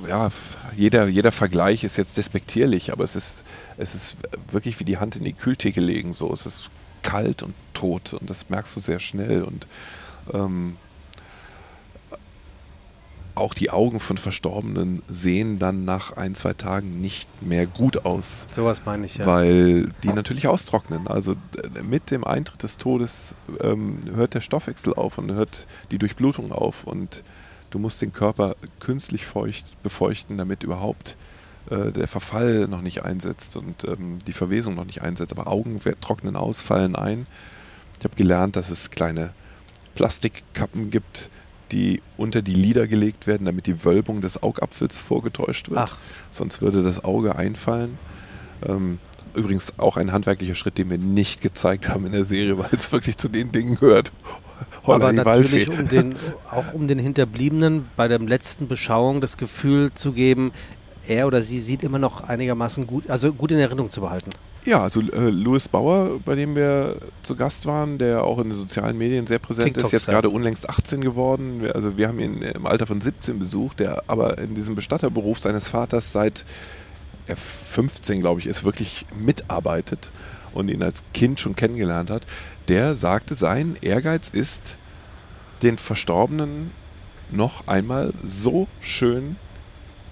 ja, 0.07 0.29
jeder, 0.75 1.07
jeder 1.07 1.31
Vergleich 1.31 1.83
ist 1.83 1.97
jetzt 1.97 2.17
despektierlich, 2.17 2.91
aber 2.91 3.03
es 3.03 3.15
ist, 3.15 3.43
es 3.77 3.95
ist 3.95 4.17
wirklich 4.51 4.79
wie 4.79 4.85
die 4.85 4.97
Hand 4.97 5.15
in 5.15 5.23
die 5.23 5.33
Kühltheke 5.33 5.81
legen. 5.81 6.13
So. 6.13 6.31
Es 6.31 6.45
ist 6.45 6.69
kalt 7.01 7.41
und 7.41 7.55
tot 7.73 8.13
und 8.13 8.29
das 8.29 8.49
merkst 8.49 8.75
du 8.75 8.79
sehr 8.79 8.99
schnell. 8.99 9.43
Und 9.43 9.65
ähm, 10.31 10.77
auch 13.35 13.53
die 13.53 13.71
Augen 13.71 13.99
von 13.99 14.17
Verstorbenen 14.17 15.01
sehen 15.09 15.59
dann 15.59 15.85
nach 15.85 16.15
ein, 16.15 16.35
zwei 16.35 16.53
Tagen 16.53 17.01
nicht 17.01 17.27
mehr 17.41 17.65
gut 17.65 18.05
aus 18.05 18.47
Sowas 18.51 18.81
meine 18.85 19.05
ich 19.05 19.17
ja. 19.17 19.25
weil 19.25 19.91
die 20.03 20.09
natürlich 20.09 20.47
austrocknen. 20.47 21.07
Also 21.07 21.35
mit 21.83 22.11
dem 22.11 22.23
Eintritt 22.23 22.63
des 22.63 22.77
Todes 22.77 23.33
ähm, 23.59 23.99
hört 24.13 24.33
der 24.35 24.41
Stoffwechsel 24.41 24.93
auf 24.93 25.17
und 25.17 25.31
hört 25.31 25.67
die 25.91 25.97
Durchblutung 25.97 26.51
auf 26.51 26.83
und 26.83 27.23
du 27.71 27.79
musst 27.79 28.01
den 28.01 28.13
Körper 28.13 28.55
künstlich 28.79 29.25
feucht, 29.25 29.81
befeuchten, 29.81 30.37
damit 30.37 30.63
überhaupt 30.63 31.17
äh, 31.69 31.91
der 31.91 32.07
Verfall 32.07 32.67
noch 32.67 32.81
nicht 32.81 33.03
einsetzt 33.03 33.55
und 33.55 33.83
ähm, 33.85 34.19
die 34.27 34.33
Verwesung 34.33 34.75
noch 34.75 34.85
nicht 34.85 35.01
einsetzt. 35.01 35.31
Aber 35.31 35.47
Augen 35.47 35.79
trocknen 36.01 36.35
aus, 36.35 36.61
fallen 36.61 36.95
ein. 36.95 37.25
Ich 37.99 38.05
habe 38.05 38.15
gelernt, 38.15 38.55
dass 38.55 38.69
es 38.69 38.91
kleine 38.91 39.31
Plastikkappen 39.95 40.89
gibt, 40.89 41.29
die 41.73 42.01
unter 42.17 42.41
die 42.41 42.53
Lider 42.53 42.87
gelegt 42.87 43.27
werden, 43.27 43.45
damit 43.45 43.67
die 43.67 43.83
Wölbung 43.83 44.21
des 44.21 44.41
Augapfels 44.41 44.99
vorgetäuscht 44.99 45.69
wird. 45.69 45.79
Ach, 45.79 45.97
Sonst 46.31 46.61
würde 46.61 46.83
das 46.83 47.03
Auge 47.03 47.35
einfallen. 47.35 47.97
Ähm, 48.65 48.99
übrigens 49.35 49.73
auch 49.79 49.97
ein 49.97 50.11
handwerklicher 50.11 50.55
Schritt, 50.55 50.77
den 50.77 50.89
wir 50.89 50.99
nicht 50.99 51.41
gezeigt 51.41 51.89
haben 51.89 52.05
in 52.05 52.11
der 52.11 52.25
Serie, 52.25 52.57
weil 52.57 52.69
es 52.71 52.91
wirklich 52.91 53.17
zu 53.17 53.27
den 53.27 53.51
Dingen 53.51 53.75
gehört. 53.75 54.11
Holla, 54.85 55.05
aber 55.05 55.13
natürlich, 55.13 55.67
um 55.69 55.87
den, 55.87 56.15
auch 56.49 56.73
um 56.73 56.87
den 56.87 56.99
Hinterbliebenen 56.99 57.87
bei 57.95 58.07
der 58.07 58.19
letzten 58.19 58.67
Beschauung 58.67 59.19
das 59.19 59.37
Gefühl 59.37 59.93
zu 59.93 60.13
geben, 60.13 60.51
er 61.07 61.27
oder 61.27 61.41
sie 61.41 61.59
sieht 61.59 61.83
immer 61.83 61.99
noch 61.99 62.21
einigermaßen 62.21 62.87
gut, 62.87 63.09
also 63.09 63.33
gut 63.33 63.51
in 63.51 63.59
Erinnerung 63.59 63.89
zu 63.89 64.01
behalten. 64.01 64.31
Ja, 64.65 64.81
also 64.81 65.01
äh, 65.01 65.29
Louis 65.29 65.67
Bauer, 65.67 66.19
bei 66.23 66.35
dem 66.35 66.55
wir 66.55 66.97
zu 67.21 67.35
Gast 67.35 67.65
waren, 67.65 67.97
der 67.97 68.23
auch 68.23 68.37
in 68.37 68.45
den 68.49 68.57
sozialen 68.57 68.97
Medien 68.97 69.27
sehr 69.27 69.39
präsent 69.39 69.75
ist, 69.77 69.91
jetzt 69.91 70.05
gerade 70.05 70.29
unlängst 70.29 70.69
18 70.69 71.01
geworden. 71.01 71.61
Wir, 71.61 71.75
also 71.75 71.97
wir 71.97 72.07
haben 72.07 72.19
ihn 72.19 72.41
im 72.41 72.65
Alter 72.65 72.87
von 72.87 73.01
17 73.01 73.39
besucht, 73.39 73.79
der 73.79 74.03
aber 74.07 74.37
in 74.37 74.55
diesem 74.55 74.75
Bestatterberuf 74.75 75.39
seines 75.39 75.67
Vaters 75.67 76.13
seit 76.13 76.45
er 77.27 77.35
15, 77.35 78.19
glaube 78.19 78.39
ich, 78.39 78.47
ist, 78.47 78.63
wirklich 78.63 79.05
mitarbeitet 79.17 80.11
und 80.53 80.69
ihn 80.69 80.83
als 80.83 81.03
Kind 81.13 81.39
schon 81.39 81.55
kennengelernt 81.55 82.09
hat. 82.09 82.25
Der 82.67 82.95
sagte, 82.95 83.35
sein 83.35 83.77
Ehrgeiz 83.81 84.29
ist, 84.29 84.77
den 85.61 85.77
Verstorbenen 85.77 86.71
noch 87.31 87.67
einmal 87.67 88.13
so 88.25 88.67
schön 88.79 89.37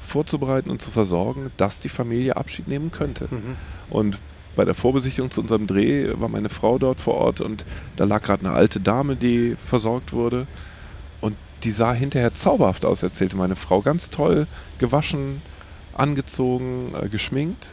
vorzubereiten 0.01 0.69
und 0.69 0.81
zu 0.81 0.91
versorgen, 0.91 1.51
dass 1.57 1.79
die 1.79 1.89
Familie 1.89 2.35
Abschied 2.35 2.67
nehmen 2.67 2.91
könnte. 2.91 3.27
Mhm. 3.29 3.55
Und 3.89 4.19
bei 4.55 4.65
der 4.65 4.73
Vorbesichtigung 4.73 5.31
zu 5.31 5.41
unserem 5.41 5.67
Dreh 5.67 6.09
war 6.19 6.29
meine 6.29 6.49
Frau 6.49 6.77
dort 6.77 6.99
vor 6.99 7.15
Ort 7.15 7.41
und 7.41 7.65
da 7.95 8.03
lag 8.03 8.21
gerade 8.21 8.45
eine 8.45 8.55
alte 8.55 8.79
Dame, 8.79 9.15
die 9.15 9.55
versorgt 9.65 10.13
wurde. 10.13 10.47
Und 11.21 11.35
die 11.63 11.71
sah 11.71 11.93
hinterher 11.93 12.33
zauberhaft 12.33 12.85
aus, 12.85 13.03
erzählte 13.03 13.35
meine 13.35 13.55
Frau. 13.55 13.81
Ganz 13.81 14.09
toll, 14.09 14.47
gewaschen, 14.79 15.41
angezogen, 15.93 16.93
äh, 16.99 17.07
geschminkt. 17.07 17.67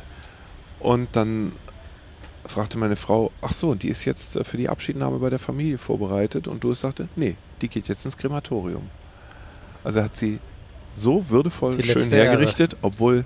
Und 0.81 1.09
dann 1.13 1.53
fragte 2.47 2.79
meine 2.79 2.97
Frau, 2.97 3.33
ach 3.43 3.53
so, 3.53 3.71
und 3.71 3.83
die 3.83 3.89
ist 3.89 4.05
jetzt 4.05 4.37
äh, 4.37 4.45
für 4.45 4.57
die 4.57 4.69
Abschiednahme 4.69 5.19
bei 5.19 5.31
der 5.31 5.39
Familie 5.39 5.79
vorbereitet. 5.79 6.47
Und 6.49 6.63
Louis 6.63 6.81
sagte, 6.81 7.09
nee, 7.17 7.37
die 7.61 7.69
geht 7.69 7.89
jetzt 7.89 8.05
ins 8.05 8.17
Krematorium. 8.17 8.89
Also 9.83 9.99
er 10.01 10.07
hat 10.07 10.17
sie 10.17 10.39
so 10.95 11.29
würdevoll 11.29 11.83
schön 11.83 12.11
hergerichtet, 12.11 12.77
obwohl 12.83 13.25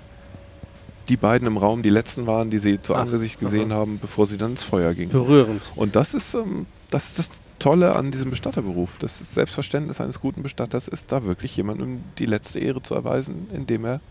die 1.09 1.17
beiden 1.17 1.47
im 1.47 1.57
Raum 1.57 1.83
die 1.83 1.89
letzten 1.89 2.27
waren, 2.27 2.49
die 2.49 2.59
sie 2.59 2.81
zu 2.81 2.95
Ach, 2.95 3.01
Angesicht 3.01 3.39
gesehen 3.39 3.71
aha. 3.71 3.79
haben, 3.79 3.99
bevor 3.99 4.27
sie 4.27 4.37
dann 4.37 4.51
ins 4.51 4.63
Feuer 4.63 4.93
gingen. 4.93 5.11
Berührend. 5.11 5.61
Und 5.75 5.95
das 5.95 6.13
ist, 6.13 6.33
ähm, 6.33 6.65
das 6.89 7.09
ist 7.09 7.19
das 7.19 7.41
Tolle 7.59 7.95
an 7.95 8.11
diesem 8.11 8.29
Bestatterberuf. 8.29 8.97
Das 8.99 9.19
Selbstverständnis 9.19 10.01
eines 10.01 10.19
guten 10.19 10.43
Bestatters 10.43 10.87
ist, 10.87 11.11
da 11.11 11.23
wirklich 11.23 11.55
jemandem 11.55 12.01
die 12.17 12.25
letzte 12.25 12.59
Ehre 12.59 12.81
zu 12.81 12.95
erweisen, 12.95 13.47
indem 13.53 13.85
er 13.85 14.01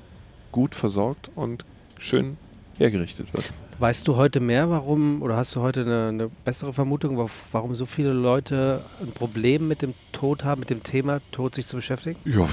gut 0.52 0.74
versorgt 0.74 1.30
und 1.34 1.64
schön 1.98 2.36
hergerichtet 2.78 3.32
wird. 3.32 3.50
Weißt 3.78 4.06
du 4.06 4.14
heute 4.16 4.38
mehr, 4.38 4.70
warum, 4.70 5.22
oder 5.22 5.36
hast 5.36 5.56
du 5.56 5.60
heute 5.60 5.80
eine, 5.80 6.08
eine 6.08 6.28
bessere 6.44 6.72
Vermutung, 6.72 7.18
wa- 7.18 7.26
warum 7.50 7.74
so 7.74 7.84
viele 7.84 8.12
Leute 8.12 8.80
ein 9.00 9.10
Problem 9.10 9.66
mit 9.66 9.82
dem 9.82 9.94
Tod 10.12 10.44
haben, 10.44 10.60
mit 10.60 10.70
dem 10.70 10.84
Thema 10.84 11.20
Tod 11.32 11.54
sich 11.56 11.66
zu 11.66 11.76
beschäftigen? 11.76 12.16
Ja, 12.24 12.46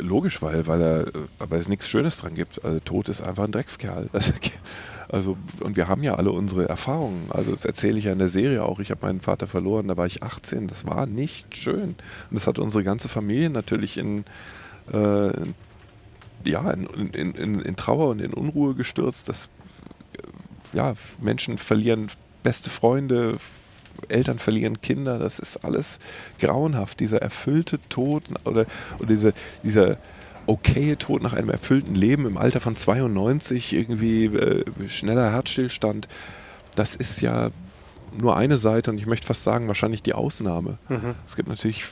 logisch, 0.00 0.42
weil, 0.42 0.66
weil 0.66 0.82
er, 0.82 1.06
aber 1.38 1.56
es 1.56 1.68
nichts 1.68 1.88
Schönes 1.88 2.18
dran 2.18 2.34
gibt. 2.34 2.62
Also 2.64 2.80
Tod 2.80 3.08
ist 3.08 3.22
einfach 3.22 3.44
ein 3.44 3.52
Dreckskerl. 3.52 4.10
Also, 5.06 5.36
und 5.60 5.76
wir 5.76 5.86
haben 5.86 6.02
ja 6.02 6.14
alle 6.14 6.32
unsere 6.32 6.66
Erfahrungen. 6.66 7.26
Also 7.28 7.50
das 7.52 7.66
erzähle 7.66 7.98
ich 7.98 8.04
ja 8.06 8.12
in 8.12 8.18
der 8.18 8.30
Serie 8.30 8.64
auch. 8.64 8.80
Ich 8.80 8.90
habe 8.90 9.06
meinen 9.06 9.20
Vater 9.20 9.46
verloren, 9.46 9.86
da 9.86 9.96
war 9.98 10.06
ich 10.06 10.22
18. 10.22 10.66
Das 10.66 10.86
war 10.86 11.04
nicht 11.06 11.56
schön. 11.56 11.90
Und 11.90 11.96
das 12.32 12.46
hat 12.46 12.58
unsere 12.58 12.82
ganze 12.82 13.08
Familie 13.08 13.50
natürlich 13.50 13.98
in, 13.98 14.24
äh, 14.92 15.30
ja, 16.46 16.70
in, 16.70 16.86
in, 17.12 17.32
in, 17.34 17.60
in 17.60 17.76
Trauer 17.76 18.08
und 18.08 18.20
in 18.22 18.32
Unruhe 18.32 18.74
gestürzt. 18.74 19.28
Das, 19.28 19.50
ja, 20.74 20.94
Menschen 21.20 21.58
verlieren 21.58 22.08
beste 22.42 22.70
Freunde, 22.70 23.36
Eltern 24.08 24.38
verlieren 24.38 24.80
Kinder. 24.80 25.18
Das 25.18 25.38
ist 25.38 25.64
alles 25.64 25.98
grauenhaft. 26.38 27.00
Dieser 27.00 27.22
erfüllte 27.22 27.78
Tod 27.88 28.24
oder, 28.44 28.66
oder 28.98 29.06
diese, 29.08 29.32
dieser 29.62 29.98
okaye 30.46 30.96
Tod 30.96 31.22
nach 31.22 31.32
einem 31.32 31.50
erfüllten 31.50 31.94
Leben 31.94 32.26
im 32.26 32.36
Alter 32.36 32.60
von 32.60 32.76
92, 32.76 33.72
irgendwie 33.72 34.26
äh, 34.26 34.64
schneller 34.88 35.32
Herzstillstand, 35.32 36.08
das 36.74 36.94
ist 36.96 37.20
ja 37.20 37.50
nur 38.16 38.36
eine 38.36 38.58
Seite 38.58 38.90
und 38.90 38.98
ich 38.98 39.06
möchte 39.06 39.26
fast 39.26 39.42
sagen, 39.42 39.68
wahrscheinlich 39.68 40.02
die 40.02 40.12
Ausnahme. 40.12 40.78
Mhm. 40.88 41.14
Es 41.26 41.36
gibt 41.36 41.48
natürlich 41.48 41.84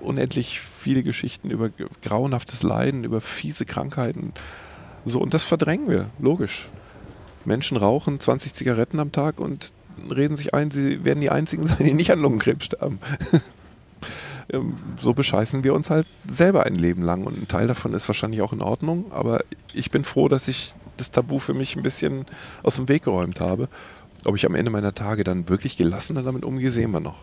unendlich 0.00 0.60
viele 0.60 1.02
Geschichten 1.02 1.50
über 1.50 1.70
grauenhaftes 2.02 2.62
Leiden, 2.62 3.04
über 3.04 3.20
fiese 3.20 3.64
Krankheiten. 3.64 4.32
So, 5.04 5.20
und 5.20 5.34
das 5.34 5.42
verdrängen 5.42 5.88
wir, 5.88 6.10
logisch. 6.18 6.68
Menschen 7.48 7.76
rauchen 7.76 8.20
20 8.20 8.54
Zigaretten 8.54 9.00
am 9.00 9.10
Tag 9.10 9.40
und 9.40 9.72
reden 10.08 10.36
sich 10.36 10.54
ein, 10.54 10.70
sie 10.70 11.04
werden 11.04 11.20
die 11.20 11.30
einzigen 11.30 11.66
sein, 11.66 11.78
die 11.80 11.94
nicht 11.94 12.12
an 12.12 12.20
Lungenkrebs 12.20 12.66
sterben. 12.66 13.00
Ähm, 14.50 14.76
so 14.98 15.12
bescheißen 15.12 15.62
wir 15.62 15.74
uns 15.74 15.90
halt 15.90 16.06
selber 16.26 16.64
ein 16.64 16.74
Leben 16.74 17.02
lang 17.02 17.24
und 17.24 17.36
ein 17.36 17.48
Teil 17.48 17.66
davon 17.66 17.92
ist 17.92 18.08
wahrscheinlich 18.08 18.40
auch 18.40 18.54
in 18.54 18.62
Ordnung, 18.62 19.12
aber 19.12 19.44
ich 19.74 19.90
bin 19.90 20.04
froh, 20.04 20.28
dass 20.28 20.48
ich 20.48 20.72
das 20.96 21.10
Tabu 21.10 21.38
für 21.38 21.52
mich 21.52 21.76
ein 21.76 21.82
bisschen 21.82 22.24
aus 22.62 22.76
dem 22.76 22.88
Weg 22.88 23.04
geräumt 23.04 23.40
habe. 23.40 23.68
Ob 24.24 24.36
ich 24.36 24.46
am 24.46 24.54
Ende 24.54 24.70
meiner 24.70 24.94
Tage 24.94 25.22
dann 25.22 25.50
wirklich 25.50 25.76
gelassener 25.76 26.22
damit 26.22 26.46
umgehe, 26.46 26.70
sehen 26.70 26.92
wir 26.92 27.00
noch. 27.00 27.16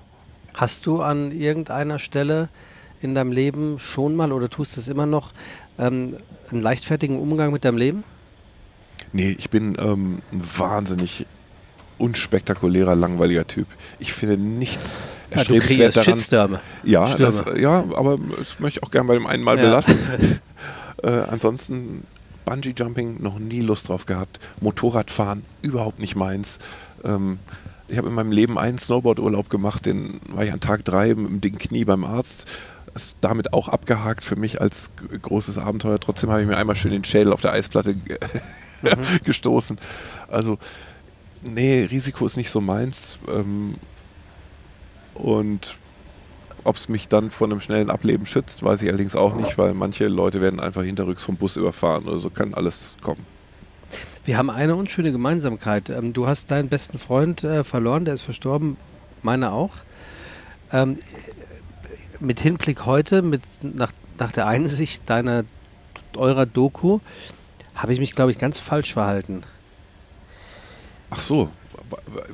Hast 0.54 0.86
du 0.86 1.02
an 1.02 1.32
irgendeiner 1.32 1.98
Stelle 1.98 2.50
in 3.02 3.16
deinem 3.16 3.32
Leben 3.32 3.80
schon 3.80 4.16
mal 4.16 4.32
oder 4.32 4.50
tust 4.50 4.78
es 4.78 4.88
immer 4.88 5.06
noch 5.08 5.32
ähm, 5.78 6.18
einen 6.52 6.62
leichtfertigen 6.62 7.20
Umgang 7.20 7.52
mit 7.52 7.66
deinem 7.66 7.78
Leben? 7.78 8.04
Nee, 9.16 9.34
ich 9.40 9.50
bin 9.50 9.78
ähm, 9.80 10.20
ein 10.34 10.42
wahnsinnig 10.58 11.26
unspektakulärer, 11.98 12.96
langweiliger 12.96 13.48
Typ. 13.48 13.68
Ich 13.98 14.12
finde 14.12 14.38
nichts 14.38 15.06
Ja, 15.32 15.38
erstrebenswert 15.38 15.96
daran. 15.96 16.14
Shitstürme. 16.18 16.60
Ja, 16.84 17.16
das, 17.16 17.46
ja, 17.56 17.86
aber 17.96 18.18
das 18.38 18.60
möchte 18.60 18.80
ich 18.80 18.84
auch 18.84 18.92
gerne 18.92 19.08
bei 19.08 19.14
dem 19.14 19.26
einen 19.26 19.42
Mal 19.44 19.56
Ja. 19.58 19.64
belassen. 19.64 19.98
äh, 21.04 21.10
ansonsten 21.30 22.04
Bungee 22.44 22.74
Jumping 22.76 23.22
noch 23.24 23.40
nie 23.40 23.62
Lust 23.62 23.88
drauf 23.88 24.06
gehabt. 24.06 24.42
Motorradfahren 24.60 25.44
überhaupt 25.62 26.00
nicht 26.00 26.18
meins. 26.18 26.60
Ähm, 27.06 27.40
ich 27.88 27.98
habe 27.98 28.10
in 28.10 28.14
meinem 28.16 28.34
Leben 28.34 28.60
einen 28.60 28.78
Snowboard-Urlaub 28.80 29.50
gemacht, 29.50 29.86
den 29.86 30.20
war 30.28 30.44
ich 30.44 30.52
an 30.52 30.60
Tag 30.60 30.84
drei 30.84 31.16
mit 31.16 31.30
dem 31.30 31.40
dicken 31.40 31.60
Knie 31.60 31.86
beim 31.86 32.04
Arzt. 32.04 32.52
Ist 32.94 33.16
damit 33.22 33.54
auch 33.54 33.70
abgehakt 33.70 34.26
für 34.26 34.36
mich 34.36 34.60
als 34.60 34.90
großes 35.22 35.58
Abenteuer. 35.58 36.00
Trotzdem 36.02 36.30
habe 36.32 36.42
ich 36.42 36.48
mir 36.48 36.58
einmal 36.58 36.76
schön 36.76 36.92
den 36.92 37.06
Schädel 37.06 37.32
auf 37.32 37.40
der 37.42 37.54
Eisplatte 37.54 37.96
mhm. 38.86 39.20
gestoßen. 39.24 39.78
Also, 40.28 40.58
nee, 41.42 41.84
Risiko 41.84 42.26
ist 42.26 42.38
nicht 42.38 42.50
so 42.50 42.62
meins. 42.62 43.18
Ähm, 43.28 43.76
und 45.14 45.78
ob 46.64 46.76
es 46.76 46.90
mich 46.90 47.08
dann 47.08 47.30
von 47.30 47.52
einem 47.52 47.62
schnellen 47.62 47.90
Ableben 47.90 48.26
schützt, 48.26 48.64
weiß 48.64 48.82
ich 48.82 48.90
allerdings 48.90 49.16
auch 49.16 49.36
nicht, 49.36 49.58
weil 49.58 49.74
manche 49.74 50.08
Leute 50.08 50.42
werden 50.42 50.60
einfach 50.60 50.84
hinterrücks 50.84 51.24
vom 51.24 51.38
Bus 51.38 51.58
überfahren 51.58 52.06
oder 52.06 52.18
so 52.18 52.30
kann 52.30 52.54
alles 52.54 52.98
kommen. 53.02 53.26
Wir 54.26 54.38
haben 54.38 54.50
eine 54.50 54.76
unschöne 54.76 55.12
Gemeinsamkeit. 55.12 55.90
Ähm, 55.90 56.14
du 56.14 56.28
hast 56.28 56.50
deinen 56.50 56.68
besten 56.68 56.98
Freund 56.98 57.44
äh, 57.44 57.64
verloren, 57.64 58.06
der 58.06 58.16
ist 58.16 58.24
verstorben, 58.24 58.78
meiner 59.22 59.54
auch. 59.54 59.72
Ähm, 60.72 60.98
mit 62.20 62.40
Hinblick 62.40 62.86
heute, 62.86 63.22
mit, 63.22 63.44
nach, 63.62 63.92
nach 64.18 64.32
der 64.32 64.48
Einsicht 64.48 65.08
deiner, 65.10 65.44
eurer 66.18 66.48
Doku, 66.48 67.00
habe 67.76 67.94
ich 67.94 68.00
mich, 68.00 68.14
glaube 68.14 68.32
ich, 68.32 68.38
ganz 68.38 68.60
falsch 68.60 68.94
verhalten. 68.94 69.44
Ach 71.10 71.20
so, 71.20 71.50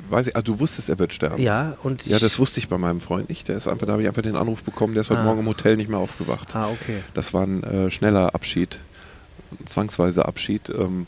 weiß 0.10 0.28
ich, 0.28 0.36
also 0.36 0.54
du 0.54 0.60
wusstest, 0.60 0.90
er 0.90 1.00
wird 1.00 1.14
sterben. 1.14 1.42
Ja, 1.42 1.78
und 1.84 2.06
Ja, 2.06 2.20
das 2.20 2.40
wusste 2.40 2.60
ich 2.60 2.70
bei 2.70 2.78
meinem 2.78 3.02
Freund 3.02 3.30
nicht. 3.30 3.48
Der 3.48 3.58
ist 3.58 3.68
einfach, 3.68 3.86
da 3.86 3.94
habe 3.94 4.02
ich 4.02 4.08
einfach 4.08 4.22
den 4.22 4.36
Anruf 4.36 4.64
bekommen, 4.64 4.94
der 4.94 5.02
ist 5.02 5.10
heute 5.10 5.22
ah. 5.22 5.26
Morgen 5.26 5.42
im 5.42 5.48
Hotel 5.48 5.76
nicht 5.78 5.90
mehr 5.90 6.00
aufgewacht. 6.00 6.56
Ah, 6.56 6.70
okay. 6.70 7.04
Das 7.14 7.34
war 7.34 7.44
ein 7.44 7.64
äh, 7.64 7.92
schneller 7.92 8.34
Abschied, 8.36 8.80
ein 9.60 9.68
zwangsweiser 9.68 10.28
Abschied. 10.28 10.70
Ähm, 10.70 11.08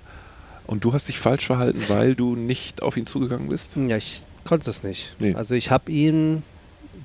und 0.66 0.84
du 0.84 0.94
hast 0.94 1.08
dich 1.08 1.20
falsch 1.20 1.46
verhalten, 1.46 1.84
weil 1.90 2.16
du 2.16 2.36
nicht 2.36 2.82
auf 2.82 2.98
ihn 2.98 3.06
zugegangen 3.06 3.50
bist? 3.50 3.76
Ja, 3.76 3.98
ich 3.98 4.26
konnte 4.46 4.70
es 4.70 4.84
nicht. 4.84 5.16
Nee. 5.20 5.36
Also 5.36 5.56
ich 5.56 5.72
habe 5.72 5.92
ihn 5.92 6.44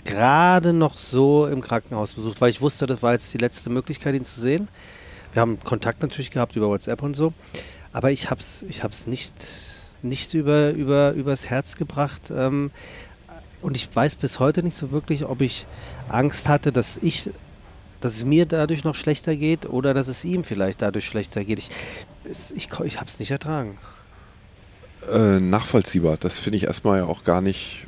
gerade 0.04 0.72
noch 0.72 0.96
so 0.96 1.46
im 1.46 1.60
Krankenhaus 1.60 2.14
besucht, 2.14 2.40
weil 2.40 2.50
ich 2.50 2.60
wusste, 2.60 2.86
das 2.86 3.02
war 3.02 3.12
jetzt 3.12 3.32
die 3.34 3.38
letzte 3.38 3.70
Möglichkeit, 3.70 4.14
ihn 4.14 4.24
zu 4.24 4.40
sehen. 4.40 4.68
Wir 5.32 5.42
haben 5.42 5.58
Kontakt 5.62 6.02
natürlich 6.02 6.30
gehabt 6.30 6.56
über 6.56 6.68
WhatsApp 6.68 7.02
und 7.02 7.14
so, 7.14 7.32
aber 7.92 8.10
ich 8.10 8.30
habe 8.30 8.40
es 8.40 8.64
ich 8.68 8.82
hab's 8.82 9.06
nicht, 9.06 9.34
nicht 10.02 10.34
über, 10.34 10.70
über, 10.70 11.12
übers 11.12 11.50
Herz 11.50 11.76
gebracht. 11.76 12.32
Ähm, 12.34 12.70
und 13.60 13.76
ich 13.76 13.94
weiß 13.94 14.14
bis 14.14 14.38
heute 14.38 14.62
nicht 14.62 14.76
so 14.76 14.92
wirklich, 14.92 15.24
ob 15.24 15.40
ich 15.40 15.66
Angst 16.08 16.48
hatte, 16.48 16.72
dass 16.72 16.96
ich 16.96 17.30
dass 18.00 18.14
es 18.14 18.24
mir 18.24 18.46
dadurch 18.46 18.84
noch 18.84 18.94
schlechter 18.94 19.34
geht 19.34 19.66
oder 19.66 19.94
dass 19.94 20.08
es 20.08 20.24
ihm 20.24 20.44
vielleicht 20.44 20.82
dadurch 20.82 21.06
schlechter 21.06 21.44
geht. 21.44 21.58
Ich, 21.58 21.70
ich, 22.54 22.68
ich 22.84 22.96
habe 23.00 23.08
es 23.08 23.18
nicht 23.18 23.30
ertragen. 23.30 23.78
Äh, 25.10 25.40
nachvollziehbar. 25.40 26.16
Das 26.16 26.38
finde 26.38 26.58
ich 26.58 26.64
erstmal 26.64 26.98
ja 26.98 27.04
auch 27.06 27.24
gar 27.24 27.40
nicht 27.40 27.86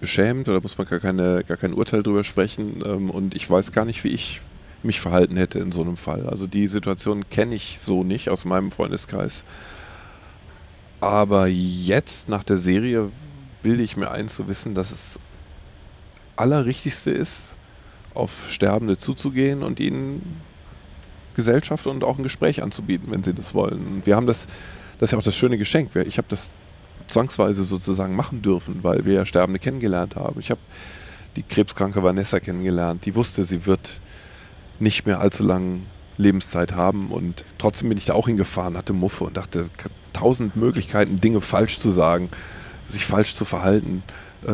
beschämt 0.00 0.48
oder 0.48 0.60
muss 0.60 0.78
man 0.78 0.86
gar, 0.86 1.00
keine, 1.00 1.44
gar 1.44 1.56
kein 1.56 1.74
Urteil 1.74 2.02
drüber 2.02 2.24
sprechen. 2.24 2.82
Ähm, 2.84 3.10
und 3.10 3.34
ich 3.34 3.48
weiß 3.50 3.72
gar 3.72 3.84
nicht, 3.84 4.04
wie 4.04 4.08
ich 4.08 4.40
mich 4.84 5.00
verhalten 5.00 5.36
hätte 5.36 5.58
in 5.58 5.72
so 5.72 5.82
einem 5.82 5.96
Fall. 5.96 6.28
Also 6.28 6.46
die 6.46 6.68
Situation 6.68 7.28
kenne 7.28 7.54
ich 7.54 7.78
so 7.80 8.04
nicht 8.04 8.28
aus 8.28 8.44
meinem 8.44 8.70
Freundeskreis. 8.70 9.44
Aber 11.00 11.46
jetzt 11.46 12.28
nach 12.28 12.44
der 12.44 12.56
Serie 12.56 13.10
bilde 13.62 13.82
ich 13.82 13.96
mir 13.96 14.10
ein 14.10 14.28
zu 14.28 14.48
wissen, 14.48 14.74
dass 14.74 14.90
es 14.90 15.18
allerrichtigste 16.36 17.10
ist, 17.10 17.56
auf 18.14 18.50
Sterbende 18.50 18.96
zuzugehen 18.96 19.62
und 19.62 19.80
ihnen 19.80 20.40
Gesellschaft 21.34 21.86
und 21.86 22.04
auch 22.04 22.18
ein 22.18 22.22
Gespräch 22.22 22.62
anzubieten, 22.62 23.10
wenn 23.10 23.22
sie 23.22 23.34
das 23.34 23.54
wollen. 23.54 23.86
Und 23.86 24.06
wir 24.06 24.16
haben 24.16 24.26
das, 24.26 24.46
das 24.98 25.08
ist 25.08 25.12
ja 25.12 25.18
auch 25.18 25.22
das 25.22 25.36
schöne 25.36 25.58
Geschenk. 25.58 25.94
Ich 25.96 26.18
habe 26.18 26.28
das 26.28 26.50
zwangsweise 27.06 27.64
sozusagen 27.64 28.14
machen 28.14 28.42
dürfen, 28.42 28.82
weil 28.82 29.04
wir 29.04 29.14
ja 29.14 29.26
Sterbende 29.26 29.58
kennengelernt 29.58 30.16
haben. 30.16 30.40
Ich 30.40 30.50
habe 30.50 30.60
die 31.36 31.42
krebskranke 31.42 32.02
Vanessa 32.02 32.40
kennengelernt, 32.40 33.04
die 33.04 33.14
wusste, 33.14 33.44
sie 33.44 33.66
wird 33.66 34.00
nicht 34.78 35.06
mehr 35.06 35.20
allzu 35.20 35.44
lange 35.44 35.80
Lebenszeit 36.16 36.72
haben 36.72 37.10
und 37.10 37.44
trotzdem 37.58 37.88
bin 37.88 37.98
ich 37.98 38.06
da 38.06 38.14
auch 38.14 38.26
hingefahren, 38.26 38.76
hatte 38.76 38.92
Muffe 38.92 39.24
und 39.24 39.36
dachte, 39.36 39.68
tausend 40.12 40.56
Möglichkeiten, 40.56 41.20
Dinge 41.20 41.40
falsch 41.40 41.78
zu 41.78 41.90
sagen, 41.90 42.28
sich 42.86 43.04
falsch 43.04 43.34
zu 43.34 43.44
verhalten, 43.44 44.02
äh, 44.46 44.50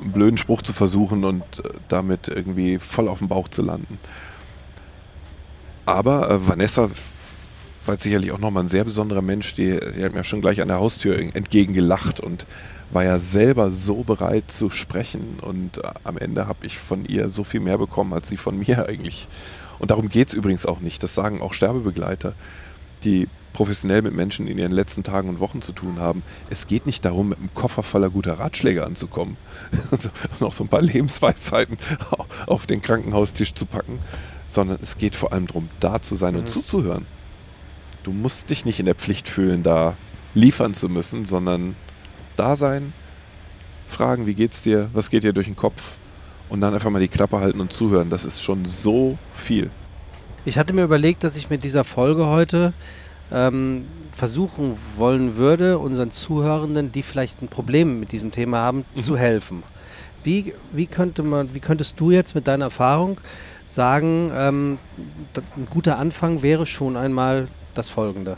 einen 0.00 0.12
blöden 0.12 0.38
Spruch 0.38 0.62
zu 0.62 0.72
versuchen 0.72 1.24
und 1.24 1.42
äh, 1.58 1.70
damit 1.88 2.28
irgendwie 2.28 2.78
voll 2.78 3.08
auf 3.08 3.18
dem 3.18 3.28
Bauch 3.28 3.48
zu 3.48 3.62
landen. 3.62 3.98
Aber 5.86 6.30
äh, 6.30 6.48
Vanessa 6.48 6.90
war 7.86 7.98
sicherlich 7.98 8.32
auch 8.32 8.38
nochmal 8.38 8.64
ein 8.64 8.68
sehr 8.68 8.84
besonderer 8.84 9.22
Mensch, 9.22 9.54
die, 9.54 9.78
die 9.96 10.04
hat 10.04 10.14
mir 10.14 10.24
schon 10.24 10.40
gleich 10.40 10.60
an 10.60 10.68
der 10.68 10.78
Haustür 10.78 11.18
entgegengelacht 11.18 12.20
und 12.20 12.46
war 12.90 13.04
ja 13.04 13.18
selber 13.18 13.70
so 13.70 14.04
bereit 14.04 14.50
zu 14.50 14.70
sprechen 14.70 15.38
und 15.40 15.78
äh, 15.78 15.90
am 16.04 16.18
Ende 16.18 16.46
habe 16.46 16.66
ich 16.66 16.78
von 16.78 17.04
ihr 17.04 17.28
so 17.28 17.44
viel 17.44 17.60
mehr 17.60 17.78
bekommen 17.78 18.12
als 18.12 18.28
sie 18.28 18.36
von 18.36 18.58
mir 18.66 18.88
eigentlich. 18.88 19.28
Und 19.78 19.90
darum 19.90 20.08
geht 20.08 20.28
es 20.28 20.34
übrigens 20.34 20.66
auch 20.66 20.80
nicht. 20.80 21.02
Das 21.02 21.14
sagen 21.14 21.42
auch 21.42 21.52
Sterbebegleiter, 21.52 22.34
die 23.02 23.28
professionell 23.52 24.02
mit 24.02 24.14
Menschen 24.14 24.46
in 24.46 24.58
ihren 24.58 24.72
letzten 24.72 25.02
Tagen 25.02 25.28
und 25.28 25.40
Wochen 25.40 25.62
zu 25.62 25.72
tun 25.72 25.98
haben. 25.98 26.22
Es 26.50 26.66
geht 26.66 26.86
nicht 26.86 27.04
darum, 27.04 27.30
mit 27.30 27.38
einem 27.38 27.54
Koffer 27.54 27.82
voller 27.82 28.10
guter 28.10 28.38
Ratschläge 28.38 28.84
anzukommen 28.84 29.36
und 29.90 30.10
auch 30.42 30.52
so 30.52 30.64
ein 30.64 30.68
paar 30.68 30.82
Lebensweisheiten 30.82 31.78
auf 32.46 32.66
den 32.66 32.82
Krankenhaustisch 32.82 33.54
zu 33.54 33.64
packen, 33.64 33.98
sondern 34.46 34.78
es 34.82 34.98
geht 34.98 35.16
vor 35.16 35.32
allem 35.32 35.46
darum, 35.46 35.68
da 35.80 36.02
zu 36.02 36.16
sein 36.16 36.34
mhm. 36.34 36.40
und 36.40 36.50
zuzuhören. 36.50 37.06
Du 38.02 38.12
musst 38.12 38.50
dich 38.50 38.64
nicht 38.66 38.80
in 38.80 38.86
der 38.86 38.96
Pflicht 38.96 39.28
fühlen, 39.28 39.62
da 39.62 39.96
liefern 40.34 40.74
zu 40.74 40.88
müssen, 40.88 41.24
sondern 41.24 41.76
da 42.36 42.56
sein, 42.56 42.92
fragen, 43.86 44.26
wie 44.26 44.34
geht's 44.34 44.62
dir, 44.62 44.90
was 44.92 45.10
geht 45.10 45.24
dir 45.24 45.32
durch 45.32 45.46
den 45.46 45.56
Kopf 45.56 45.82
und 46.48 46.60
dann 46.60 46.74
einfach 46.74 46.90
mal 46.90 47.00
die 47.00 47.08
Klappe 47.08 47.40
halten 47.40 47.60
und 47.60 47.72
zuhören. 47.72 48.10
Das 48.10 48.24
ist 48.24 48.42
schon 48.42 48.64
so 48.64 49.18
viel. 49.34 49.70
Ich 50.44 50.58
hatte 50.58 50.72
mir 50.72 50.84
überlegt, 50.84 51.24
dass 51.24 51.36
ich 51.36 51.48
mit 51.48 51.64
dieser 51.64 51.84
Folge 51.84 52.26
heute 52.26 52.74
ähm, 53.32 53.86
versuchen 54.12 54.76
wollen 54.96 55.36
würde, 55.36 55.78
unseren 55.78 56.10
Zuhörenden, 56.10 56.92
die 56.92 57.02
vielleicht 57.02 57.42
ein 57.42 57.48
Problem 57.48 57.98
mit 57.98 58.12
diesem 58.12 58.30
Thema 58.30 58.58
haben, 58.58 58.84
mhm. 58.94 59.00
zu 59.00 59.16
helfen. 59.16 59.62
Wie, 60.22 60.54
wie, 60.72 60.86
könnte 60.86 61.22
man, 61.22 61.54
wie 61.54 61.60
könntest 61.60 61.98
du 62.00 62.10
jetzt 62.10 62.34
mit 62.34 62.46
deiner 62.46 62.66
Erfahrung 62.66 63.20
sagen, 63.66 64.30
ähm, 64.34 64.78
ein 65.56 65.66
guter 65.70 65.98
Anfang 65.98 66.42
wäre 66.42 66.66
schon 66.66 66.96
einmal 66.96 67.48
das 67.74 67.88
folgende. 67.88 68.36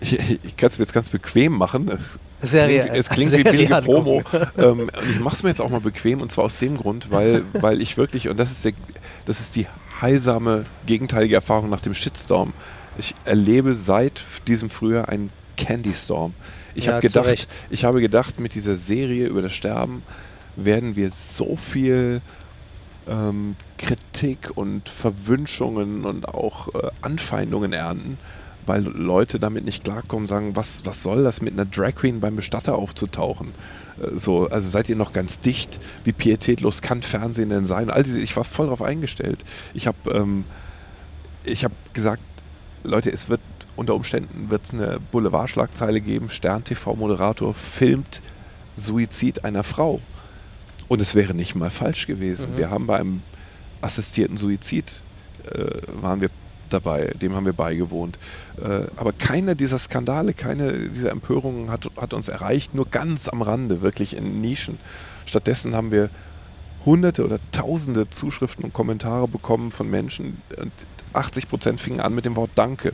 Ich, 0.00 0.18
ich 0.44 0.56
kann 0.56 0.68
es 0.68 0.78
mir 0.78 0.84
jetzt 0.84 0.92
ganz 0.92 1.08
bequem 1.08 1.56
machen. 1.56 1.88
Es 1.88 2.18
klingt, 2.50 2.90
es 2.92 3.08
klingt 3.08 3.32
wie 3.32 3.42
billige 3.42 3.80
Promo. 3.82 4.22
ähm, 4.58 4.90
ich 5.10 5.20
mache 5.20 5.36
es 5.36 5.42
mir 5.42 5.50
jetzt 5.50 5.60
auch 5.60 5.70
mal 5.70 5.80
bequem 5.80 6.20
und 6.20 6.30
zwar 6.30 6.44
aus 6.44 6.58
dem 6.58 6.76
Grund, 6.76 7.10
weil, 7.10 7.42
weil 7.52 7.80
ich 7.80 7.96
wirklich, 7.96 8.28
und 8.28 8.38
das 8.38 8.50
ist, 8.50 8.64
der, 8.64 8.72
das 9.24 9.40
ist 9.40 9.56
die 9.56 9.66
heilsame, 10.00 10.64
gegenteilige 10.86 11.34
Erfahrung 11.34 11.70
nach 11.70 11.80
dem 11.80 11.94
Shitstorm. 11.94 12.52
Ich 12.98 13.14
erlebe 13.24 13.74
seit 13.74 14.22
diesem 14.46 14.70
Frühjahr 14.70 15.08
einen 15.08 15.30
Candy 15.56 15.94
Storm. 15.94 16.34
Ich, 16.74 16.86
ja, 16.86 16.94
hab 16.94 17.00
gedacht, 17.02 17.48
ich 17.70 17.84
habe 17.84 18.00
gedacht, 18.00 18.40
mit 18.40 18.54
dieser 18.54 18.76
Serie 18.76 19.26
über 19.26 19.42
das 19.42 19.54
Sterben 19.54 20.02
werden 20.56 20.96
wir 20.96 21.10
so 21.10 21.56
viel 21.56 22.20
ähm, 23.08 23.56
Kritik 23.78 24.50
und 24.54 24.88
Verwünschungen 24.88 26.04
und 26.04 26.28
auch 26.28 26.68
äh, 26.74 26.90
Anfeindungen 27.02 27.72
ernten, 27.72 28.18
weil 28.66 28.82
Leute 28.82 29.38
damit 29.38 29.64
nicht 29.64 29.84
klarkommen, 29.84 30.26
sagen, 30.26 30.56
was, 30.56 30.84
was 30.84 31.02
soll 31.02 31.22
das 31.22 31.40
mit 31.40 31.54
einer 31.54 31.64
Drag 31.64 31.94
Queen 31.94 32.20
beim 32.20 32.36
Bestatter 32.36 32.74
aufzutauchen? 32.76 33.48
Äh, 34.00 34.16
so, 34.16 34.48
also 34.48 34.68
seid 34.68 34.88
ihr 34.88 34.96
noch 34.96 35.12
ganz 35.12 35.40
dicht? 35.40 35.80
Wie 36.04 36.12
pietätlos 36.12 36.82
kann 36.82 37.02
Fernsehen 37.02 37.50
denn 37.50 37.66
sein? 37.66 37.90
All 37.90 38.02
diese, 38.02 38.20
ich 38.20 38.36
war 38.36 38.44
voll 38.44 38.66
darauf 38.66 38.82
eingestellt. 38.82 39.44
Ich 39.74 39.86
habe 39.86 39.98
ähm, 40.10 40.44
hab 41.46 41.72
gesagt, 41.94 42.22
Leute, 42.82 43.10
es 43.10 43.28
wird 43.28 43.40
unter 43.76 43.94
Umständen 43.94 44.50
wird's 44.50 44.72
eine 44.72 44.98
Boulevardschlagzeile 45.12 46.00
geben, 46.00 46.30
Stern-TV-Moderator 46.30 47.52
filmt 47.54 48.22
Suizid 48.74 49.44
einer 49.44 49.62
Frau. 49.62 50.00
Und 50.88 51.00
es 51.00 51.14
wäre 51.14 51.34
nicht 51.34 51.54
mal 51.54 51.70
falsch 51.70 52.06
gewesen. 52.06 52.52
Mhm. 52.52 52.58
Wir 52.58 52.70
haben 52.70 52.86
beim 52.86 53.22
assistierten 53.82 54.36
Suizid 54.36 55.02
äh, 55.52 55.82
waren 56.00 56.20
wir 56.20 56.30
dabei, 56.70 57.12
dem 57.20 57.34
haben 57.34 57.46
wir 57.46 57.52
beigewohnt. 57.52 58.18
Äh, 58.62 58.86
aber 58.96 59.12
keine 59.12 59.56
dieser 59.56 59.78
Skandale, 59.78 60.34
keine 60.34 60.88
dieser 60.88 61.10
Empörungen 61.10 61.70
hat, 61.70 61.88
hat 61.96 62.14
uns 62.14 62.28
erreicht, 62.28 62.74
nur 62.74 62.86
ganz 62.86 63.28
am 63.28 63.42
Rande, 63.42 63.82
wirklich 63.82 64.16
in 64.16 64.40
Nischen. 64.40 64.78
Stattdessen 65.26 65.74
haben 65.74 65.90
wir 65.90 66.10
hunderte 66.84 67.24
oder 67.24 67.38
tausende 67.52 68.08
Zuschriften 68.10 68.64
und 68.64 68.72
Kommentare 68.72 69.26
bekommen 69.26 69.70
von 69.70 69.90
Menschen 69.90 70.40
und 70.60 70.72
80 71.12 71.48
Prozent 71.48 71.80
fingen 71.80 72.00
an 72.00 72.14
mit 72.14 72.24
dem 72.24 72.36
Wort 72.36 72.50
Danke, 72.54 72.92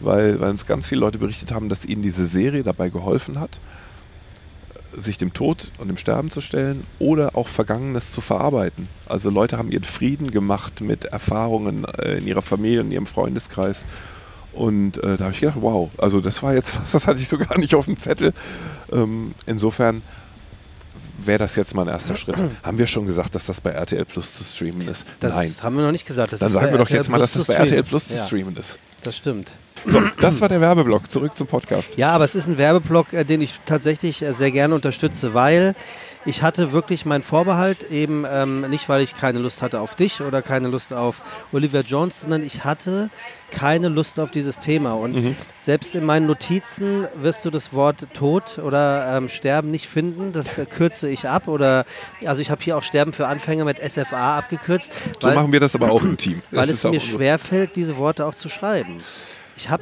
weil, 0.00 0.40
weil 0.40 0.50
uns 0.50 0.64
ganz 0.64 0.86
viele 0.86 1.00
Leute 1.00 1.18
berichtet 1.18 1.52
haben, 1.52 1.68
dass 1.68 1.84
ihnen 1.84 2.02
diese 2.02 2.24
Serie 2.24 2.62
dabei 2.62 2.88
geholfen 2.88 3.38
hat 3.38 3.60
sich 4.96 5.18
dem 5.18 5.32
Tod 5.32 5.70
und 5.78 5.88
dem 5.88 5.96
Sterben 5.96 6.30
zu 6.30 6.40
stellen 6.40 6.84
oder 6.98 7.36
auch 7.36 7.48
Vergangenes 7.48 8.12
zu 8.12 8.20
verarbeiten. 8.20 8.88
Also 9.06 9.30
Leute 9.30 9.58
haben 9.58 9.70
ihren 9.70 9.84
Frieden 9.84 10.30
gemacht 10.30 10.80
mit 10.80 11.04
Erfahrungen 11.06 11.84
äh, 11.84 12.18
in 12.18 12.26
ihrer 12.26 12.42
Familie 12.42 12.80
und 12.80 12.90
ihrem 12.90 13.06
Freundeskreis 13.06 13.84
Und 14.52 15.02
äh, 15.04 15.16
da 15.16 15.24
habe 15.24 15.34
ich 15.34 15.40
gedacht, 15.40 15.58
wow, 15.60 15.90
also 15.98 16.20
das 16.20 16.42
war 16.42 16.54
jetzt 16.54 16.78
was, 16.80 16.92
das 16.92 17.06
hatte 17.06 17.20
ich 17.20 17.28
so 17.28 17.38
gar 17.38 17.58
nicht 17.58 17.74
auf 17.74 17.84
dem 17.84 17.96
Zettel. 17.96 18.32
Ähm, 18.92 19.34
insofern 19.46 20.02
wäre 21.18 21.38
das 21.38 21.56
jetzt 21.56 21.74
mal 21.74 21.82
ein 21.82 21.88
erster 21.88 22.16
Schritt. 22.16 22.36
Haben 22.62 22.78
wir 22.78 22.86
schon 22.86 23.06
gesagt, 23.06 23.34
dass 23.34 23.46
das 23.46 23.60
bei 23.60 23.70
RTL 23.70 24.04
Plus 24.04 24.34
zu 24.34 24.44
streamen 24.44 24.88
ist? 24.88 25.04
Das 25.20 25.34
Nein. 25.34 25.52
haben 25.60 25.76
wir 25.76 25.84
noch 25.84 25.92
nicht 25.92 26.06
gesagt. 26.06 26.32
Dann 26.32 26.48
sagen 26.48 26.70
wir 26.70 26.78
doch 26.78 26.90
jetzt 26.90 27.08
mal, 27.08 27.18
dass 27.18 27.32
das 27.32 27.46
bei 27.46 27.54
RTL 27.54 27.82
Plus 27.82 28.08
zu 28.08 28.14
streamen 28.24 28.56
ist. 28.56 28.78
Das 29.02 29.16
stimmt. 29.16 29.54
So, 29.86 30.00
das 30.20 30.40
war 30.40 30.48
der 30.48 30.60
Werbeblock. 30.60 31.10
Zurück 31.10 31.36
zum 31.36 31.46
Podcast. 31.46 31.96
Ja, 31.96 32.10
aber 32.10 32.24
es 32.24 32.34
ist 32.34 32.46
ein 32.46 32.58
Werbeblock, 32.58 33.12
äh, 33.12 33.24
den 33.24 33.40
ich 33.40 33.60
tatsächlich 33.66 34.22
äh, 34.22 34.32
sehr 34.32 34.50
gerne 34.50 34.74
unterstütze, 34.74 35.34
weil 35.34 35.74
ich 36.24 36.42
hatte 36.42 36.72
wirklich 36.72 37.06
meinen 37.06 37.22
Vorbehalt, 37.22 37.90
eben 37.90 38.26
ähm, 38.30 38.62
nicht, 38.68 38.88
weil 38.88 39.02
ich 39.02 39.16
keine 39.16 39.38
Lust 39.38 39.62
hatte 39.62 39.80
auf 39.80 39.94
dich 39.94 40.20
oder 40.20 40.42
keine 40.42 40.68
Lust 40.68 40.92
auf 40.92 41.22
Olivia 41.52 41.80
Jones, 41.80 42.20
sondern 42.20 42.42
ich 42.42 42.64
hatte 42.64 43.08
keine 43.50 43.88
Lust 43.88 44.20
auf 44.20 44.30
dieses 44.30 44.58
Thema. 44.58 44.92
Und 44.92 45.14
mhm. 45.14 45.36
selbst 45.56 45.94
in 45.94 46.04
meinen 46.04 46.26
Notizen 46.26 47.06
wirst 47.14 47.44
du 47.44 47.50
das 47.50 47.72
Wort 47.72 48.08
Tod 48.12 48.58
oder 48.58 49.16
ähm, 49.16 49.28
Sterben 49.28 49.70
nicht 49.70 49.86
finden. 49.86 50.32
Das 50.32 50.58
äh, 50.58 50.66
kürze 50.66 51.08
ich 51.08 51.28
ab. 51.28 51.48
Oder 51.48 51.86
also 52.26 52.42
ich 52.42 52.50
habe 52.50 52.62
hier 52.62 52.76
auch 52.76 52.82
Sterben 52.82 53.12
für 53.12 53.26
Anfänger 53.26 53.64
mit 53.64 53.78
SFA 53.78 54.38
abgekürzt. 54.38 54.92
So 55.20 55.28
weil, 55.28 55.34
machen 55.34 55.52
wir 55.52 55.60
das 55.60 55.74
aber 55.74 55.90
auch 55.90 56.02
im 56.02 56.16
Team. 56.16 56.42
Weil 56.50 56.68
es 56.68 56.84
mir 56.84 57.00
schwerfällt, 57.00 57.76
diese 57.76 57.96
Worte 57.96 58.26
auch 58.26 58.34
zu 58.34 58.48
schreiben. 58.48 59.00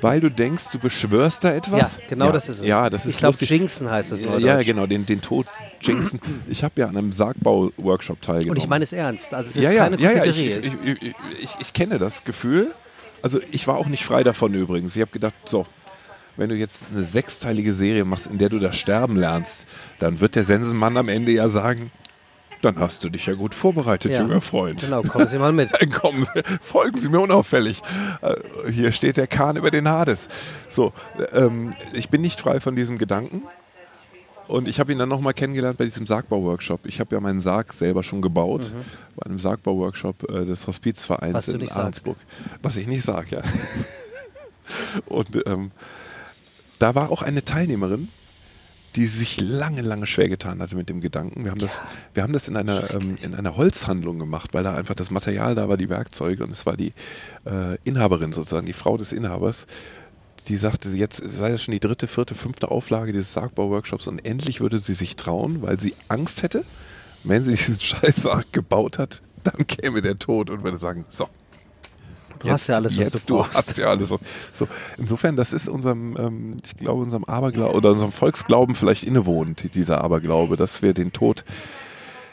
Weil 0.01 0.21
du 0.21 0.31
denkst, 0.31 0.65
du 0.73 0.79
beschwörst 0.79 1.45
da 1.45 1.53
etwas? 1.53 1.97
Ja, 1.97 2.03
genau 2.09 2.27
ja. 2.27 2.33
das 2.33 2.49
ist 2.49 2.61
es. 2.61 2.67
Ja, 2.67 2.91
das 2.91 3.05
ist 3.05 3.15
ich 3.15 3.19
glaube, 3.19 3.37
Jinxen 3.41 3.91
heißt 3.91 4.13
es. 4.13 4.21
Ja, 4.21 4.39
ja, 4.39 4.63
genau, 4.63 4.87
den, 4.87 5.07
den 5.07 5.21
Tod 5.21 5.47
jinxen. 5.81 6.21
Ich 6.49 6.65
habe 6.65 6.81
ja 6.81 6.89
an 6.89 6.97
einem 6.97 7.13
Sargbau-Workshop 7.13 8.23
teilgenommen. 8.23 8.51
Und 8.51 8.63
ich 8.63 8.69
meine 8.69 8.85
es 8.85 8.93
ernst. 8.93 9.35
Also 9.35 9.51
es 9.51 9.57
ist 9.57 9.63
ja, 9.63 9.73
ja, 9.73 9.85
keine 9.85 10.01
ja, 10.01 10.13
ja, 10.13 10.25
ich, 10.25 10.39
ich, 10.39 10.65
ich, 10.85 11.15
ich, 11.41 11.51
ich 11.61 11.73
kenne 11.73 11.99
das 11.99 12.25
Gefühl. 12.25 12.73
Also 13.23 13.41
ich 13.51 13.67
war 13.67 13.77
auch 13.77 13.87
nicht 13.87 14.05
frei 14.05 14.23
davon 14.23 14.55
übrigens. 14.55 14.95
Ich 14.95 15.03
habe 15.03 15.11
gedacht, 15.11 15.35
so, 15.45 15.67
wenn 16.37 16.49
du 16.49 16.55
jetzt 16.55 16.87
eine 16.93 17.03
sechsteilige 17.03 17.73
Serie 17.73 18.05
machst, 18.05 18.27
in 18.27 18.39
der 18.39 18.49
du 18.49 18.59
das 18.59 18.77
Sterben 18.77 19.17
lernst, 19.17 19.67
dann 19.99 20.21
wird 20.21 20.35
der 20.35 20.45
Sensenmann 20.45 20.97
am 20.97 21.09
Ende 21.09 21.33
ja 21.33 21.49
sagen, 21.49 21.91
dann 22.67 22.81
hast 22.81 23.05
du 23.05 23.09
dich 23.09 23.27
ja 23.27 23.35
gut 23.35 23.55
vorbereitet, 23.55 24.13
ja. 24.13 24.23
junger 24.23 24.41
Freund. 24.41 24.81
Genau, 24.81 25.03
kommen 25.03 25.27
Sie 25.27 25.39
mal 25.39 25.53
mit. 25.53 25.73
kommen 26.01 26.25
Sie, 26.25 26.43
folgen 26.61 26.99
Sie 26.99 27.09
mir 27.09 27.21
unauffällig. 27.21 27.83
Äh, 28.23 28.71
hier 28.73 28.93
steht 28.93 29.17
der 29.17 29.27
Kahn 29.27 29.57
über 29.57 29.71
den 29.71 29.89
Hades. 29.89 30.29
So, 30.69 30.93
ähm, 31.33 31.75
ich 31.93 32.09
bin 32.09 32.21
nicht 32.21 32.41
frei 32.41 32.61
von 32.61 32.75
diesem 32.75 32.99
Gedanken. 32.99 33.43
Und 34.49 34.69
ich 34.69 34.79
habe 34.79 34.93
ihn 34.93 34.99
dann 34.99 35.09
nochmal 35.09 35.35
kennengelernt 35.35 35.79
bei 35.79 35.85
diesem 35.85 36.07
Sargbau-Workshop. 36.07 36.87
Ich 36.87 37.01
habe 37.01 37.15
ja 37.15 37.21
meinen 37.21 37.41
Sarg 37.41 37.73
selber 37.73 38.03
schon 38.03 38.23
gebaut, 38.23 38.73
mhm. 38.73 38.85
bei 39.17 39.27
einem 39.27 39.39
Sargbau-Workshop 39.41 40.31
äh, 40.31 40.45
des 40.45 40.67
Hospizvereins 40.67 41.49
in 41.49 41.69
Arnsburg. 41.71 42.17
Was 42.63 42.77
ich 42.77 42.87
nicht 42.87 43.05
sage, 43.05 43.37
ja. 43.37 43.43
Und 45.07 45.29
ähm, 45.47 45.71
da 46.79 46.95
war 46.95 47.11
auch 47.11 47.23
eine 47.23 47.45
Teilnehmerin, 47.45 48.09
die 48.97 49.07
sich 49.07 49.41
lange, 49.41 49.83
lange 49.83 50.07
schwer 50.07 50.29
getan 50.29 50.61
hatte 50.61 50.75
mit 50.75 50.89
dem 50.89 51.03
Gedanken. 51.03 51.45
Wir 51.45 51.51
haben 51.51 51.61
das, 51.61 51.83
wir 52.15 52.23
haben 52.23 52.33
das 52.33 52.49
in 52.49 52.57
einer, 52.57 52.95
ähm, 52.95 53.19
in 53.23 53.35
einer 53.35 53.57
Holzhandlung 53.57 54.19
gemacht, 54.19 54.55
weil 54.55 54.65
da 54.65 54.75
einfach 54.75 54.95
das 54.95 55.11
Material 55.11 55.55
da 55.55 55.69
war, 55.69 55.77
die 55.77 55.91
Werkzeuge 55.91 56.43
und 56.43 56.51
es 56.51 56.65
war 56.65 56.79
die 56.79 56.93
äh, 57.45 57.77
Inhaberin 57.85 58.33
sozusagen, 58.33 58.67
die 58.67 58.73
Frau 58.73 58.97
des 58.97 59.13
Inhabers, 59.13 59.67
die 60.49 60.57
sagte, 60.57 60.89
jetzt 60.91 61.23
sei 61.35 61.51
das 61.51 61.63
schon 61.63 61.73
die 61.73 61.81
dritte, 61.81 62.07
vierte, 62.07 62.35
fünfte 62.35 62.71
Auflage 62.71 63.13
dieses 63.13 63.35
Sargbau-Workshops 63.35 64.07
und 64.07 64.25
endlich 64.25 64.61
würde 64.61 64.79
sie 64.79 64.95
sich 64.95 65.17
trauen, 65.17 65.61
weil 65.61 65.79
sie 65.79 65.95
Angst 66.09 66.43
hätte, 66.43 66.65
wenn 67.23 67.43
sie 67.43 67.51
diesen 67.51 67.79
Scheißsarg 67.81 68.51
gebaut 68.53 68.99
hat, 68.99 69.21
dann 69.45 69.67
käme 69.67 70.01
der 70.01 70.19
Tod 70.19 70.49
und 70.49 70.65
würde 70.65 70.79
sagen, 70.79 71.05
so, 71.11 71.29
Du 72.39 72.51
hast 72.51 72.67
ja 72.67 72.77
alles, 72.77 72.99
was 72.99 73.13
jetzt, 73.13 73.31
du, 73.31 73.39
du 73.39 73.47
hast 73.47 73.79
ja 73.79 73.87
alles. 73.87 74.09
So, 74.53 74.69
insofern, 74.99 75.37
das 75.37 75.53
ist 75.53 75.69
unserem, 75.69 76.17
ähm, 76.19 76.57
ich 76.65 76.77
glaube, 76.77 77.03
unserem 77.03 77.25
Aberglaube 77.25 77.75
oder 77.75 77.91
unserem 77.91 78.13
Volksglauben 78.13 78.75
vielleicht 78.75 79.05
innewohnend, 79.05 79.75
dieser 79.75 80.03
Aberglaube, 80.03 80.57
dass 80.57 80.83
wir 80.83 80.95
den 80.95 81.13
Tod 81.13 81.45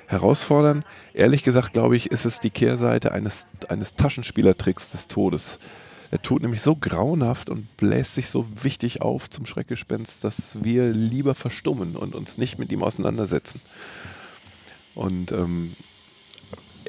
herausfordern. 0.07 0.83
Ehrlich 1.13 1.43
gesagt, 1.43 1.73
glaube 1.73 1.95
ich, 1.95 2.11
ist 2.11 2.25
es 2.25 2.39
die 2.39 2.49
Kehrseite 2.49 3.11
eines, 3.11 3.47
eines 3.69 3.95
Taschenspielertricks 3.95 4.91
des 4.91 5.07
Todes. 5.07 5.59
Er 6.11 6.21
tut 6.21 6.43
nämlich 6.43 6.61
so 6.61 6.75
grauenhaft 6.75 7.49
und 7.49 7.75
bläst 7.75 8.13
sich 8.13 8.29
so 8.29 8.45
wichtig 8.61 9.01
auf 9.01 9.31
zum 9.31 9.47
Schreckgespenst, 9.47 10.23
dass 10.23 10.63
wir 10.63 10.91
lieber 10.91 11.33
verstummen 11.33 11.95
und 11.95 12.13
uns 12.13 12.37
nicht 12.37 12.59
mit 12.59 12.71
ihm 12.71 12.83
auseinandersetzen. 12.83 13.59
Und 14.93 15.31
ähm, 15.31 15.75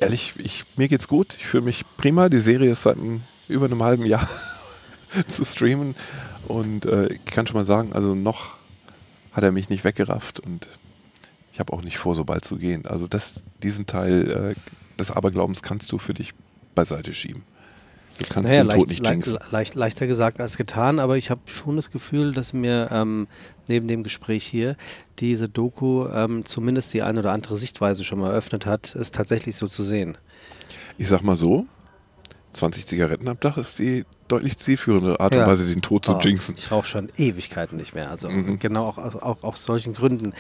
ehrlich, 0.00 0.34
ich, 0.38 0.64
mir 0.76 0.88
geht's 0.88 1.08
gut. 1.08 1.34
Ich 1.38 1.46
fühle 1.46 1.64
mich 1.64 1.84
prima. 1.96 2.28
Die 2.28 2.38
Serie 2.38 2.72
ist 2.72 2.82
seit 2.82 2.96
einem, 2.96 3.22
über 3.48 3.66
einem 3.66 3.82
halben 3.82 4.06
Jahr 4.06 4.28
zu 5.28 5.44
streamen. 5.44 5.94
Und 6.48 6.86
äh, 6.86 7.12
ich 7.12 7.24
kann 7.24 7.46
schon 7.46 7.56
mal 7.56 7.66
sagen, 7.66 7.92
also 7.92 8.14
noch 8.14 8.56
hat 9.32 9.44
er 9.44 9.52
mich 9.52 9.68
nicht 9.68 9.84
weggerafft 9.84 10.40
und 10.40 10.68
ich 11.52 11.60
habe 11.60 11.72
auch 11.72 11.82
nicht 11.82 11.98
vor, 11.98 12.14
so 12.14 12.24
bald 12.24 12.44
zu 12.44 12.56
gehen. 12.56 12.86
Also 12.86 13.06
das, 13.06 13.42
diesen 13.62 13.86
Teil 13.86 14.30
äh, 14.30 14.98
des 14.98 15.10
Aberglaubens 15.10 15.62
kannst 15.62 15.90
du 15.92 15.98
für 15.98 16.14
dich 16.14 16.32
beiseite 16.74 17.14
schieben. 17.14 17.42
Du 18.18 18.26
kannst 18.28 18.48
naja, 18.48 18.62
den 18.62 18.68
leicht, 18.68 18.78
Tod 18.78 18.88
nicht 18.88 19.06
jinxen. 19.06 19.38
Leicht, 19.50 19.74
leichter 19.74 20.06
gesagt 20.06 20.40
als 20.40 20.56
getan, 20.56 20.98
aber 20.98 21.16
ich 21.16 21.30
habe 21.30 21.40
schon 21.46 21.76
das 21.76 21.90
Gefühl, 21.90 22.32
dass 22.32 22.52
mir 22.52 22.88
ähm, 22.92 23.26
neben 23.68 23.88
dem 23.88 24.04
Gespräch 24.04 24.44
hier 24.46 24.76
diese 25.18 25.48
Doku 25.48 26.06
ähm, 26.08 26.44
zumindest 26.44 26.94
die 26.94 27.02
eine 27.02 27.20
oder 27.20 27.32
andere 27.32 27.56
Sichtweise 27.56 28.04
schon 28.04 28.20
mal 28.20 28.30
eröffnet 28.30 28.66
hat, 28.66 28.94
es 28.94 29.10
tatsächlich 29.10 29.56
so 29.56 29.66
zu 29.66 29.82
sehen. 29.82 30.16
Ich 30.96 31.08
sag 31.08 31.22
mal 31.22 31.36
so, 31.36 31.66
20 32.52 32.86
Zigaretten 32.86 33.28
am 33.28 33.40
Tag 33.40 33.56
ist 33.56 33.78
die 33.78 34.04
deutlich 34.28 34.58
zielführende 34.58 35.18
Art 35.20 35.32
und 35.32 35.40
ja. 35.40 35.46
Weise, 35.46 35.66
den 35.66 35.82
Tod 35.82 36.04
zu 36.04 36.16
oh, 36.16 36.20
jinxen. 36.20 36.54
Ich 36.56 36.70
rauche 36.70 36.86
schon 36.86 37.08
Ewigkeiten 37.16 37.76
nicht 37.76 37.94
mehr. 37.94 38.10
Also 38.10 38.30
mhm. 38.30 38.58
genau 38.58 38.86
auch, 38.86 38.98
auch, 38.98 39.22
auch 39.22 39.42
aus 39.42 39.64
solchen 39.64 39.92
Gründen. 39.92 40.34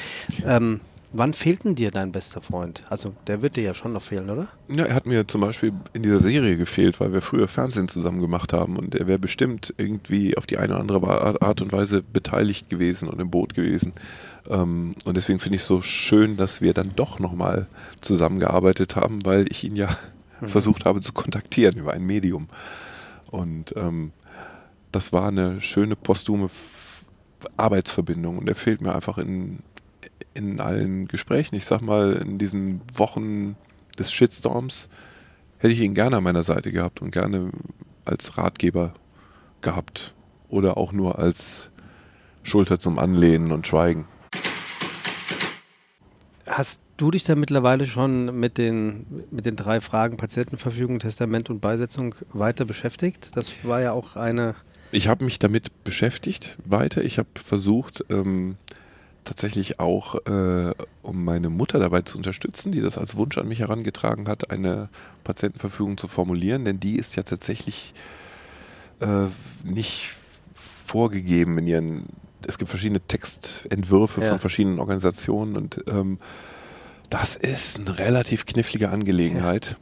Ähm, 0.44 0.80
Wann 1.16 1.32
fehlt 1.32 1.62
denn 1.62 1.76
dir 1.76 1.92
dein 1.92 2.10
bester 2.10 2.40
Freund? 2.40 2.82
Also 2.90 3.14
der 3.28 3.40
wird 3.40 3.54
dir 3.54 3.62
ja 3.62 3.72
schon 3.72 3.92
noch 3.92 4.02
fehlen, 4.02 4.28
oder? 4.30 4.48
Ja, 4.66 4.84
er 4.84 4.96
hat 4.96 5.06
mir 5.06 5.28
zum 5.28 5.42
Beispiel 5.42 5.72
in 5.92 6.02
dieser 6.02 6.18
Serie 6.18 6.56
gefehlt, 6.56 6.98
weil 6.98 7.12
wir 7.12 7.22
früher 7.22 7.46
Fernsehen 7.46 7.86
zusammen 7.86 8.20
gemacht 8.20 8.52
haben 8.52 8.76
und 8.76 8.96
er 8.96 9.06
wäre 9.06 9.20
bestimmt 9.20 9.72
irgendwie 9.76 10.36
auf 10.36 10.44
die 10.44 10.58
eine 10.58 10.74
oder 10.74 10.80
andere 10.80 11.40
Art 11.40 11.62
und 11.62 11.70
Weise 11.70 12.02
beteiligt 12.02 12.68
gewesen 12.68 13.08
und 13.08 13.20
im 13.20 13.30
Boot 13.30 13.54
gewesen. 13.54 13.92
Ähm, 14.50 14.96
und 15.04 15.16
deswegen 15.16 15.38
finde 15.38 15.54
ich 15.54 15.62
es 15.62 15.68
so 15.68 15.82
schön, 15.82 16.36
dass 16.36 16.60
wir 16.60 16.74
dann 16.74 16.96
doch 16.96 17.20
nochmal 17.20 17.68
zusammengearbeitet 18.00 18.96
haben, 18.96 19.24
weil 19.24 19.46
ich 19.52 19.62
ihn 19.62 19.76
ja 19.76 19.96
mhm. 20.40 20.48
versucht 20.48 20.84
habe 20.84 21.00
zu 21.00 21.12
kontaktieren 21.12 21.76
über 21.76 21.92
ein 21.92 22.04
Medium. 22.04 22.48
Und 23.30 23.72
ähm, 23.76 24.10
das 24.90 25.12
war 25.12 25.28
eine 25.28 25.60
schöne 25.60 25.94
postume 25.94 26.50
Arbeitsverbindung 27.56 28.38
und 28.38 28.48
er 28.48 28.56
fehlt 28.56 28.80
mir 28.80 28.96
einfach 28.96 29.18
in, 29.18 29.60
in 30.34 30.60
allen 30.60 31.08
Gesprächen, 31.08 31.54
ich 31.54 31.64
sag 31.64 31.80
mal, 31.80 32.14
in 32.14 32.38
diesen 32.38 32.80
Wochen 32.94 33.56
des 33.98 34.12
Shitstorms, 34.12 34.88
hätte 35.58 35.72
ich 35.72 35.80
ihn 35.80 35.94
gerne 35.94 36.16
an 36.18 36.24
meiner 36.24 36.42
Seite 36.42 36.72
gehabt 36.72 37.00
und 37.00 37.10
gerne 37.10 37.50
als 38.04 38.36
Ratgeber 38.36 38.94
gehabt. 39.60 40.14
Oder 40.48 40.76
auch 40.76 40.92
nur 40.92 41.18
als 41.18 41.70
Schulter 42.42 42.78
zum 42.78 42.98
Anlehnen 42.98 43.50
und 43.50 43.66
Schweigen. 43.66 44.06
Hast 46.46 46.82
du 46.98 47.10
dich 47.10 47.24
da 47.24 47.34
mittlerweile 47.34 47.86
schon 47.86 48.38
mit 48.38 48.58
den, 48.58 49.06
mit 49.30 49.46
den 49.46 49.56
drei 49.56 49.80
Fragen 49.80 50.16
Patientenverfügung, 50.16 50.98
Testament 50.98 51.48
und 51.50 51.60
Beisetzung 51.60 52.14
weiter 52.32 52.64
beschäftigt? 52.64 53.30
Das 53.34 53.52
war 53.62 53.80
ja 53.80 53.92
auch 53.92 54.16
eine. 54.16 54.54
Ich 54.92 55.08
habe 55.08 55.24
mich 55.24 55.38
damit 55.38 55.84
beschäftigt 55.84 56.58
weiter. 56.64 57.02
Ich 57.02 57.18
habe 57.18 57.28
versucht, 57.34 58.04
ähm, 58.10 58.56
tatsächlich 59.24 59.80
auch, 59.80 60.14
äh, 60.26 60.74
um 61.02 61.24
meine 61.24 61.48
Mutter 61.48 61.78
dabei 61.78 62.02
zu 62.02 62.16
unterstützen, 62.16 62.72
die 62.72 62.80
das 62.80 62.98
als 62.98 63.16
Wunsch 63.16 63.38
an 63.38 63.48
mich 63.48 63.60
herangetragen 63.60 64.28
hat, 64.28 64.50
eine 64.50 64.88
Patientenverfügung 65.24 65.96
zu 65.96 66.08
formulieren, 66.08 66.64
denn 66.64 66.80
die 66.80 66.96
ist 66.96 67.16
ja 67.16 67.22
tatsächlich 67.22 67.94
äh, 69.00 69.26
nicht 69.62 70.14
vorgegeben 70.86 71.58
in 71.58 71.66
ihren. 71.66 72.04
Es 72.46 72.58
gibt 72.58 72.68
verschiedene 72.68 73.00
Textentwürfe 73.00 74.20
ja. 74.20 74.28
von 74.28 74.38
verschiedenen 74.38 74.78
Organisationen 74.78 75.56
und 75.56 75.82
ähm, 75.88 76.18
das 77.08 77.36
ist 77.36 77.78
eine 77.78 77.98
relativ 77.98 78.44
knifflige 78.44 78.90
Angelegenheit. 78.90 79.78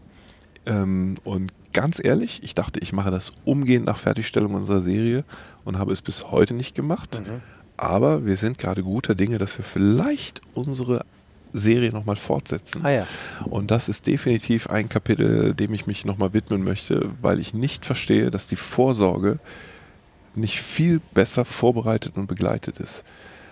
Ja. 0.67 0.83
Ähm, 0.83 1.17
und 1.25 1.53
ganz 1.73 2.03
ehrlich, 2.03 2.43
ich 2.45 2.55
dachte, 2.55 2.79
ich 2.79 2.93
mache 2.93 3.11
das 3.11 3.33
umgehend 3.45 3.87
nach 3.87 3.99
Fertigstellung 3.99 4.55
unserer 4.55 4.81
Serie 4.81 5.25
und 5.65 5.79
habe 5.79 5.93
es 5.93 6.03
bis 6.03 6.31
heute 6.31 6.55
nicht 6.55 6.75
gemacht. 6.75 7.21
Mhm. 7.21 7.43
Aber 7.83 8.25
wir 8.25 8.37
sind 8.37 8.59
gerade 8.59 8.85
guter 8.85 9.17
Dinge, 9.17 9.39
dass 9.39 9.59
wir 9.59 9.65
vielleicht 9.65 10.41
unsere 10.55 11.05
Serie 11.53 11.91
nochmal 11.91 12.15
fortsetzen. 12.15 12.87
Ah 12.87 12.91
ja. 12.91 13.07
Und 13.45 13.73
das 13.73 13.89
ist 13.89 14.07
definitiv 14.07 14.71
ein 14.71 14.89
Kapitel, 14.89 15.53
dem 15.53 15.75
ich 15.75 15.89
mich 15.89 16.05
nochmal 16.05 16.33
widmen 16.33 16.63
möchte, 16.63 17.11
weil 17.21 17.41
ich 17.41 17.55
nicht 17.55 17.85
verstehe, 17.85 18.31
dass 18.31 18.47
die 18.47 18.55
Vorsorge 18.55 19.41
nicht 20.37 20.61
viel 20.61 21.01
besser 21.13 21.45
vorbereitet 21.45 22.17
und 22.17 22.29
begleitet 22.29 22.79
ist. 22.79 23.03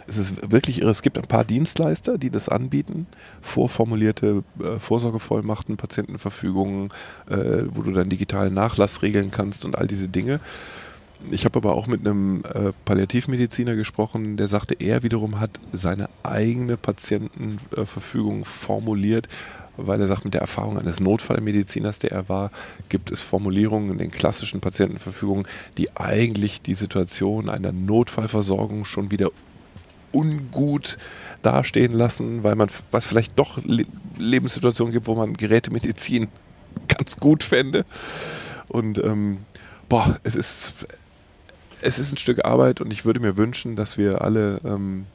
Es 0.06 0.16
ist 0.16 0.52
wirklich 0.52 0.80
irre. 0.80 0.92
Es 0.92 1.02
gibt 1.02 1.18
ein 1.18 1.26
paar 1.26 1.44
Dienstleister, 1.44 2.16
die 2.16 2.30
das 2.30 2.48
anbieten. 2.48 3.08
Vorformulierte 3.40 4.44
äh, 4.62 4.78
Vorsorgevollmachten, 4.78 5.76
Patientenverfügungen, 5.76 6.90
äh, 7.28 7.64
wo 7.66 7.82
du 7.82 7.90
dann 7.90 8.08
digitalen 8.08 8.54
Nachlass 8.54 9.02
regeln 9.02 9.32
kannst 9.32 9.64
und 9.64 9.76
all 9.76 9.88
diese 9.88 10.06
Dinge. 10.06 10.38
Ich 11.30 11.44
habe 11.44 11.58
aber 11.58 11.74
auch 11.74 11.86
mit 11.86 12.06
einem 12.06 12.42
äh, 12.44 12.72
Palliativmediziner 12.84 13.76
gesprochen, 13.76 14.36
der 14.36 14.48
sagte, 14.48 14.74
er 14.78 15.02
wiederum 15.02 15.40
hat 15.40 15.50
seine 15.72 16.08
eigene 16.22 16.76
Patientenverfügung 16.76 18.44
formuliert, 18.44 19.28
weil 19.76 20.00
er 20.00 20.06
sagt, 20.06 20.24
mit 20.24 20.34
der 20.34 20.40
Erfahrung 20.40 20.78
eines 20.78 21.00
Notfallmediziners, 21.00 21.98
der 21.98 22.12
er 22.12 22.28
war, 22.28 22.50
gibt 22.88 23.10
es 23.10 23.20
Formulierungen 23.20 23.90
in 23.90 23.98
den 23.98 24.10
klassischen 24.10 24.60
Patientenverfügungen, 24.60 25.46
die 25.78 25.96
eigentlich 25.96 26.62
die 26.62 26.74
Situation 26.74 27.48
einer 27.48 27.72
Notfallversorgung 27.72 28.84
schon 28.84 29.10
wieder 29.10 29.30
ungut 30.12 30.98
dastehen 31.42 31.92
lassen, 31.92 32.42
weil 32.42 32.56
man 32.56 32.68
was 32.90 33.04
vielleicht 33.04 33.38
doch 33.38 33.58
Le 33.64 33.84
Lebenssituationen 34.18 34.92
gibt, 34.92 35.06
wo 35.06 35.14
man 35.14 35.32
Gerätemedizin 35.32 36.28
ganz 36.88 37.16
gut 37.16 37.42
fände. 37.42 37.86
Und 38.68 38.98
ähm, 38.98 39.38
boah, 39.88 40.20
es 40.24 40.34
ist 40.34 40.74
es 41.82 41.98
ist 41.98 42.12
ein 42.12 42.16
Stück 42.16 42.44
Arbeit 42.44 42.80
und 42.80 42.92
ich 42.92 43.04
würde 43.04 43.20
mir 43.20 43.36
wünschen, 43.36 43.76
dass 43.76 43.98
wir 43.98 44.22
alle 44.22 44.60
ähm, 44.64 45.06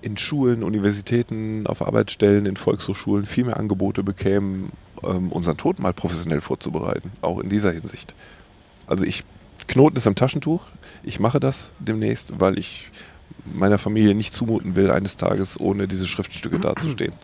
in 0.00 0.16
Schulen, 0.16 0.62
Universitäten, 0.62 1.66
auf 1.66 1.82
Arbeitsstellen, 1.82 2.46
in 2.46 2.56
Volkshochschulen 2.56 3.26
viel 3.26 3.44
mehr 3.44 3.56
Angebote 3.58 4.02
bekämen, 4.02 4.72
ähm, 5.02 5.32
unseren 5.32 5.56
Tod 5.56 5.78
mal 5.78 5.92
professionell 5.92 6.40
vorzubereiten, 6.40 7.10
auch 7.20 7.40
in 7.40 7.48
dieser 7.48 7.72
Hinsicht. 7.72 8.14
Also 8.86 9.04
ich 9.04 9.24
Knoten 9.66 9.96
ist 9.96 10.06
im 10.06 10.14
Taschentuch, 10.14 10.66
ich 11.02 11.20
mache 11.20 11.40
das 11.40 11.70
demnächst, 11.78 12.40
weil 12.40 12.58
ich 12.58 12.90
meiner 13.44 13.78
Familie 13.78 14.14
nicht 14.14 14.32
zumuten 14.32 14.76
will, 14.76 14.90
eines 14.90 15.16
Tages 15.16 15.60
ohne 15.60 15.86
diese 15.86 16.06
Schriftstücke 16.06 16.58
dazustehen. 16.58 17.12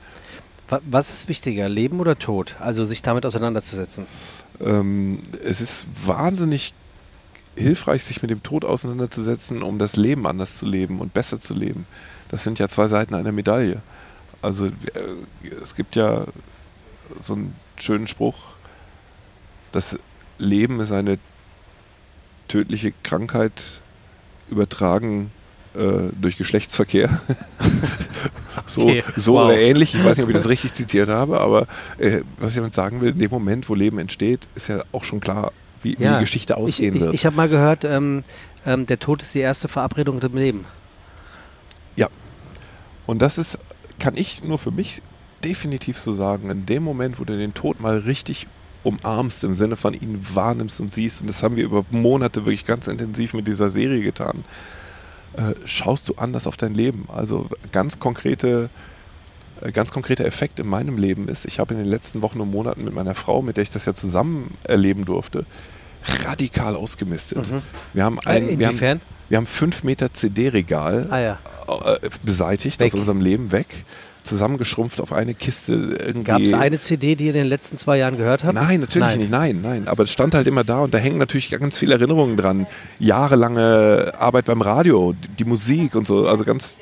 Was 0.69 1.11
ist 1.11 1.29
wichtiger, 1.29 1.69
Leben 1.69 2.01
oder 2.01 2.19
Tod? 2.19 2.57
Also 2.59 2.85
sich 2.85 3.03
damit 3.03 3.27
auseinanderzusetzen? 3.27 4.07
Ähm, 4.61 5.21
es 5.43 5.61
ist 5.61 5.87
wahnsinnig 6.05 6.75
hilfreich, 7.57 8.05
sich 8.05 8.23
mit 8.23 8.31
dem 8.31 8.43
Tod 8.43 8.65
auseinanderzusetzen, 8.65 9.63
um 9.63 9.79
das 9.79 9.97
Leben 9.97 10.27
anders 10.27 10.59
zu 10.59 10.67
leben 10.67 11.01
und 11.01 11.15
besser 11.15 11.41
zu 11.41 11.55
leben. 11.55 11.87
Das 12.29 12.43
sind 12.43 12.59
ja 12.59 12.69
zwei 12.69 12.89
Seiten 12.89 13.15
einer 13.15 13.33
Medaille. 13.33 13.83
Also 14.43 14.67
äh, 14.67 14.71
es 15.63 15.75
gibt 15.75 15.97
ja 15.97 16.27
so 17.19 17.35
einen 17.35 17.55
schönen 17.77 18.07
Spruch, 18.07 18.37
das 19.73 19.97
Leben 20.39 20.81
ist 20.81 20.93
eine 20.93 21.19
tödliche 22.49 22.93
Krankheit 23.03 23.81
übertragen 24.49 25.33
äh, 25.75 26.11
durch 26.21 26.37
Geschlechtsverkehr. 26.37 27.21
so 28.67 28.83
okay. 28.83 29.03
so 29.17 29.35
wow. 29.35 29.47
oder 29.47 29.59
ähnlich. 29.59 29.95
Ich 29.95 30.05
weiß 30.05 30.17
nicht, 30.17 30.25
ob 30.25 30.31
ich 30.31 30.37
das 30.37 30.49
richtig 30.49 30.73
zitiert 30.73 31.09
habe, 31.09 31.41
aber 31.41 31.67
äh, 31.99 32.21
was 32.39 32.51
ich 32.51 32.57
damit 32.57 32.75
sagen 32.75 33.01
will, 33.01 33.11
in 33.11 33.19
dem 33.19 33.31
Moment, 33.31 33.69
wo 33.69 33.75
Leben 33.75 33.99
entsteht, 33.99 34.47
ist 34.55 34.69
ja 34.69 34.83
auch 34.93 35.05
schon 35.05 35.21
klar, 35.21 35.53
wie, 35.85 35.97
ja. 35.99 35.99
wie 35.99 36.15
die 36.15 36.25
Geschichte 36.25 36.57
aussehen 36.57 36.95
ich, 36.95 37.01
wird. 37.01 37.15
Ich, 37.15 37.21
ich 37.21 37.27
habe 37.27 37.37
mal 37.37 37.49
gehört, 37.49 37.85
ähm, 37.85 38.25
ähm, 38.67 38.87
der 38.87 38.99
Tod 38.99 39.23
ist 39.23 39.35
die 39.35 39.41
erste 39.41 39.69
Verabredung 39.69 40.21
im 40.21 40.37
Leben. 40.37 40.65
Ja. 41.97 42.09
Und 43.07 43.23
das 43.23 43.39
ist, 43.39 43.59
kann 43.99 44.17
ich 44.17 44.43
nur 44.43 44.59
für 44.59 44.71
mich 44.71 45.03
definitiv 45.45 45.99
so 45.99 46.15
sagen, 46.15 46.51
in 46.51 46.67
dem 46.67 46.83
Moment, 46.83 47.21
wo 47.21 47.25
du 47.25 47.37
den 47.37 47.55
Tod 47.55 47.81
mal 47.81 47.99
richtig 47.99 48.47
umarmst, 48.83 49.45
im 49.45 49.55
Sinne 49.55 49.77
von 49.77 49.95
ihn 49.95 50.27
wahrnimmst 50.33 50.81
und 50.81 50.93
siehst, 50.93 51.21
und 51.21 51.29
das 51.29 51.43
haben 51.43 51.57
wir 51.57 51.65
über 51.65 51.85
Monate 51.91 52.45
wirklich 52.45 52.67
ganz 52.67 52.87
intensiv 52.87 53.35
mit 53.35 53.47
dieser 53.47 53.71
Serie 53.71 54.03
getan, 54.03 54.45
äh, 55.35 55.55
schaust 55.67 56.09
du 56.09 56.15
anders 56.17 56.47
auf 56.47 56.57
dein 56.57 56.75
Leben. 56.75 57.09
Also 57.09 57.49
ganz 57.73 57.99
konkrete 57.99 58.71
äh, 59.61 59.73
ganz 59.73 59.93
konkreter 59.93 60.25
Effekt 60.25 60.59
in 60.61 60.67
meinem 60.67 60.99
Leben 60.99 61.29
ist, 61.29 61.45
ich 61.45 61.59
habe 61.59 61.75
in 61.75 61.81
den 61.81 61.89
letzten 61.89 62.23
Wochen 62.23 62.41
und 62.41 62.51
Monaten 62.51 62.85
mit 62.85 62.95
meiner 62.95 63.15
Frau, 63.15 63.43
mit 63.43 63.57
der 63.57 63.63
ich 63.63 63.71
das 63.71 63.85
ja 63.85 63.95
zusammen 63.95 64.57
erleben 64.65 65.05
durfte, 65.05 65.47
radikal 66.27 66.77
ausgemistet. 66.77 67.51
Mhm. 67.51 67.63
Wir 67.93 68.05
haben 68.05 68.19
ein, 68.25 68.49
äh, 68.49 68.59
wir 68.59 68.69
haben, 68.69 69.01
wir 69.29 69.39
haben 69.39 69.47
fünf 69.47 69.85
Meter 69.85 70.13
CD-Regal 70.13 71.07
ah, 71.11 71.19
ja. 71.19 71.39
äh, 71.69 72.09
beseitigt 72.23 72.81
weg. 72.81 72.93
aus 72.93 72.99
unserem 72.99 73.21
Leben 73.21 73.53
weg 73.53 73.85
zusammengeschrumpft 74.25 75.01
auf 75.01 75.13
eine 75.13 75.35
Kiste. 75.35 76.15
Gab 76.25 76.41
es 76.41 76.53
eine 76.53 76.79
CD, 76.79 77.15
die 77.15 77.25
ihr 77.25 77.35
in 77.35 77.43
den 77.43 77.47
letzten 77.47 77.79
zwei 77.79 77.99
Jahren 77.99 78.17
gehört 78.17 78.43
habt? 78.43 78.55
Nein, 78.55 78.81
natürlich 78.81 79.07
nein. 79.07 79.19
nicht, 79.19 79.31
nein, 79.31 79.61
nein. 79.63 79.89
Aber 79.89 80.05
es 80.05 80.11
stand 80.11 80.35
halt 80.35 80.47
immer 80.47 80.65
da 80.65 80.81
und 80.81 80.95
da 80.95 80.99
hängen 80.99 81.19
natürlich 81.19 81.51
ganz 81.51 81.79
viele 81.79 81.95
Erinnerungen 81.95 82.37
dran. 82.37 82.67
Jahrelange 82.99 84.15
Arbeit 84.19 84.47
beim 84.47 84.63
Radio, 84.63 85.15
die 85.39 85.45
Musik 85.45 85.95
und 85.95 86.07
so, 86.07 86.27
also 86.27 86.45
ganz 86.45 86.75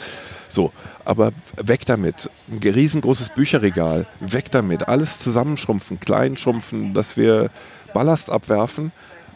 so. 0.48 0.72
Aber 1.04 1.32
weg 1.60 1.84
damit. 1.84 2.30
Ein 2.48 2.58
riesengroßes 2.58 3.30
Bücherregal, 3.30 4.06
weg 4.20 4.50
damit. 4.52 4.86
Alles 4.88 5.18
zusammenschrumpfen, 5.18 5.98
klein 5.98 6.36
schrumpfen, 6.36 6.94
dass 6.94 7.16
wir 7.16 7.50
Ballast 7.92 8.30
abwerfen 8.30 8.92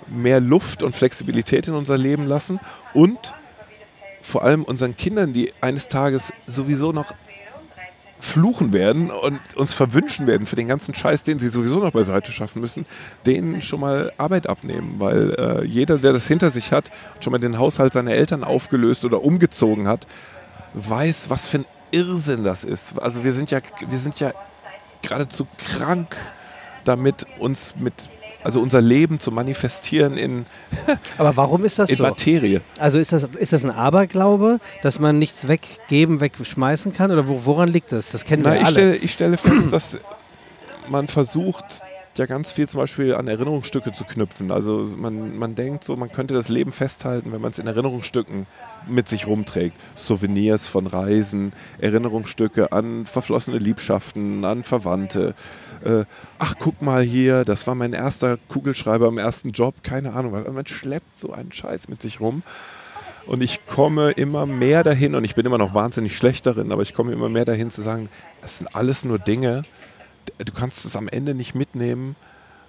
mehr 0.08 0.40
Luft 0.40 0.82
und 0.82 0.94
Flexibilität 0.94 1.68
in 1.68 1.74
unser 1.74 1.98
Leben 1.98 2.26
lassen 2.26 2.60
und 2.94 3.34
vor 4.22 4.42
allem 4.42 4.64
unseren 4.64 4.96
Kindern, 4.96 5.32
die 5.32 5.52
eines 5.60 5.88
Tages 5.88 6.32
sowieso 6.46 6.92
noch 6.92 7.14
fluchen 8.18 8.72
werden 8.72 9.10
und 9.10 9.40
uns 9.56 9.72
verwünschen 9.72 10.26
werden 10.26 10.46
für 10.46 10.56
den 10.56 10.68
ganzen 10.68 10.94
Scheiß, 10.94 11.22
den 11.22 11.38
sie 11.38 11.48
sowieso 11.48 11.78
noch 11.78 11.92
beiseite 11.92 12.32
schaffen 12.32 12.60
müssen, 12.60 12.86
denen 13.24 13.62
schon 13.62 13.80
mal 13.80 14.12
Arbeit 14.16 14.48
abnehmen. 14.48 14.96
Weil 14.98 15.34
äh, 15.34 15.64
jeder, 15.64 15.98
der 15.98 16.12
das 16.12 16.26
hinter 16.26 16.50
sich 16.50 16.72
hat, 16.72 16.90
schon 17.20 17.30
mal 17.30 17.38
den 17.38 17.58
Haushalt 17.58 17.92
seiner 17.92 18.12
Eltern 18.12 18.42
aufgelöst 18.42 19.04
oder 19.04 19.22
umgezogen 19.22 19.86
hat, 19.86 20.06
weiß, 20.74 21.30
was 21.30 21.46
für 21.46 21.58
ein 21.58 21.66
Irrsinn 21.90 22.42
das 22.42 22.64
ist. 22.64 22.98
Also 23.00 23.22
wir 23.22 23.32
sind 23.32 23.50
ja, 23.50 23.60
wir 23.86 23.98
sind 23.98 24.18
ja 24.18 24.32
geradezu 25.02 25.46
krank 25.58 26.16
damit, 26.84 27.26
uns 27.38 27.74
mit 27.76 28.08
also 28.44 28.60
unser 28.60 28.80
Leben 28.80 29.20
zu 29.20 29.30
manifestieren 29.32 30.16
in 30.16 30.46
Aber 31.18 31.36
warum 31.36 31.64
ist 31.64 31.78
das 31.78 31.90
in 31.90 31.96
so? 31.96 32.02
Materie. 32.02 32.60
Also 32.78 32.98
ist 32.98 33.12
das, 33.12 33.24
ist 33.24 33.52
das 33.52 33.64
ein 33.64 33.70
Aberglaube, 33.70 34.60
dass 34.82 34.98
man 34.98 35.18
nichts 35.18 35.48
weggeben, 35.48 36.20
wegschmeißen 36.20 36.92
kann? 36.92 37.10
Oder 37.10 37.24
woran 37.26 37.68
liegt 37.68 37.92
das? 37.92 38.10
Das 38.10 38.24
kennen 38.24 38.42
Na, 38.44 38.52
wir 38.52 38.60
ich 38.60 38.66
alle. 38.66 38.72
Stelle, 38.74 38.96
ich 38.96 39.12
stelle 39.12 39.36
fest, 39.36 39.72
dass 39.72 39.98
man 40.88 41.08
versucht, 41.08 41.64
ja 42.18 42.26
ganz 42.26 42.52
viel 42.52 42.68
zum 42.68 42.80
Beispiel 42.80 43.14
an 43.14 43.28
Erinnerungsstücke 43.28 43.92
zu 43.92 44.04
knüpfen. 44.04 44.50
Also 44.50 44.88
man, 44.96 45.36
man 45.36 45.54
denkt 45.54 45.84
so, 45.84 45.96
man 45.96 46.12
könnte 46.12 46.34
das 46.34 46.48
Leben 46.48 46.72
festhalten, 46.72 47.32
wenn 47.32 47.40
man 47.40 47.50
es 47.50 47.58
in 47.58 47.66
Erinnerungsstücken 47.66 48.46
mit 48.86 49.08
sich 49.08 49.26
rumträgt. 49.26 49.76
Souvenirs 49.94 50.68
von 50.68 50.86
Reisen, 50.86 51.52
Erinnerungsstücke 51.78 52.72
an 52.72 53.06
verflossene 53.06 53.58
Liebschaften, 53.58 54.44
an 54.44 54.62
Verwandte. 54.62 55.34
Äh, 55.84 56.04
ach, 56.38 56.54
guck 56.58 56.82
mal 56.82 57.02
hier, 57.02 57.44
das 57.44 57.66
war 57.66 57.74
mein 57.74 57.92
erster 57.92 58.38
Kugelschreiber 58.48 59.08
im 59.08 59.18
ersten 59.18 59.50
Job. 59.50 59.74
Keine 59.82 60.12
Ahnung, 60.12 60.32
was. 60.32 60.46
man 60.46 60.66
schleppt 60.66 61.18
so 61.18 61.32
einen 61.32 61.52
Scheiß 61.52 61.88
mit 61.88 62.02
sich 62.02 62.20
rum. 62.20 62.42
Und 63.26 63.42
ich 63.42 63.66
komme 63.66 64.12
immer 64.12 64.46
mehr 64.46 64.84
dahin, 64.84 65.16
und 65.16 65.24
ich 65.24 65.34
bin 65.34 65.44
immer 65.44 65.58
noch 65.58 65.74
wahnsinnig 65.74 66.16
schlecht 66.16 66.46
darin, 66.46 66.70
aber 66.70 66.82
ich 66.82 66.94
komme 66.94 67.12
immer 67.12 67.28
mehr 67.28 67.44
dahin 67.44 67.72
zu 67.72 67.82
sagen, 67.82 68.08
das 68.40 68.58
sind 68.58 68.74
alles 68.74 69.04
nur 69.04 69.18
Dinge, 69.18 69.64
du 70.38 70.52
kannst 70.52 70.84
es 70.84 70.96
am 70.96 71.08
Ende 71.08 71.34
nicht 71.34 71.54
mitnehmen. 71.54 72.16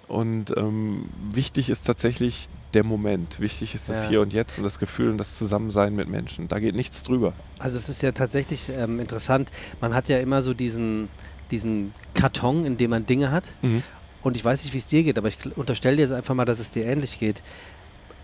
Und 0.08 0.56
ähm, 0.56 1.10
wichtig 1.30 1.68
ist 1.68 1.86
tatsächlich 1.86 2.48
der 2.72 2.82
Moment. 2.82 3.40
Wichtig 3.40 3.74
ist 3.74 3.88
das 3.90 4.04
ja. 4.04 4.10
Hier 4.10 4.20
und 4.22 4.32
Jetzt 4.32 4.58
und 4.58 4.64
das 4.64 4.78
Gefühl 4.78 5.10
und 5.10 5.18
das 5.18 5.36
Zusammensein 5.36 5.94
mit 5.94 6.08
Menschen. 6.08 6.48
Da 6.48 6.58
geht 6.58 6.74
nichts 6.74 7.02
drüber. 7.02 7.34
Also 7.58 7.76
es 7.76 7.90
ist 7.90 8.02
ja 8.02 8.12
tatsächlich 8.12 8.70
ähm, 8.70 9.00
interessant. 9.00 9.50
Man 9.80 9.94
hat 9.94 10.08
ja 10.08 10.18
immer 10.18 10.40
so 10.40 10.54
diesen, 10.54 11.08
diesen 11.50 11.92
Karton, 12.14 12.64
in 12.64 12.78
dem 12.78 12.90
man 12.90 13.04
Dinge 13.04 13.30
hat. 13.30 13.52
Mhm. 13.60 13.82
Und 14.22 14.36
ich 14.36 14.44
weiß 14.44 14.64
nicht, 14.64 14.72
wie 14.72 14.78
es 14.78 14.86
dir 14.86 15.02
geht, 15.02 15.18
aber 15.18 15.28
ich 15.28 15.38
unterstelle 15.56 15.96
dir 15.96 16.02
jetzt 16.02 16.12
einfach 16.12 16.34
mal, 16.34 16.46
dass 16.46 16.58
es 16.58 16.70
dir 16.70 16.86
ähnlich 16.86 17.18
geht. 17.18 17.42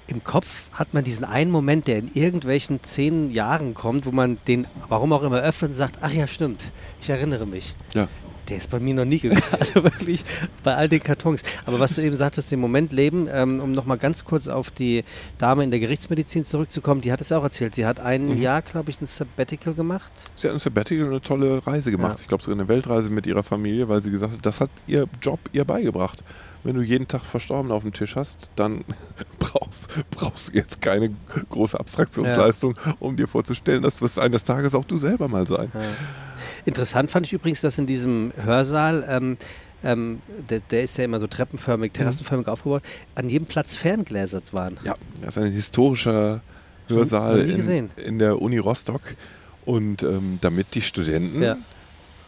Im 0.06 0.24
Kopf 0.24 0.70
hat 0.72 0.92
man 0.92 1.04
diesen 1.04 1.24
einen 1.24 1.50
Moment, 1.50 1.86
der 1.86 1.98
in 1.98 2.10
irgendwelchen 2.12 2.82
zehn 2.82 3.30
Jahren 3.30 3.72
kommt, 3.72 4.04
wo 4.04 4.10
man 4.10 4.38
den, 4.46 4.66
warum 4.88 5.12
auch 5.12 5.22
immer, 5.22 5.40
öffnet 5.40 5.70
und 5.70 5.76
sagt, 5.76 5.98
ach 6.02 6.12
ja, 6.12 6.26
stimmt, 6.26 6.72
ich 7.00 7.08
erinnere 7.08 7.46
mich. 7.46 7.74
Ja 7.94 8.08
der 8.48 8.58
ist 8.58 8.70
bei 8.70 8.80
mir 8.80 8.94
noch 8.94 9.04
nie 9.04 9.18
gegangen. 9.18 9.42
Also 9.54 9.84
wirklich 9.84 10.24
bei 10.62 10.74
all 10.74 10.88
den 10.88 11.02
Kartons. 11.02 11.42
Aber 11.64 11.78
was 11.78 11.94
du 11.94 12.02
eben 12.02 12.16
sagtest, 12.16 12.50
den 12.50 12.60
Moment 12.60 12.92
leben, 12.92 13.28
ähm, 13.30 13.60
um 13.60 13.72
nochmal 13.72 13.98
ganz 13.98 14.24
kurz 14.24 14.48
auf 14.48 14.70
die 14.70 15.04
Dame 15.38 15.64
in 15.64 15.70
der 15.70 15.80
Gerichtsmedizin 15.80 16.44
zurückzukommen, 16.44 17.00
die 17.00 17.12
hat 17.12 17.20
es 17.20 17.32
auch 17.32 17.42
erzählt. 17.42 17.74
Sie 17.74 17.86
hat 17.86 18.00
ein 18.00 18.28
mhm. 18.28 18.42
Jahr, 18.42 18.62
glaube 18.62 18.90
ich, 18.90 19.00
ein 19.00 19.06
Sabbatical 19.06 19.74
gemacht. 19.74 20.30
Sie 20.34 20.48
hat 20.48 20.54
ein 20.54 20.58
Sabbatical 20.58 21.04
und 21.04 21.10
eine 21.10 21.20
tolle 21.20 21.66
Reise 21.66 21.90
gemacht. 21.90 22.16
Ja. 22.16 22.20
Ich 22.22 22.28
glaube 22.28 22.42
sogar 22.42 22.58
eine 22.58 22.68
Weltreise 22.68 23.10
mit 23.10 23.26
ihrer 23.26 23.42
Familie, 23.42 23.88
weil 23.88 24.00
sie 24.00 24.10
gesagt 24.10 24.32
hat, 24.32 24.44
das 24.44 24.60
hat 24.60 24.70
ihr 24.86 25.06
Job 25.22 25.38
ihr 25.52 25.64
beigebracht 25.64 26.24
wenn 26.64 26.74
du 26.74 26.82
jeden 26.82 27.06
Tag 27.06 27.24
Verstorben 27.24 27.70
auf 27.70 27.82
dem 27.82 27.92
Tisch 27.92 28.16
hast, 28.16 28.50
dann 28.56 28.84
brauchst, 29.38 29.88
brauchst 30.10 30.48
du 30.48 30.52
jetzt 30.52 30.80
keine 30.80 31.14
große 31.50 31.78
Abstraktionsleistung, 31.78 32.76
ja. 32.84 32.94
um 32.98 33.16
dir 33.16 33.28
vorzustellen, 33.28 33.82
das 33.82 34.00
wirst 34.00 34.18
eines 34.18 34.44
Tages 34.44 34.74
auch 34.74 34.84
du 34.84 34.96
selber 34.98 35.28
mal 35.28 35.46
sein. 35.46 35.70
Ja. 35.72 35.80
Interessant 36.64 37.10
fand 37.10 37.26
ich 37.26 37.32
übrigens, 37.32 37.60
dass 37.60 37.78
in 37.78 37.86
diesem 37.86 38.32
Hörsaal, 38.42 39.04
ähm, 39.08 39.36
ähm, 39.84 40.22
der, 40.50 40.60
der, 40.60 40.82
ist 40.82 40.96
ja 40.96 41.04
immer 41.04 41.20
so 41.20 41.26
treppenförmig, 41.26 41.92
mhm. 41.92 41.96
terrassenförmig 41.96 42.46
mhm. 42.46 42.52
aufgebaut, 42.52 42.82
an 43.14 43.28
jedem 43.28 43.46
Platz 43.46 43.76
Ferngläser 43.76 44.40
waren. 44.52 44.78
Ja, 44.84 44.96
das 45.20 45.36
ist 45.36 45.42
ein 45.42 45.52
historischer 45.52 46.40
Hörsaal 46.88 47.40
in, 47.40 47.90
in, 47.96 48.18
der 48.18 48.40
Uni 48.40 48.58
Rostock. 48.58 49.02
Und 49.66 50.02
ähm, 50.02 50.38
damit 50.42 50.74
die 50.74 50.82
Studenten 50.82 51.42
ja 51.42 51.56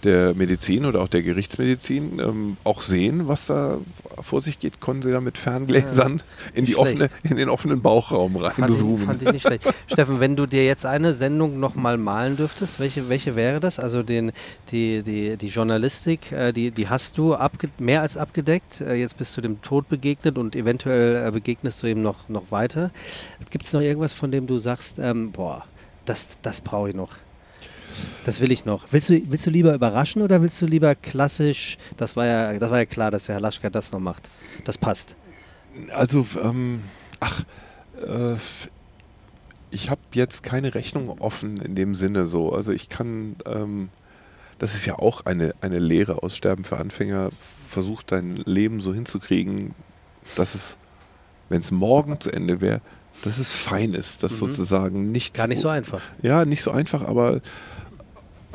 der 0.07 0.35
Medizin 0.35 0.87
oder 0.87 1.03
auch 1.03 1.09
der 1.09 1.23
Gerichtsmedizin 1.23 2.19
ähm, 2.21 2.57
auch 2.65 2.81
sehen, 2.81 3.29
was 3.29 3.47
da 3.47 3.79
vor 4.23 4.41
sich 4.41 4.59
geht, 4.59 4.81
konnten 4.81 5.03
sie 5.03 5.11
da 5.11 5.21
mit 5.21 5.37
Ferngläsern 5.37 6.23
in, 6.55 6.65
die 6.65 6.77
offene, 6.77 7.09
in 7.25 7.37
den 7.37 7.49
offenen 7.49 7.83
Bauchraum 7.83 8.37
reinzoomen. 8.37 8.99
Fand, 8.99 9.07
fand 9.07 9.23
ich 9.23 9.33
nicht 9.33 9.47
schlecht. 9.47 9.75
Steffen, 9.93 10.21
wenn 10.21 10.37
du 10.37 10.47
dir 10.47 10.65
jetzt 10.65 10.87
eine 10.87 11.15
Sendung 11.15 11.61
nochmal 11.61 11.99
malen 11.99 12.37
dürftest, 12.37 12.81
welche, 12.81 13.09
welche 13.09 13.37
wäre 13.37 13.61
das? 13.61 13.79
Also 13.79 14.03
den, 14.03 14.33
die, 14.71 15.03
die, 15.03 15.37
die 15.37 15.49
Journalistik, 15.49 16.33
äh, 16.33 16.53
die, 16.53 16.71
die 16.71 16.89
hast 16.89 17.19
du 17.19 17.37
mehr 17.79 18.01
als 18.01 18.17
abgedeckt. 18.17 18.81
Äh, 18.81 18.95
jetzt 18.95 19.19
bist 19.19 19.37
du 19.37 19.41
dem 19.41 19.61
Tod 19.61 19.89
begegnet 19.89 20.39
und 20.39 20.57
eventuell 20.57 21.27
äh, 21.27 21.31
begegnest 21.31 21.83
du 21.83 21.89
ihm 21.89 22.01
noch, 22.01 22.29
noch 22.29 22.51
weiter. 22.51 22.91
Gibt 23.51 23.67
es 23.67 23.73
noch 23.73 23.81
irgendwas, 23.81 24.13
von 24.13 24.31
dem 24.31 24.47
du 24.47 24.59
sagst, 24.59 24.99
ähm, 24.99 25.33
boah, 25.33 25.65
das, 26.05 26.39
das 26.43 26.61
brauche 26.61 26.91
ich 26.91 26.95
noch? 26.95 27.11
Das 28.25 28.41
will 28.41 28.51
ich 28.51 28.65
noch. 28.65 28.87
Willst 28.91 29.09
du, 29.09 29.21
willst 29.29 29.47
du 29.47 29.51
lieber 29.51 29.75
überraschen 29.75 30.23
oder 30.23 30.43
willst 30.43 30.61
du 30.61 30.67
lieber 30.67 30.95
klassisch? 30.95 31.79
Das 31.97 32.17
war 32.17 32.27
ja, 32.27 32.59
das 32.59 32.71
war 32.71 32.79
ja 32.79 32.87
klar, 32.87 33.11
dass 33.11 33.27
der 33.27 33.37
Herr 33.37 33.41
Laschka 33.41 33.71
das 33.71 33.93
noch 33.93 34.01
macht. 34.01 34.23
Das 34.65 34.79
passt. 34.79 35.15
Also, 35.93 36.27
ähm, 36.43 36.83
ach, 37.21 37.45
äh, 38.03 38.37
ich 39.71 39.91
habe 39.91 40.01
jetzt 40.13 40.43
keine 40.43 40.75
Rechnung 40.75 41.09
offen 41.21 41.59
in 41.59 41.75
dem 41.75 41.95
Sinne 41.95 42.27
so. 42.27 42.53
Also 42.53 42.73
ich 42.73 42.89
kann, 42.89 43.37
ähm, 43.45 43.91
das 44.59 44.75
ist 44.75 44.87
ja 44.87 44.99
auch 44.99 45.27
eine, 45.27 45.55
eine 45.61 45.79
Lehre 45.79 46.23
aus 46.23 46.37
Sterben 46.37 46.65
für 46.65 46.79
Anfänger. 46.79 47.31
Versuch 47.69 48.03
dein 48.03 48.37
Leben 48.37 48.81
so 48.81 48.95
hinzukriegen, 48.95 49.75
dass 50.37 50.55
es, 50.55 50.77
wenn 51.49 51.61
es 51.61 51.71
morgen 51.71 52.21
zu 52.21 52.33
Ende 52.33 52.61
wäre, 52.61 52.81
dass 53.23 53.39
es 53.39 53.53
fein 53.53 53.95
ist, 53.95 54.23
dass 54.23 54.33
mhm. 54.33 54.37
sozusagen 54.37 55.13
nichts. 55.13 55.39
Gar 55.39 55.49
nicht 55.49 55.61
so 55.61 55.69
einfach. 55.69 56.03
Ja, 56.23 56.45
nicht 56.45 56.63
so 56.63 56.71
einfach, 56.71 57.03
aber 57.03 57.41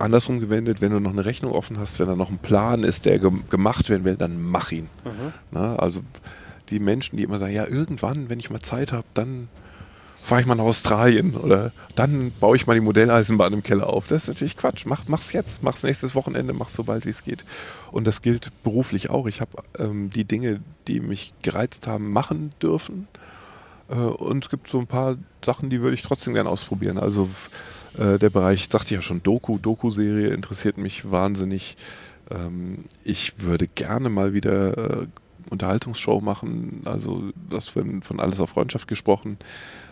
andersrum 0.02 0.40
gewendet, 0.40 0.82
wenn 0.82 0.92
du 0.92 1.00
noch 1.00 1.12
eine 1.12 1.26
Rechnung 1.26 1.52
offen 1.52 1.80
hast, 1.80 2.00
wenn 2.00 2.08
da 2.08 2.16
noch 2.16 2.30
ein 2.30 2.38
Plan 2.38 2.84
ist, 2.84 3.06
der 3.06 3.20
ge 3.20 3.32
gemacht 3.50 3.90
werden 3.90 4.04
will, 4.04 4.18
dann 4.18 4.42
mach 4.42 4.72
ihn. 4.72 4.90
Mhm. 5.06 5.34
Na, 5.52 5.76
also 5.76 6.02
die 6.70 6.80
Menschen, 6.80 7.18
die 7.18 7.24
immer 7.24 7.40
sagen, 7.40 7.54
ja, 7.54 7.68
irgendwann, 7.68 8.30
wenn 8.30 8.40
ich 8.40 8.50
mal 8.50 8.62
Zeit 8.62 8.92
habe, 8.92 9.06
dann 9.14 9.50
fahre 10.24 10.42
ich 10.42 10.48
mal 10.48 10.56
nach 10.56 10.66
Australien 10.66 11.36
oder 11.36 11.72
dann 11.96 12.32
baue 12.40 12.56
ich 12.56 12.68
mal 12.68 12.76
die 12.76 12.82
Modelleisenbahn 12.82 13.54
im 13.54 13.64
Keller 13.64 13.88
auf. 13.88 14.08
Das 14.08 14.24
ist 14.24 14.28
natürlich 14.28 14.56
Quatsch. 14.56 14.86
Mach, 14.86 15.04
mach's 15.08 15.34
jetzt, 15.34 15.64
mach's 15.64 15.84
nächstes 15.84 16.16
Wochenende, 16.16 16.54
mach's 16.54 16.74
so 16.74 16.84
bald 16.84 17.06
wie 17.06 17.10
es 17.10 17.24
geht. 17.24 17.44
Und 17.92 18.06
das 18.06 18.22
gilt 18.22 18.52
beruflich 18.64 19.10
auch. 19.10 19.28
Ich 19.28 19.42
habe 19.42 19.52
ähm, 19.80 20.10
die 20.12 20.26
Dinge, 20.26 20.62
die 20.88 21.00
mich 21.00 21.34
gereizt 21.42 21.88
haben, 21.88 22.12
machen 22.12 22.52
dürfen. 22.62 23.08
Äh, 23.90 23.96
und 23.96 24.46
es 24.46 24.50
gibt 24.50 24.68
so 24.68 24.80
ein 24.80 24.88
paar 24.88 25.18
Sachen, 25.44 25.70
die 25.70 25.82
würde 25.82 25.96
ich 25.96 26.04
trotzdem 26.04 26.34
gerne 26.34 26.50
ausprobieren. 26.50 26.98
Also 26.98 27.28
äh, 27.98 28.18
der 28.18 28.30
Bereich, 28.30 28.68
sagte 28.72 28.94
ich 28.94 29.00
ja 29.00 29.02
schon, 29.02 29.24
Doku, 29.24 29.58
Doku-Serie 29.58 30.30
interessiert 30.30 30.78
mich 30.78 31.10
wahnsinnig. 31.10 31.78
Ähm, 32.30 32.86
ich 33.04 33.40
würde 33.42 33.68
gerne 33.68 34.10
mal 34.10 34.34
wieder 34.34 35.02
äh, 35.02 35.08
Unterhaltungsshow 35.50 36.22
machen, 36.22 36.82
also 36.86 37.32
das 37.50 37.68
von, 37.68 38.04
von 38.04 38.20
Alles 38.20 38.40
auf 38.40 38.52
Freundschaft 38.52 38.88
gesprochen. 38.88 39.38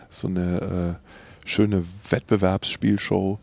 So 0.08 0.28
eine 0.28 0.98
äh, 0.98 1.48
schöne 1.48 1.84
Wettbewerbsspielshow 2.08 3.38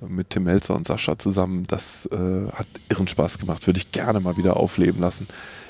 mit 0.00 0.30
Tim 0.30 0.44
Melzer 0.44 0.74
und 0.74 0.86
Sascha 0.86 1.18
zusammen. 1.18 1.66
Das 1.66 2.06
äh, 2.06 2.50
hat 2.52 2.66
irren 2.88 3.08
Spaß 3.08 3.38
gemacht, 3.38 3.66
würde 3.66 3.78
ich 3.78 3.92
gerne 3.92 4.20
mal 4.20 4.36
wieder 4.36 4.56
aufleben 4.56 5.00
lassen. 5.00 5.26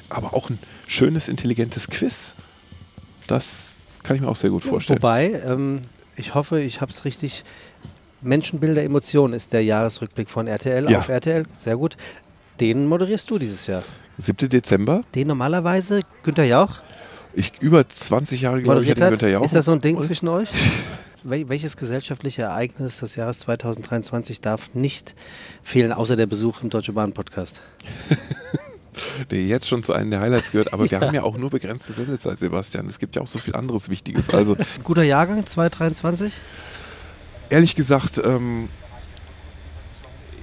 Aber 0.09 0.35
auch 0.35 0.51
ein 0.51 0.59
schönes, 0.87 1.29
intelligentes 1.29 1.89
Quiz. 1.89 2.35
Das 3.27 3.73
kann 4.03 4.17
ich 4.17 4.23
mir 4.23 4.29
auch 4.29 4.37
sehr 4.37 4.51
gut 4.51 4.65
vorstellen. 4.65 4.99
Wobei, 4.99 5.43
ähm, 5.45 5.81
ich 6.17 6.35
hoffe, 6.35 6.61
ich 6.61 6.81
habe 6.81 6.93
es 6.93 7.05
richtig 7.05 7.45
Menschenbilder, 8.25 8.83
Emotionen 8.83 9.35
ist 9.35 9.53
der 9.53 9.63
Jahresrückblick 9.63 10.29
von 10.29 10.47
RTL 10.47 10.91
ja. 10.91 10.99
auf 10.99 11.09
RTL. 11.09 11.45
Sehr 11.59 11.77
gut. 11.77 11.97
Den 12.61 12.87
moderierst 12.87 13.31
du 13.31 13.39
dieses 13.39 13.67
Jahr. 13.67 13.83
7. 14.19 14.49
Dezember. 14.49 15.03
Den 15.15 15.29
normalerweise 15.29 16.01
Günther 16.23 16.45
Jauch? 16.45 16.77
Ich 17.35 17.53
über 17.61 17.89
20 17.89 18.43
Jahre, 18.43 18.61
glaube 18.61 18.83
ich, 18.83 18.95
den 18.95 19.09
Günther 19.09 19.29
Jauch. 19.29 19.45
Ist 19.45 19.55
das 19.55 19.65
so 19.65 19.73
ein 19.73 19.81
Ding 19.81 20.01
zwischen 20.01 20.29
euch? 20.29 20.49
Welches 21.25 21.77
gesellschaftliche 21.77 22.43
Ereignis 22.43 22.99
des 22.99 23.17
Jahres 23.17 23.41
2023 23.41 24.41
darf 24.43 24.75
nicht 24.75 25.15
fehlen, 25.63 25.91
außer 25.91 26.17
der 26.17 26.27
Besuch 26.27 26.63
im 26.63 26.69
Deutsche 26.69 26.93
Bahn 26.93 27.13
Podcast? 27.13 27.63
der 29.31 29.45
jetzt 29.45 29.67
schon 29.67 29.83
zu 29.83 29.93
einem 29.93 30.11
der 30.11 30.21
Highlights 30.21 30.53
gehört, 30.53 30.73
aber 30.73 30.89
wir 30.91 31.01
haben 31.01 31.15
ja 31.15 31.23
auch 31.23 31.37
nur 31.37 31.51
begrenzte 31.51 31.93
Sendezeit, 31.93 32.39
Sebastian. 32.39 32.87
Es 32.89 32.99
gibt 32.99 33.17
ja 33.17 33.23
auch 33.23 33.27
so 33.27 33.39
viel 33.39 33.57
anderes 33.57 33.89
Wichtiges. 33.89 34.33
Also 34.35 34.57
Guter 34.83 35.03
Jahrgang 35.03 35.45
2023? 35.45 36.33
Ehrlich 37.51 37.75
gesagt, 37.75 38.21
ähm, 38.23 38.69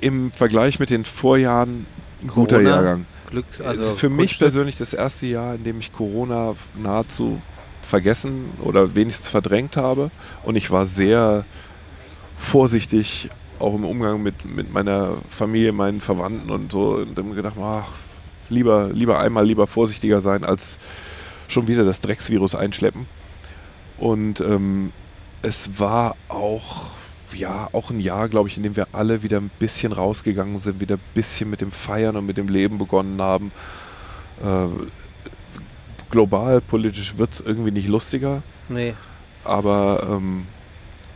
im 0.01 0.31
Vergleich 0.31 0.79
mit 0.79 0.89
den 0.89 1.05
Vorjahren 1.05 1.85
ein 2.21 2.27
guter 2.27 2.57
Corona, 2.57 2.69
Jahrgang. 2.69 3.05
Glücks, 3.29 3.61
also 3.61 3.95
für 3.95 4.09
mich 4.09 4.39
persönlich 4.39 4.77
das 4.77 4.93
erste 4.93 5.27
Jahr, 5.27 5.55
in 5.55 5.63
dem 5.63 5.79
ich 5.79 5.93
Corona 5.93 6.55
nahezu 6.75 7.41
vergessen 7.81 8.49
oder 8.61 8.95
wenigstens 8.95 9.29
verdrängt 9.29 9.77
habe. 9.77 10.11
Und 10.43 10.55
ich 10.55 10.71
war 10.71 10.85
sehr 10.85 11.45
vorsichtig, 12.37 13.29
auch 13.59 13.75
im 13.75 13.85
Umgang 13.85 14.21
mit, 14.21 14.45
mit 14.45 14.73
meiner 14.73 15.17
Familie, 15.29 15.71
meinen 15.71 16.01
Verwandten 16.01 16.49
und 16.49 16.71
so. 16.71 16.95
Und 16.95 17.17
dann 17.17 17.35
gedacht, 17.35 17.55
ach, 17.61 17.89
lieber, 18.49 18.89
lieber 18.91 19.19
einmal 19.19 19.45
lieber 19.45 19.67
vorsichtiger 19.67 20.21
sein, 20.21 20.43
als 20.43 20.77
schon 21.47 21.67
wieder 21.67 21.85
das 21.85 22.01
Drecksvirus 22.01 22.55
einschleppen. 22.55 23.05
Und 23.97 24.41
ähm, 24.41 24.91
es 25.41 25.79
war 25.79 26.15
auch, 26.29 26.91
ja, 27.33 27.69
auch 27.71 27.89
ein 27.89 27.99
Jahr, 27.99 28.29
glaube 28.29 28.49
ich, 28.49 28.57
in 28.57 28.63
dem 28.63 28.75
wir 28.75 28.87
alle 28.91 29.23
wieder 29.23 29.37
ein 29.37 29.51
bisschen 29.59 29.91
rausgegangen 29.91 30.59
sind, 30.59 30.79
wieder 30.79 30.95
ein 30.95 31.01
bisschen 31.13 31.49
mit 31.49 31.61
dem 31.61 31.71
Feiern 31.71 32.15
und 32.15 32.25
mit 32.25 32.37
dem 32.37 32.47
Leben 32.47 32.77
begonnen 32.77 33.21
haben. 33.21 33.51
Äh, 34.43 34.67
global, 36.09 36.61
politisch 36.61 37.17
wird 37.17 37.33
es 37.33 37.41
irgendwie 37.41 37.71
nicht 37.71 37.87
lustiger. 37.87 38.43
Nee. 38.69 38.93
Aber 39.43 40.07
ähm, 40.09 40.45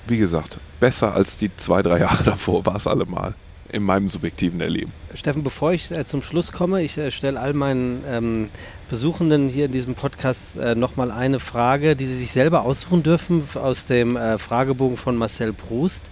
wie 0.08 0.18
gesagt, 0.18 0.60
besser 0.80 1.14
als 1.14 1.38
die 1.38 1.56
zwei, 1.58 1.82
drei 1.82 2.00
Jahre 2.00 2.24
davor 2.26 2.66
war 2.66 2.76
es 2.78 2.88
allemal 2.88 3.36
in 3.72 3.84
meinem 3.84 4.10
subjektiven 4.10 4.62
Erleben. 4.62 4.92
Steffen, 5.14 5.44
bevor 5.44 5.74
ich 5.74 5.92
äh, 5.92 6.06
zum 6.06 6.22
Schluss 6.22 6.52
komme, 6.52 6.84
ich 6.84 6.98
äh, 6.98 7.12
stelle 7.12 7.40
all 7.40 7.54
meinen 7.54 8.04
ähm, 8.08 8.50
Besuchenden 8.90 9.48
hier 9.48 9.66
in 9.66 9.72
diesem 9.72 9.96
Podcast 9.96 10.58
äh, 10.58 10.76
nochmal 10.76 11.12
eine 11.12 11.40
Frage, 11.40 11.96
die 11.96 12.06
sie 12.06 12.18
sich 12.18 12.32
selber 12.32 12.64
aussuchen 12.64 13.04
dürfen 13.04 13.44
aus 13.56 13.86
dem 13.86 14.16
äh, 14.18 14.38
Fragebogen 14.38 14.98
von 14.98 15.16
Marcel 15.16 15.54
Proust. 15.54 16.10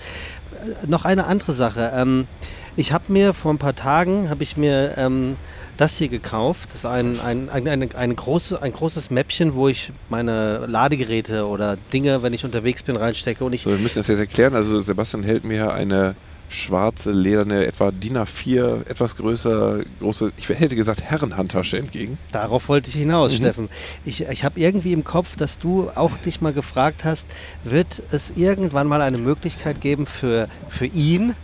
Äh, 0.84 0.88
noch 0.88 1.06
eine 1.06 1.26
andere 1.26 1.54
Sache. 1.54 1.92
Ähm, 1.96 2.28
ich 2.76 2.92
habe 2.92 3.12
mir 3.12 3.34
vor 3.34 3.54
ein 3.54 3.60
paar 3.60 3.76
Tagen, 3.76 4.30
habe 4.30 4.42
ich 4.42 4.58
mir 4.58 4.96
ähm, 4.98 5.36
das 5.78 5.98
hier 5.98 6.08
gekauft. 6.08 6.70
Das 6.70 6.76
ist 6.76 6.86
ein, 6.86 7.20
ein, 7.20 7.50
ein, 7.50 7.68
ein, 7.68 7.94
ein, 7.94 8.16
großes, 8.16 8.62
ein 8.62 8.74
großes 8.74 9.12
Mäppchen, 9.12 9.54
wo 9.54 9.68
ich 9.68 9.92
meine 10.10 10.66
Ladegeräte 10.66 11.48
oder 11.48 11.78
Dinge, 11.92 12.24
wenn 12.24 12.34
ich 12.34 12.46
unterwegs 12.46 12.84
bin, 12.84 12.96
reinstecke. 12.96 13.44
Und 13.44 13.54
ich 13.54 13.64
so, 13.64 13.70
wir 13.70 13.78
müssen 13.78 14.00
das 14.00 14.08
jetzt 14.08 14.20
erklären. 14.20 14.56
Also 14.56 14.82
Sebastian 14.82 15.24
hält 15.24 15.44
mir 15.44 15.72
eine 15.72 16.16
schwarze, 16.50 17.12
lederne, 17.12 17.66
etwa 17.66 17.92
DIN 17.92 18.18
A4, 18.18 18.88
etwas 18.88 19.16
größer, 19.16 19.82
große, 20.00 20.32
ich 20.38 20.50
hätte 20.50 20.76
gesagt 20.76 21.02
Herrenhandtasche 21.02 21.78
entgegen. 21.78 22.18
Darauf 22.32 22.70
wollte 22.70 22.90
ich 22.90 22.96
hinaus, 22.96 23.34
mhm. 23.34 23.38
Steffen. 23.38 23.70
Ich, 24.06 24.24
ich 24.28 24.44
habe 24.44 24.60
irgendwie 24.60 24.94
im 24.94 25.04
Kopf, 25.04 25.36
dass 25.36 25.60
du 25.60 25.90
auch 25.96 26.16
dich 26.18 26.42
mal 26.42 26.54
gefragt 26.54 27.06
hast, 27.06 27.28
wird 27.64 28.04
es 28.12 28.34
irgendwann 28.36 28.88
mal 28.88 29.02
eine 29.02 29.18
Möglichkeit 29.18 29.82
geben 29.82 30.06
für, 30.06 30.48
für 30.70 30.86
ihn, 30.86 31.36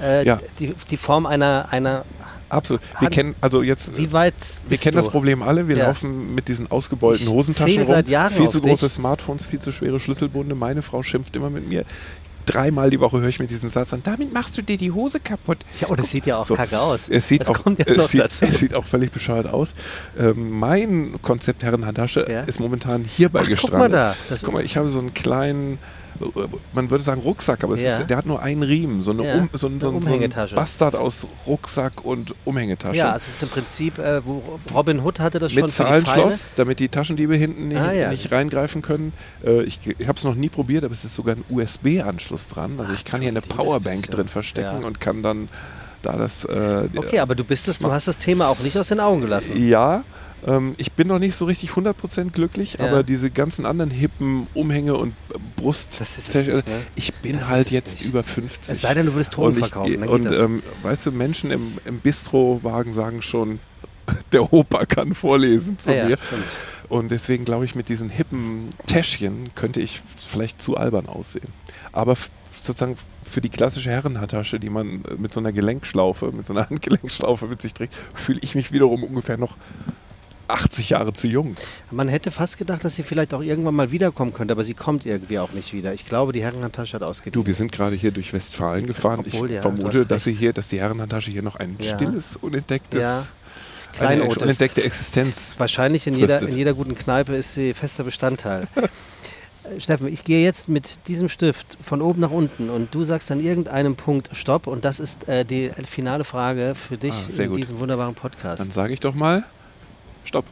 äh, 0.00 0.24
ja. 0.24 0.40
die, 0.58 0.74
die 0.90 0.96
Form 0.96 1.26
einer, 1.26 1.68
einer 1.70 2.04
Absolut. 2.52 2.82
Wir 3.00 3.08
kennen, 3.08 3.34
also 3.40 3.62
jetzt, 3.62 3.96
wie 3.96 4.12
weit 4.12 4.34
wir 4.68 4.76
kennen 4.76 4.96
du? 4.96 5.02
das 5.02 5.10
Problem 5.10 5.42
alle. 5.42 5.68
Wir 5.68 5.78
ja. 5.78 5.86
laufen 5.86 6.34
mit 6.34 6.48
diesen 6.48 6.70
ausgebeulten 6.70 7.26
Hosentaschen 7.28 7.78
rum. 7.78 7.86
Seit 7.86 8.08
Jahren 8.08 8.30
viel 8.30 8.48
zu 8.50 8.60
große 8.60 8.86
dich. 8.86 8.92
Smartphones, 8.92 9.42
viel 9.42 9.58
zu 9.58 9.72
schwere 9.72 9.98
Schlüsselbunde. 9.98 10.54
Meine 10.54 10.82
Frau 10.82 11.02
schimpft 11.02 11.34
immer 11.34 11.48
mit 11.48 11.66
mir 11.66 11.86
dreimal 12.46 12.90
die 12.90 13.00
Woche 13.00 13.20
höre 13.20 13.28
ich 13.28 13.38
mir 13.38 13.46
diesen 13.46 13.68
Satz 13.68 13.92
an, 13.92 14.02
damit 14.02 14.32
machst 14.32 14.56
du 14.58 14.62
dir 14.62 14.76
die 14.76 14.90
Hose 14.90 15.20
kaputt. 15.20 15.58
Ja, 15.80 15.88
und 15.88 16.00
es 16.00 16.10
sieht 16.10 16.26
ja 16.26 16.38
auch 16.38 16.44
so, 16.44 16.54
kacke 16.54 16.78
aus. 16.78 17.08
Es 17.08 17.28
sieht, 17.28 17.42
das 17.42 17.50
auch, 17.50 17.66
ja 17.66 17.84
es, 17.86 18.10
sieht, 18.10 18.24
es 18.24 18.58
sieht, 18.58 18.74
auch 18.74 18.84
völlig 18.84 19.10
bescheuert 19.10 19.46
aus. 19.46 19.74
Ähm, 20.18 20.50
mein 20.58 21.20
Konzept 21.22 21.62
Herrenhandtasche 21.62 22.26
ja? 22.28 22.42
ist 22.42 22.60
momentan 22.60 23.04
hierbei 23.04 23.40
Ach, 23.44 23.48
gestrandet. 23.48 23.80
Guck 23.80 23.90
mal 23.90 23.90
da. 23.90 24.16
Das 24.28 24.42
guck 24.42 24.54
mal, 24.54 24.64
ich 24.64 24.76
habe 24.76 24.88
so 24.90 24.98
einen 24.98 25.14
kleinen 25.14 25.78
man 26.72 26.90
würde 26.90 27.04
sagen 27.04 27.20
Rucksack, 27.20 27.64
aber 27.64 27.76
ja. 27.76 27.98
ist, 27.98 28.08
der 28.08 28.16
hat 28.16 28.26
nur 28.26 28.42
einen 28.42 28.62
Riemen, 28.62 29.02
so 29.02 29.10
eine, 29.10 29.26
ja, 29.26 29.34
um, 29.34 29.50
so, 29.52 29.66
ein, 29.66 29.80
so, 29.80 29.90
ein, 29.90 30.02
so, 30.02 30.14
ein 30.14 30.30
Bastard 30.54 30.96
aus 30.96 31.26
Rucksack 31.46 32.04
und 32.04 32.34
Umhängetasche. 32.44 32.96
Ja, 32.96 33.14
es 33.16 33.28
ist 33.28 33.42
im 33.42 33.48
Prinzip, 33.48 33.98
äh, 33.98 34.24
wo 34.24 34.58
Robin 34.74 35.00
Hood 35.00 35.20
hatte 35.20 35.38
das 35.38 35.52
Mit 35.52 35.60
schon 35.60 35.70
Zahlenschloss, 35.70 36.52
damit 36.56 36.78
die 36.78 36.88
Taschendiebe 36.88 37.36
hinten 37.36 37.68
nicht, 37.68 37.80
ah, 37.80 37.92
ja. 37.92 38.10
nicht 38.10 38.30
reingreifen 38.32 38.82
können. 38.82 39.12
Äh, 39.44 39.62
ich 39.62 39.78
ich 39.98 40.08
habe 40.08 40.18
es 40.18 40.24
noch 40.24 40.34
nie 40.34 40.48
probiert, 40.48 40.84
aber 40.84 40.92
es 40.92 41.04
ist 41.04 41.14
sogar 41.14 41.36
ein 41.36 41.44
USB-Anschluss 41.48 42.48
dran. 42.48 42.78
Also 42.78 42.92
ich 42.92 43.04
kann 43.04 43.18
Ach, 43.18 43.22
hier 43.22 43.30
eine 43.30 43.40
Powerbank 43.40 44.10
drin 44.10 44.28
verstecken 44.28 44.84
und 44.84 45.00
kann 45.00 45.22
dann 45.22 45.48
da 46.02 46.16
das. 46.16 46.44
Äh, 46.44 46.88
okay, 46.96 47.20
aber 47.20 47.34
du 47.34 47.44
bist 47.44 47.68
das, 47.68 47.78
du 47.78 47.90
hast 47.90 48.08
das 48.08 48.18
Thema 48.18 48.48
auch 48.48 48.58
nicht 48.60 48.76
aus 48.76 48.88
den 48.88 49.00
Augen 49.00 49.20
gelassen. 49.20 49.66
Ja, 49.66 50.04
Ähm, 50.46 50.74
ich 50.78 50.92
bin 50.92 51.08
noch 51.08 51.18
nicht 51.18 51.34
so 51.36 51.44
richtig 51.44 51.70
100% 51.70 52.30
glücklich, 52.30 52.76
Ja. 52.78 52.86
aber 52.88 53.02
diese 53.02 53.30
ganzen 53.30 53.64
anderen 53.66 53.90
hippen 53.90 54.46
Umhänge 54.54 54.96
und 54.96 55.14
Brust, 55.56 56.00
Das 56.00 56.18
ist 56.18 56.34
es 56.34 56.46
nicht, 56.46 56.66
ne? 56.66 56.82
ich 56.96 57.14
bin 57.14 57.34
Das 57.38 57.48
halt 57.48 57.70
jetzt 57.70 58.00
nicht. 58.00 58.08
über 58.08 58.24
50. 58.24 58.72
Es 58.72 58.80
sei 58.80 58.94
denn, 58.94 59.06
du 59.06 59.14
würdest 59.14 59.32
Ton 59.32 59.54
verkaufen. 59.54 60.02
Und 60.04 60.26
ähm, 60.32 60.62
weißt 60.82 61.06
du, 61.06 61.12
Menschen 61.12 61.50
im, 61.50 61.78
im 61.84 61.98
Bistrowagen 62.00 62.92
sagen 62.94 63.22
schon, 63.22 63.60
der 64.32 64.52
Opa 64.52 64.84
kann 64.86 65.14
vorlesen 65.14 65.78
zu 65.78 65.90
ja, 65.90 65.96
ja, 65.98 66.08
mir. 66.08 66.18
stimmt. 66.18 66.42
Und 66.88 67.10
deswegen 67.10 67.44
glaube 67.44 67.64
ich, 67.64 67.74
mit 67.74 67.88
diesen 67.88 68.10
hippen 68.10 68.70
Täschchen 68.86 69.48
könnte 69.54 69.80
ich 69.80 70.02
vielleicht 70.16 70.60
zu 70.60 70.76
albern 70.76 71.06
aussehen. 71.06 71.48
Aber 71.92 72.16
sozusagen 72.60 72.96
für 73.22 73.40
die 73.40 73.48
klassische 73.48 73.90
Herrenhandtasche, 73.90 74.60
die 74.60 74.68
man 74.70 75.04
äh, 75.04 75.14
mit 75.16 75.32
so 75.32 75.40
einer 75.40 75.52
Gelenkschlaufe, 75.52 76.32
mit 76.32 76.46
so 76.46 76.52
einer 76.52 76.68
Handgelenkschlaufe 76.70 77.46
mit 77.46 77.62
sich 77.62 77.72
trägt, 77.72 77.94
fühle 78.14 78.40
ich 78.42 78.54
mich 78.54 78.72
wiederum 78.72 79.04
ungefähr 79.04 79.38
noch 79.38 79.56
80 80.48 80.90
Jahre 80.90 81.12
zu 81.12 81.28
jung. 81.28 81.56
Man 81.90 82.08
hätte 82.08 82.30
fast 82.30 82.58
gedacht, 82.58 82.84
dass 82.84 82.96
sie 82.96 83.02
vielleicht 83.02 83.32
auch 83.34 83.42
irgendwann 83.42 83.74
mal 83.74 83.90
wiederkommen 83.90 84.32
könnte, 84.32 84.52
aber 84.52 84.64
sie 84.64 84.74
kommt 84.74 85.06
irgendwie 85.06 85.38
auch 85.38 85.52
nicht 85.52 85.72
wieder. 85.72 85.94
Ich 85.94 86.04
glaube, 86.04 86.32
die 86.32 86.42
Herrenhandtasche 86.42 86.94
hat 86.94 87.02
ausgedient. 87.02 87.36
Du, 87.36 87.46
wir 87.46 87.54
sind 87.54 87.72
gerade 87.72 87.96
hier 87.96 88.10
durch 88.10 88.32
Westfalen 88.32 88.86
gefahren. 88.86 89.20
Obwohl, 89.26 89.48
ich 89.50 89.56
ja, 89.56 89.62
vermute, 89.62 90.04
dass 90.06 90.24
sie 90.24 90.32
hier, 90.32 90.52
dass 90.52 90.68
die 90.68 90.80
Herrenhandtasche 90.80 91.30
hier 91.30 91.42
noch 91.42 91.56
ein 91.56 91.76
Ja. 91.80 91.96
stilles, 91.96 92.36
unentdecktes, 92.36 93.00
Ja. 93.00 93.24
eine 94.00 94.24
unentdeckte 94.24 94.82
Existenz. 94.82 95.54
Wahrscheinlich 95.58 96.06
in 96.06 96.14
jeder, 96.14 96.40
in 96.42 96.56
jeder 96.56 96.74
guten 96.74 96.94
Kneipe 96.94 97.34
ist 97.34 97.54
sie 97.54 97.74
fester 97.74 98.04
Bestandteil. 98.04 98.66
Äh, 99.64 99.80
Steffen, 99.80 100.08
ich 100.08 100.24
gehe 100.24 100.42
jetzt 100.42 100.68
mit 100.68 101.06
diesem 101.06 101.28
Stift 101.28 101.78
von 101.80 102.02
oben 102.02 102.20
nach 102.20 102.32
unten 102.32 102.68
und 102.68 102.92
du 102.92 103.04
sagst 103.04 103.30
an 103.30 103.38
irgendeinem 103.38 103.94
Punkt 103.94 104.28
Stopp 104.32 104.66
und 104.66 104.84
das 104.84 104.98
ist 104.98 105.28
äh, 105.28 105.44
die 105.44 105.70
finale 105.88 106.24
Frage 106.24 106.74
für 106.74 106.96
dich 106.96 107.12
Ah, 107.14 107.42
in 107.42 107.48
gut. 107.50 107.58
diesem 107.58 107.78
wunderbaren 107.78 108.16
Podcast. 108.16 108.60
Dann 108.60 108.72
sage 108.72 108.92
ich 108.92 108.98
doch 108.98 109.14
mal, 109.14 109.44
stopp. 110.32 110.46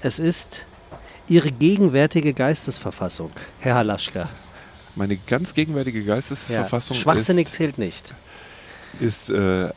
Es 0.00 0.18
ist 0.20 0.64
Ihre 1.28 1.50
gegenwärtige 1.50 2.32
Geistesverfassung, 2.32 3.30
Herr 3.58 3.74
Halaschka. 3.74 4.28
Meine 4.94 5.16
ganz 5.16 5.54
gegenwärtige 5.54 5.98
Ja. 6.00 6.14
Geistesverfassung 6.14 6.96
Schwachsinnig 6.96 7.48
ist, 7.48 7.54
zählt 7.54 7.78
nicht. 7.78 8.14
ist 9.00 9.28
äh, 9.28 9.70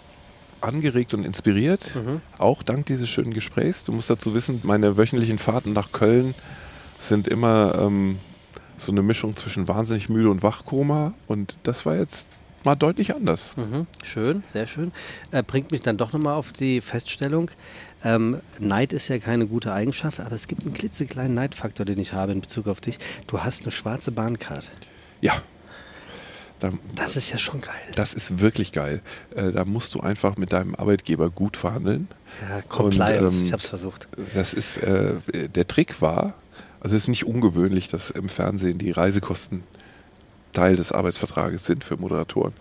angeregt 0.62 1.16
und 1.16 1.26
inspiriert, 1.26 1.95
Mhm. 1.95 2.22
auch 2.38 2.62
dank 2.62 2.86
dieses 2.86 3.10
schönen 3.10 3.34
Gesprächs. 3.34 3.84
Du 3.84 3.91
musst 3.93 4.12
dazu 4.12 4.36
wissen, 4.36 4.60
meine 4.64 4.95
wöchentlichen 4.95 5.39
Fahrten 5.39 5.74
nach 5.74 5.91
Köln 5.91 6.36
sind 6.99 7.28
immer 7.28 7.74
ähm, 7.80 8.20
so 8.78 8.91
eine 8.91 9.01
Mischung 9.01 9.36
zwischen 9.36 9.68
wahnsinnig 9.68 10.07
müde 10.07 10.30
und 10.30 10.43
Wachkoma 10.43 11.14
und 11.28 11.55
das 11.64 11.86
war 11.88 11.95
jetzt 11.95 12.30
mal 12.64 12.76
deutlich 12.76 13.16
anders. 13.16 13.57
Mhm. 13.57 13.88
Schön, 14.03 14.43
sehr 14.45 14.68
schön. 14.68 14.91
Äh, 15.32 15.41
bringt 15.43 15.72
mich 15.72 15.82
dann 15.82 15.97
doch 15.97 16.14
nochmal 16.14 16.36
auf 16.36 16.51
die 16.51 16.80
Feststellung, 16.82 17.49
ähm, 18.04 18.39
Neid 18.60 18.93
ist 18.93 19.08
ja 19.08 19.20
keine 19.20 19.47
gute 19.47 19.74
Eigenschaft, 19.74 20.20
aber 20.20 20.34
es 20.34 20.47
gibt 20.47 20.64
einen 20.64 20.74
klitzekleinen 20.74 21.34
Neidfaktor, 21.34 21.86
den 21.86 22.00
ich 22.00 22.14
habe 22.14 22.32
in 22.32 22.41
Bezug 22.41 22.68
auf 22.68 22.82
dich. 22.82 22.97
Du 23.28 23.41
hast 23.43 23.64
eine 23.64 23.72
schwarze 23.72 24.12
Bahncard. 24.12 24.70
Ja. 25.22 25.34
Da, 26.60 26.74
Das 26.95 27.16
ist 27.16 27.32
ja 27.32 27.38
schon 27.38 27.62
geil. 27.62 27.74
das 27.95 28.14
ist 28.14 28.39
wirklich 28.41 28.74
geil. 28.74 29.02
Äh, 29.34 29.54
da 29.54 29.64
musst 29.64 29.95
du 29.95 30.02
einfach 30.02 30.36
mit 30.36 30.52
deinem 30.52 30.76
Arbeitgeber 30.76 31.30
gut 31.30 31.56
verhandeln. 31.56 32.10
Ja, 32.41 32.62
Compliance, 32.64 33.26
Und, 33.28 33.34
ähm, 33.39 33.45
ich 33.45 33.52
habe 33.54 33.64
es 33.64 33.70
versucht. 33.70 34.08
Das 34.34 34.54
ist, 34.54 34.78
äh, 34.80 35.14
der 35.47 35.68
Trick 35.68 36.02
war, 36.02 36.34
also 36.82 36.95
es 36.97 37.04
ist 37.04 37.08
nicht 37.08 37.26
ungewöhnlich, 37.26 37.88
dass 37.88 38.10
im 38.10 38.28
Fernsehen 38.28 38.78
die 38.78 38.91
Reisekosten 38.91 39.64
Teil 40.52 40.76
des 40.76 40.91
Arbeitsvertrages 40.91 41.66
sind 41.66 41.84
für 41.86 41.95
Moderatoren. 41.95 42.54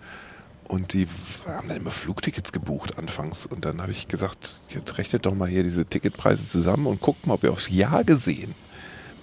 Und 0.69 0.93
die 0.93 1.07
haben 1.47 1.67
dann 1.67 1.77
immer 1.77 1.89
Flugtickets 1.89 2.51
gebucht 2.51 2.97
anfangs. 2.99 3.47
Und 3.47 3.65
dann 3.65 3.81
habe 3.81 3.91
ich 3.91 4.07
gesagt, 4.07 4.61
jetzt 4.69 4.99
rechnet 4.99 5.25
doch 5.25 5.33
mal 5.33 5.49
hier 5.49 5.63
diese 5.63 5.83
Ticketpreise 5.83 6.47
zusammen 6.47 6.85
und 6.85 7.01
guckt 7.01 7.25
mal, 7.25 7.33
ob 7.33 7.43
ihr 7.43 7.51
aufs 7.51 7.69
Jahr 7.69 8.03
gesehen 8.03 8.53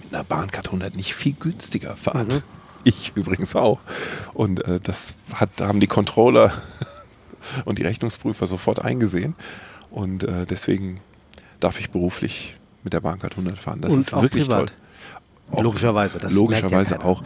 mit 0.03 0.13
einer 0.13 0.25
Bahncard 0.25 0.67
100 0.67 0.93
nicht 0.93 1.15
viel 1.15 1.33
günstiger 1.33 1.95
fahrt. 1.95 2.27
Mhm. 2.27 2.41
Ich 2.83 3.13
übrigens 3.15 3.55
auch. 3.55 3.79
Und 4.33 4.63
äh, 4.65 4.81
das 4.81 5.13
hat, 5.33 5.49
haben 5.61 5.79
die 5.79 5.87
Controller 5.87 6.51
und 7.65 7.79
die 7.79 7.83
Rechnungsprüfer 7.83 8.45
sofort 8.45 8.83
eingesehen. 8.83 9.33
Und 9.89 10.23
äh, 10.23 10.45
deswegen 10.45 10.99
darf 11.61 11.79
ich 11.79 11.91
beruflich 11.91 12.57
mit 12.83 12.91
der 12.91 12.99
Bahncard 12.99 13.33
100 13.33 13.57
fahren. 13.57 13.79
Das 13.81 13.93
Und 13.93 14.01
ist 14.01 14.11
wirklich 14.11 14.47
privat. 14.47 14.67
toll. 14.69 14.77
Auch 15.51 15.63
Logischerweise, 15.63 16.17
das 16.17 16.33
logischerweise 16.33 16.95
ja 16.95 17.01
auch. 17.05 17.23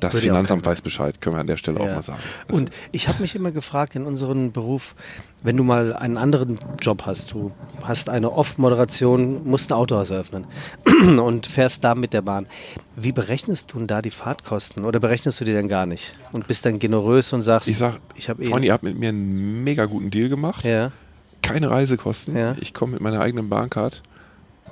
Das 0.00 0.14
Würde 0.14 0.26
auch 0.26 0.30
Finanzamt 0.30 0.64
weiß 0.66 0.82
Bescheid, 0.82 1.20
können 1.20 1.36
wir 1.36 1.40
an 1.40 1.46
der 1.46 1.56
Stelle 1.56 1.78
auch 1.80 1.86
Ja. 1.86 1.94
mal 1.96 2.02
sagen. 2.02 2.20
Und 2.50 2.70
ich 2.92 3.08
habe 3.08 3.20
mich 3.22 3.34
immer 3.34 3.50
gefragt 3.50 3.94
in 3.96 4.04
unserem 4.06 4.50
Beruf, 4.52 4.94
wenn 5.42 5.56
du 5.56 5.64
mal 5.64 5.94
einen 5.94 6.16
anderen 6.16 6.58
Job 6.80 7.02
hast, 7.06 7.32
du 7.32 7.52
hast 7.82 8.08
eine 8.10 8.30
Off-Moderation, 8.32 9.46
musst 9.48 9.70
ein 9.70 9.74
Autohaus 9.74 10.10
eröffnen 10.10 10.46
und 11.18 11.46
fährst 11.46 11.84
da 11.84 11.94
mit 11.94 12.12
der 12.12 12.22
Bahn. 12.22 12.46
Wie 12.96 13.12
berechnest 13.12 13.72
du 13.72 13.78
denn 13.78 13.86
da 13.86 14.02
die 14.02 14.10
Fahrtkosten 14.10 14.84
oder 14.84 15.00
berechnest 15.00 15.40
du 15.40 15.44
die 15.44 15.52
denn 15.52 15.68
gar 15.68 15.86
nicht 15.86 16.14
und 16.32 16.46
bist 16.46 16.64
dann 16.66 16.78
generös 16.78 17.32
und 17.32 17.42
sagst, 17.42 17.68
ich 17.68 17.78
sag, 17.78 17.98
ich 18.16 18.28
habe 18.28 18.42
eh. 18.42 18.46
Freunde, 18.46 18.66
ihr 18.66 18.72
habt 18.72 18.84
mit 18.84 18.98
mir 18.98 19.10
einen 19.10 19.64
mega 19.64 19.84
guten 19.86 20.10
Deal 20.10 20.28
gemacht. 20.28 20.64
ja. 20.64 20.92
Keine 21.42 21.70
Reisekosten. 21.70 22.36
Ja. 22.36 22.54
Ich 22.60 22.74
komme 22.74 22.92
mit 22.92 23.00
meiner 23.00 23.20
eigenen 23.22 23.48
Bahncard. 23.48 24.02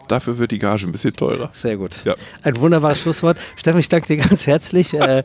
Dafür 0.09 0.39
wird 0.39 0.51
die 0.51 0.59
Gage 0.59 0.87
ein 0.87 0.93
bisschen 0.93 1.15
teurer. 1.15 1.51
Sehr 1.53 1.77
gut. 1.77 2.05
Ja. 2.05 2.15
Ein 2.43 2.57
wunderbares 2.57 3.01
Schlusswort. 3.01 3.37
Steffen, 3.57 3.81
ich 3.81 3.89
danke 3.89 4.07
dir 4.09 4.17
ganz 4.17 4.47
herzlich, 4.47 4.95
äh, 4.95 5.23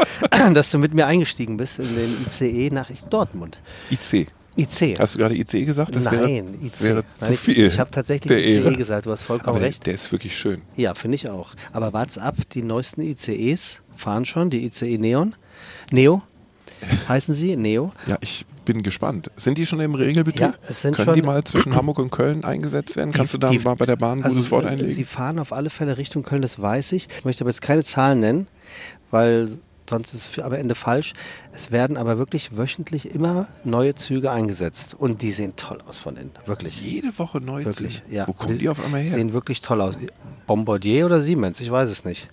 dass 0.53 0.71
du 0.71 0.77
mit 0.79 0.93
mir 0.93 1.05
eingestiegen 1.07 1.57
bist 1.57 1.79
in 1.79 1.95
den 1.95 2.15
ICE 2.27 2.69
nach 2.71 2.89
Dortmund. 3.09 3.61
IC. 3.91 4.27
IC. 4.55 4.99
Hast 4.99 5.15
du 5.15 5.19
gerade 5.19 5.35
IC 5.35 5.65
gesagt? 5.65 5.95
Das 5.95 6.05
wäre, 6.05 6.17
Nein, 6.27 6.53
IC. 6.61 6.71
das 6.71 6.83
wäre 6.83 6.95
Nein, 6.95 7.05
zu 7.27 7.33
ich, 7.33 7.39
viel. 7.39 7.65
Ich 7.65 7.79
habe 7.79 7.89
tatsächlich 7.89 8.31
ICE 8.31 8.59
Ehre. 8.59 8.75
gesagt, 8.75 9.05
du 9.07 9.11
hast 9.11 9.23
vollkommen 9.23 9.57
Aber 9.57 9.65
recht. 9.65 9.85
der 9.87 9.95
ist 9.95 10.11
wirklich 10.11 10.37
schön. 10.37 10.61
Ja, 10.75 10.93
finde 10.93 11.15
ich 11.15 11.29
auch. 11.29 11.55
Aber 11.71 11.91
wart's 11.93 12.17
ab, 12.19 12.35
die 12.53 12.61
neuesten 12.61 13.01
ICEs 13.01 13.79
fahren 13.95 14.25
schon, 14.25 14.49
die 14.51 14.63
ICE 14.65 14.97
Neon. 14.99 15.35
Neo 15.91 16.21
heißen 17.09 17.33
sie, 17.33 17.55
Neo. 17.55 17.93
Ja, 18.05 18.17
ich 18.21 18.45
bin 18.65 18.83
gespannt. 18.83 19.29
Sind 19.35 19.57
die 19.57 19.65
schon 19.65 19.79
im 19.79 19.95
Regelbetrieb? 19.95 20.41
Ja, 20.41 20.53
es 20.63 20.81
sind 20.81 20.95
Können 20.95 21.05
schon- 21.07 21.13
die 21.15 21.21
mal 21.21 21.43
zwischen 21.43 21.75
Hamburg 21.75 21.99
und 21.99 22.11
Köln 22.11 22.43
eingesetzt 22.43 22.95
werden? 22.95 23.11
Kannst 23.11 23.33
du 23.33 23.37
da 23.37 23.49
die- 23.49 23.59
mal 23.59 23.75
bei 23.75 23.85
der 23.85 23.95
Bahn 23.95 24.23
ein 24.23 24.29
gutes 24.29 24.51
Wort 24.51 24.65
äh, 24.65 24.69
einlegen? 24.69 24.91
Sie 24.91 25.03
fahren 25.05 25.39
auf 25.39 25.53
alle 25.53 25.69
Fälle 25.69 25.97
Richtung 25.97 26.23
Köln, 26.23 26.41
das 26.41 26.61
weiß 26.61 26.91
ich. 26.93 27.07
Ich 27.19 27.25
möchte 27.25 27.43
aber 27.43 27.49
jetzt 27.51 27.61
keine 27.61 27.83
Zahlen 27.83 28.19
nennen, 28.19 28.47
weil 29.11 29.57
sonst 29.89 30.13
ist 30.13 30.37
es 30.37 30.43
am 30.43 30.53
Ende 30.53 30.75
falsch. 30.75 31.13
Es 31.51 31.71
werden 31.71 31.97
aber 31.97 32.17
wirklich 32.17 32.55
wöchentlich 32.57 33.13
immer 33.13 33.47
neue 33.65 33.95
Züge 33.95 34.31
eingesetzt. 34.31 34.95
Und 34.97 35.21
die 35.21 35.31
sehen 35.31 35.53
toll 35.57 35.79
aus 35.87 35.97
von 35.97 36.15
innen. 36.15 36.31
Wirklich. 36.45 36.81
Jede 36.81 37.17
Woche 37.19 37.41
neu. 37.41 37.65
Wirklich, 37.65 38.01
ja. 38.09 38.27
Wo 38.27 38.33
kommen 38.33 38.57
die 38.57 38.69
auf 38.69 38.83
einmal 38.83 39.01
her? 39.01 39.11
Sehen 39.11 39.33
wirklich 39.33 39.61
toll 39.61 39.81
aus. 39.81 39.97
Bombardier 40.47 41.05
oder 41.05 41.21
Siemens, 41.21 41.59
ich 41.59 41.69
weiß 41.71 41.89
es 41.89 42.05
nicht. 42.05 42.29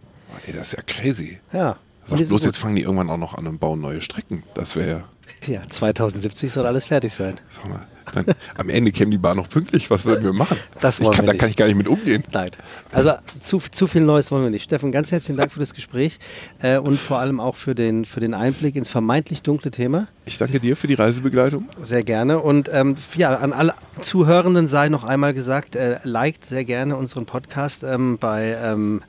Ey, 0.47 0.53
das 0.53 0.69
ist 0.69 0.73
ja 0.75 0.83
crazy. 0.87 1.39
Ja. 1.53 1.77
Sag 2.05 2.19
die 2.19 2.25
bloß, 2.25 2.45
jetzt 2.45 2.57
fangen 2.59 2.77
die 2.77 2.83
irgendwann 2.83 3.11
auch 3.11 3.19
noch 3.19 3.35
an 3.37 3.47
und 3.47 3.59
bauen 3.61 3.81
neue 3.81 4.01
Strecken. 4.01 4.43
Das 4.55 4.75
wäre 4.75 4.91
ja. 4.91 5.05
Ja, 5.47 5.63
2070 5.69 6.53
soll 6.53 6.67
alles 6.67 6.85
fertig 6.85 7.13
sein. 7.15 7.41
Sag 7.51 7.69
mal, 7.69 7.87
dann, 8.13 8.27
am 8.57 8.69
Ende 8.69 8.93
käme 8.93 9.11
die 9.11 9.19
Bahn 9.19 9.37
noch 9.37 9.49
pünktlich. 9.49 9.91
Was 9.91 10.05
würden 10.05 10.25
wir 10.25 10.33
machen? 10.33 10.57
Das 10.81 11.01
wollen 11.01 11.13
kann, 11.15 11.25
wir 11.25 11.29
Da 11.29 11.33
nicht. 11.33 11.41
kann 11.41 11.51
ich 11.51 11.57
gar 11.57 11.67
nicht 11.67 11.77
mit 11.77 11.89
umgehen. 11.89 12.25
Nein. 12.33 12.51
Also 12.93 13.13
zu, 13.41 13.59
zu 13.71 13.87
viel 13.87 14.03
Neues 14.03 14.31
wollen 14.31 14.43
wir 14.45 14.51
nicht. 14.51 14.65
Steffen, 14.65 14.93
ganz 14.93 15.13
herzlichen 15.13 15.37
Dank 15.37 15.53
für 15.53 15.61
das 15.61 15.75
Gespräch 15.75 16.19
äh, 16.61 16.79
und 16.79 16.99
vor 16.99 17.19
allem 17.19 17.41
auch 17.41 17.57
für 17.57 17.75
den, 17.75 18.05
für 18.05 18.21
den 18.21 18.35
Einblick 18.35 18.77
ins 18.77 18.89
vermeintlich 18.89 19.43
dunkle 19.43 19.71
Thema. 19.71 20.09
Ich 20.27 20.39
danke 20.39 20.61
dir 20.61 20.77
für 20.77 20.87
die 20.87 20.95
Reisebegleitung. 20.95 21.69
Sehr 21.83 22.03
gerne. 22.05 22.39
Und 22.41 22.69
ähm, 22.73 22.97
ja, 23.17 23.35
an 23.37 23.53
alle 23.53 23.75
Zuhörenden 24.01 24.67
sei 24.67 24.89
noch 24.89 25.05
einmal 25.05 25.35
gesagt, 25.35 25.77
äh, 25.77 25.99
liked 26.05 26.45
sehr 26.45 26.65
gerne 26.65 26.97
unseren 26.97 27.27
Podcast 27.27 27.83
ähm, 27.83 28.19
bei 28.19 28.57
ähm, 28.63 29.03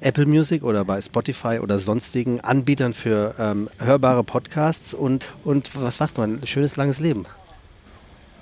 Apple 0.00 0.26
Music 0.26 0.62
oder 0.62 0.84
bei 0.84 1.00
Spotify 1.00 1.58
oder 1.60 1.78
sonstigen 1.78 2.40
Anbietern 2.40 2.92
für 2.92 3.34
ähm, 3.38 3.68
hörbare 3.78 4.24
Podcasts. 4.24 4.94
Und, 4.94 5.24
und 5.44 5.70
was 5.74 6.00
macht 6.00 6.18
man? 6.18 6.40
Schönes 6.46 6.76
langes 6.76 7.00
Leben. 7.00 7.26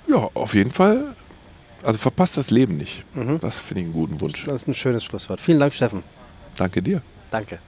Ja, 0.07 0.29
auf 0.33 0.53
jeden 0.53 0.71
Fall. 0.71 1.15
Also 1.83 1.99
verpasst 1.99 2.37
das 2.37 2.49
Leben 2.49 2.77
nicht. 2.77 3.03
Mhm. 3.15 3.39
Das 3.39 3.59
finde 3.59 3.81
ich 3.81 3.85
einen 3.85 3.93
guten 3.93 4.19
Wunsch. 4.21 4.45
Das 4.45 4.61
ist 4.63 4.67
ein 4.67 4.73
schönes 4.73 5.03
Schlusswort. 5.03 5.39
Vielen 5.39 5.59
Dank, 5.59 5.73
Steffen. 5.73 6.03
Danke 6.55 6.81
dir. 6.81 7.01
Danke. 7.29 7.59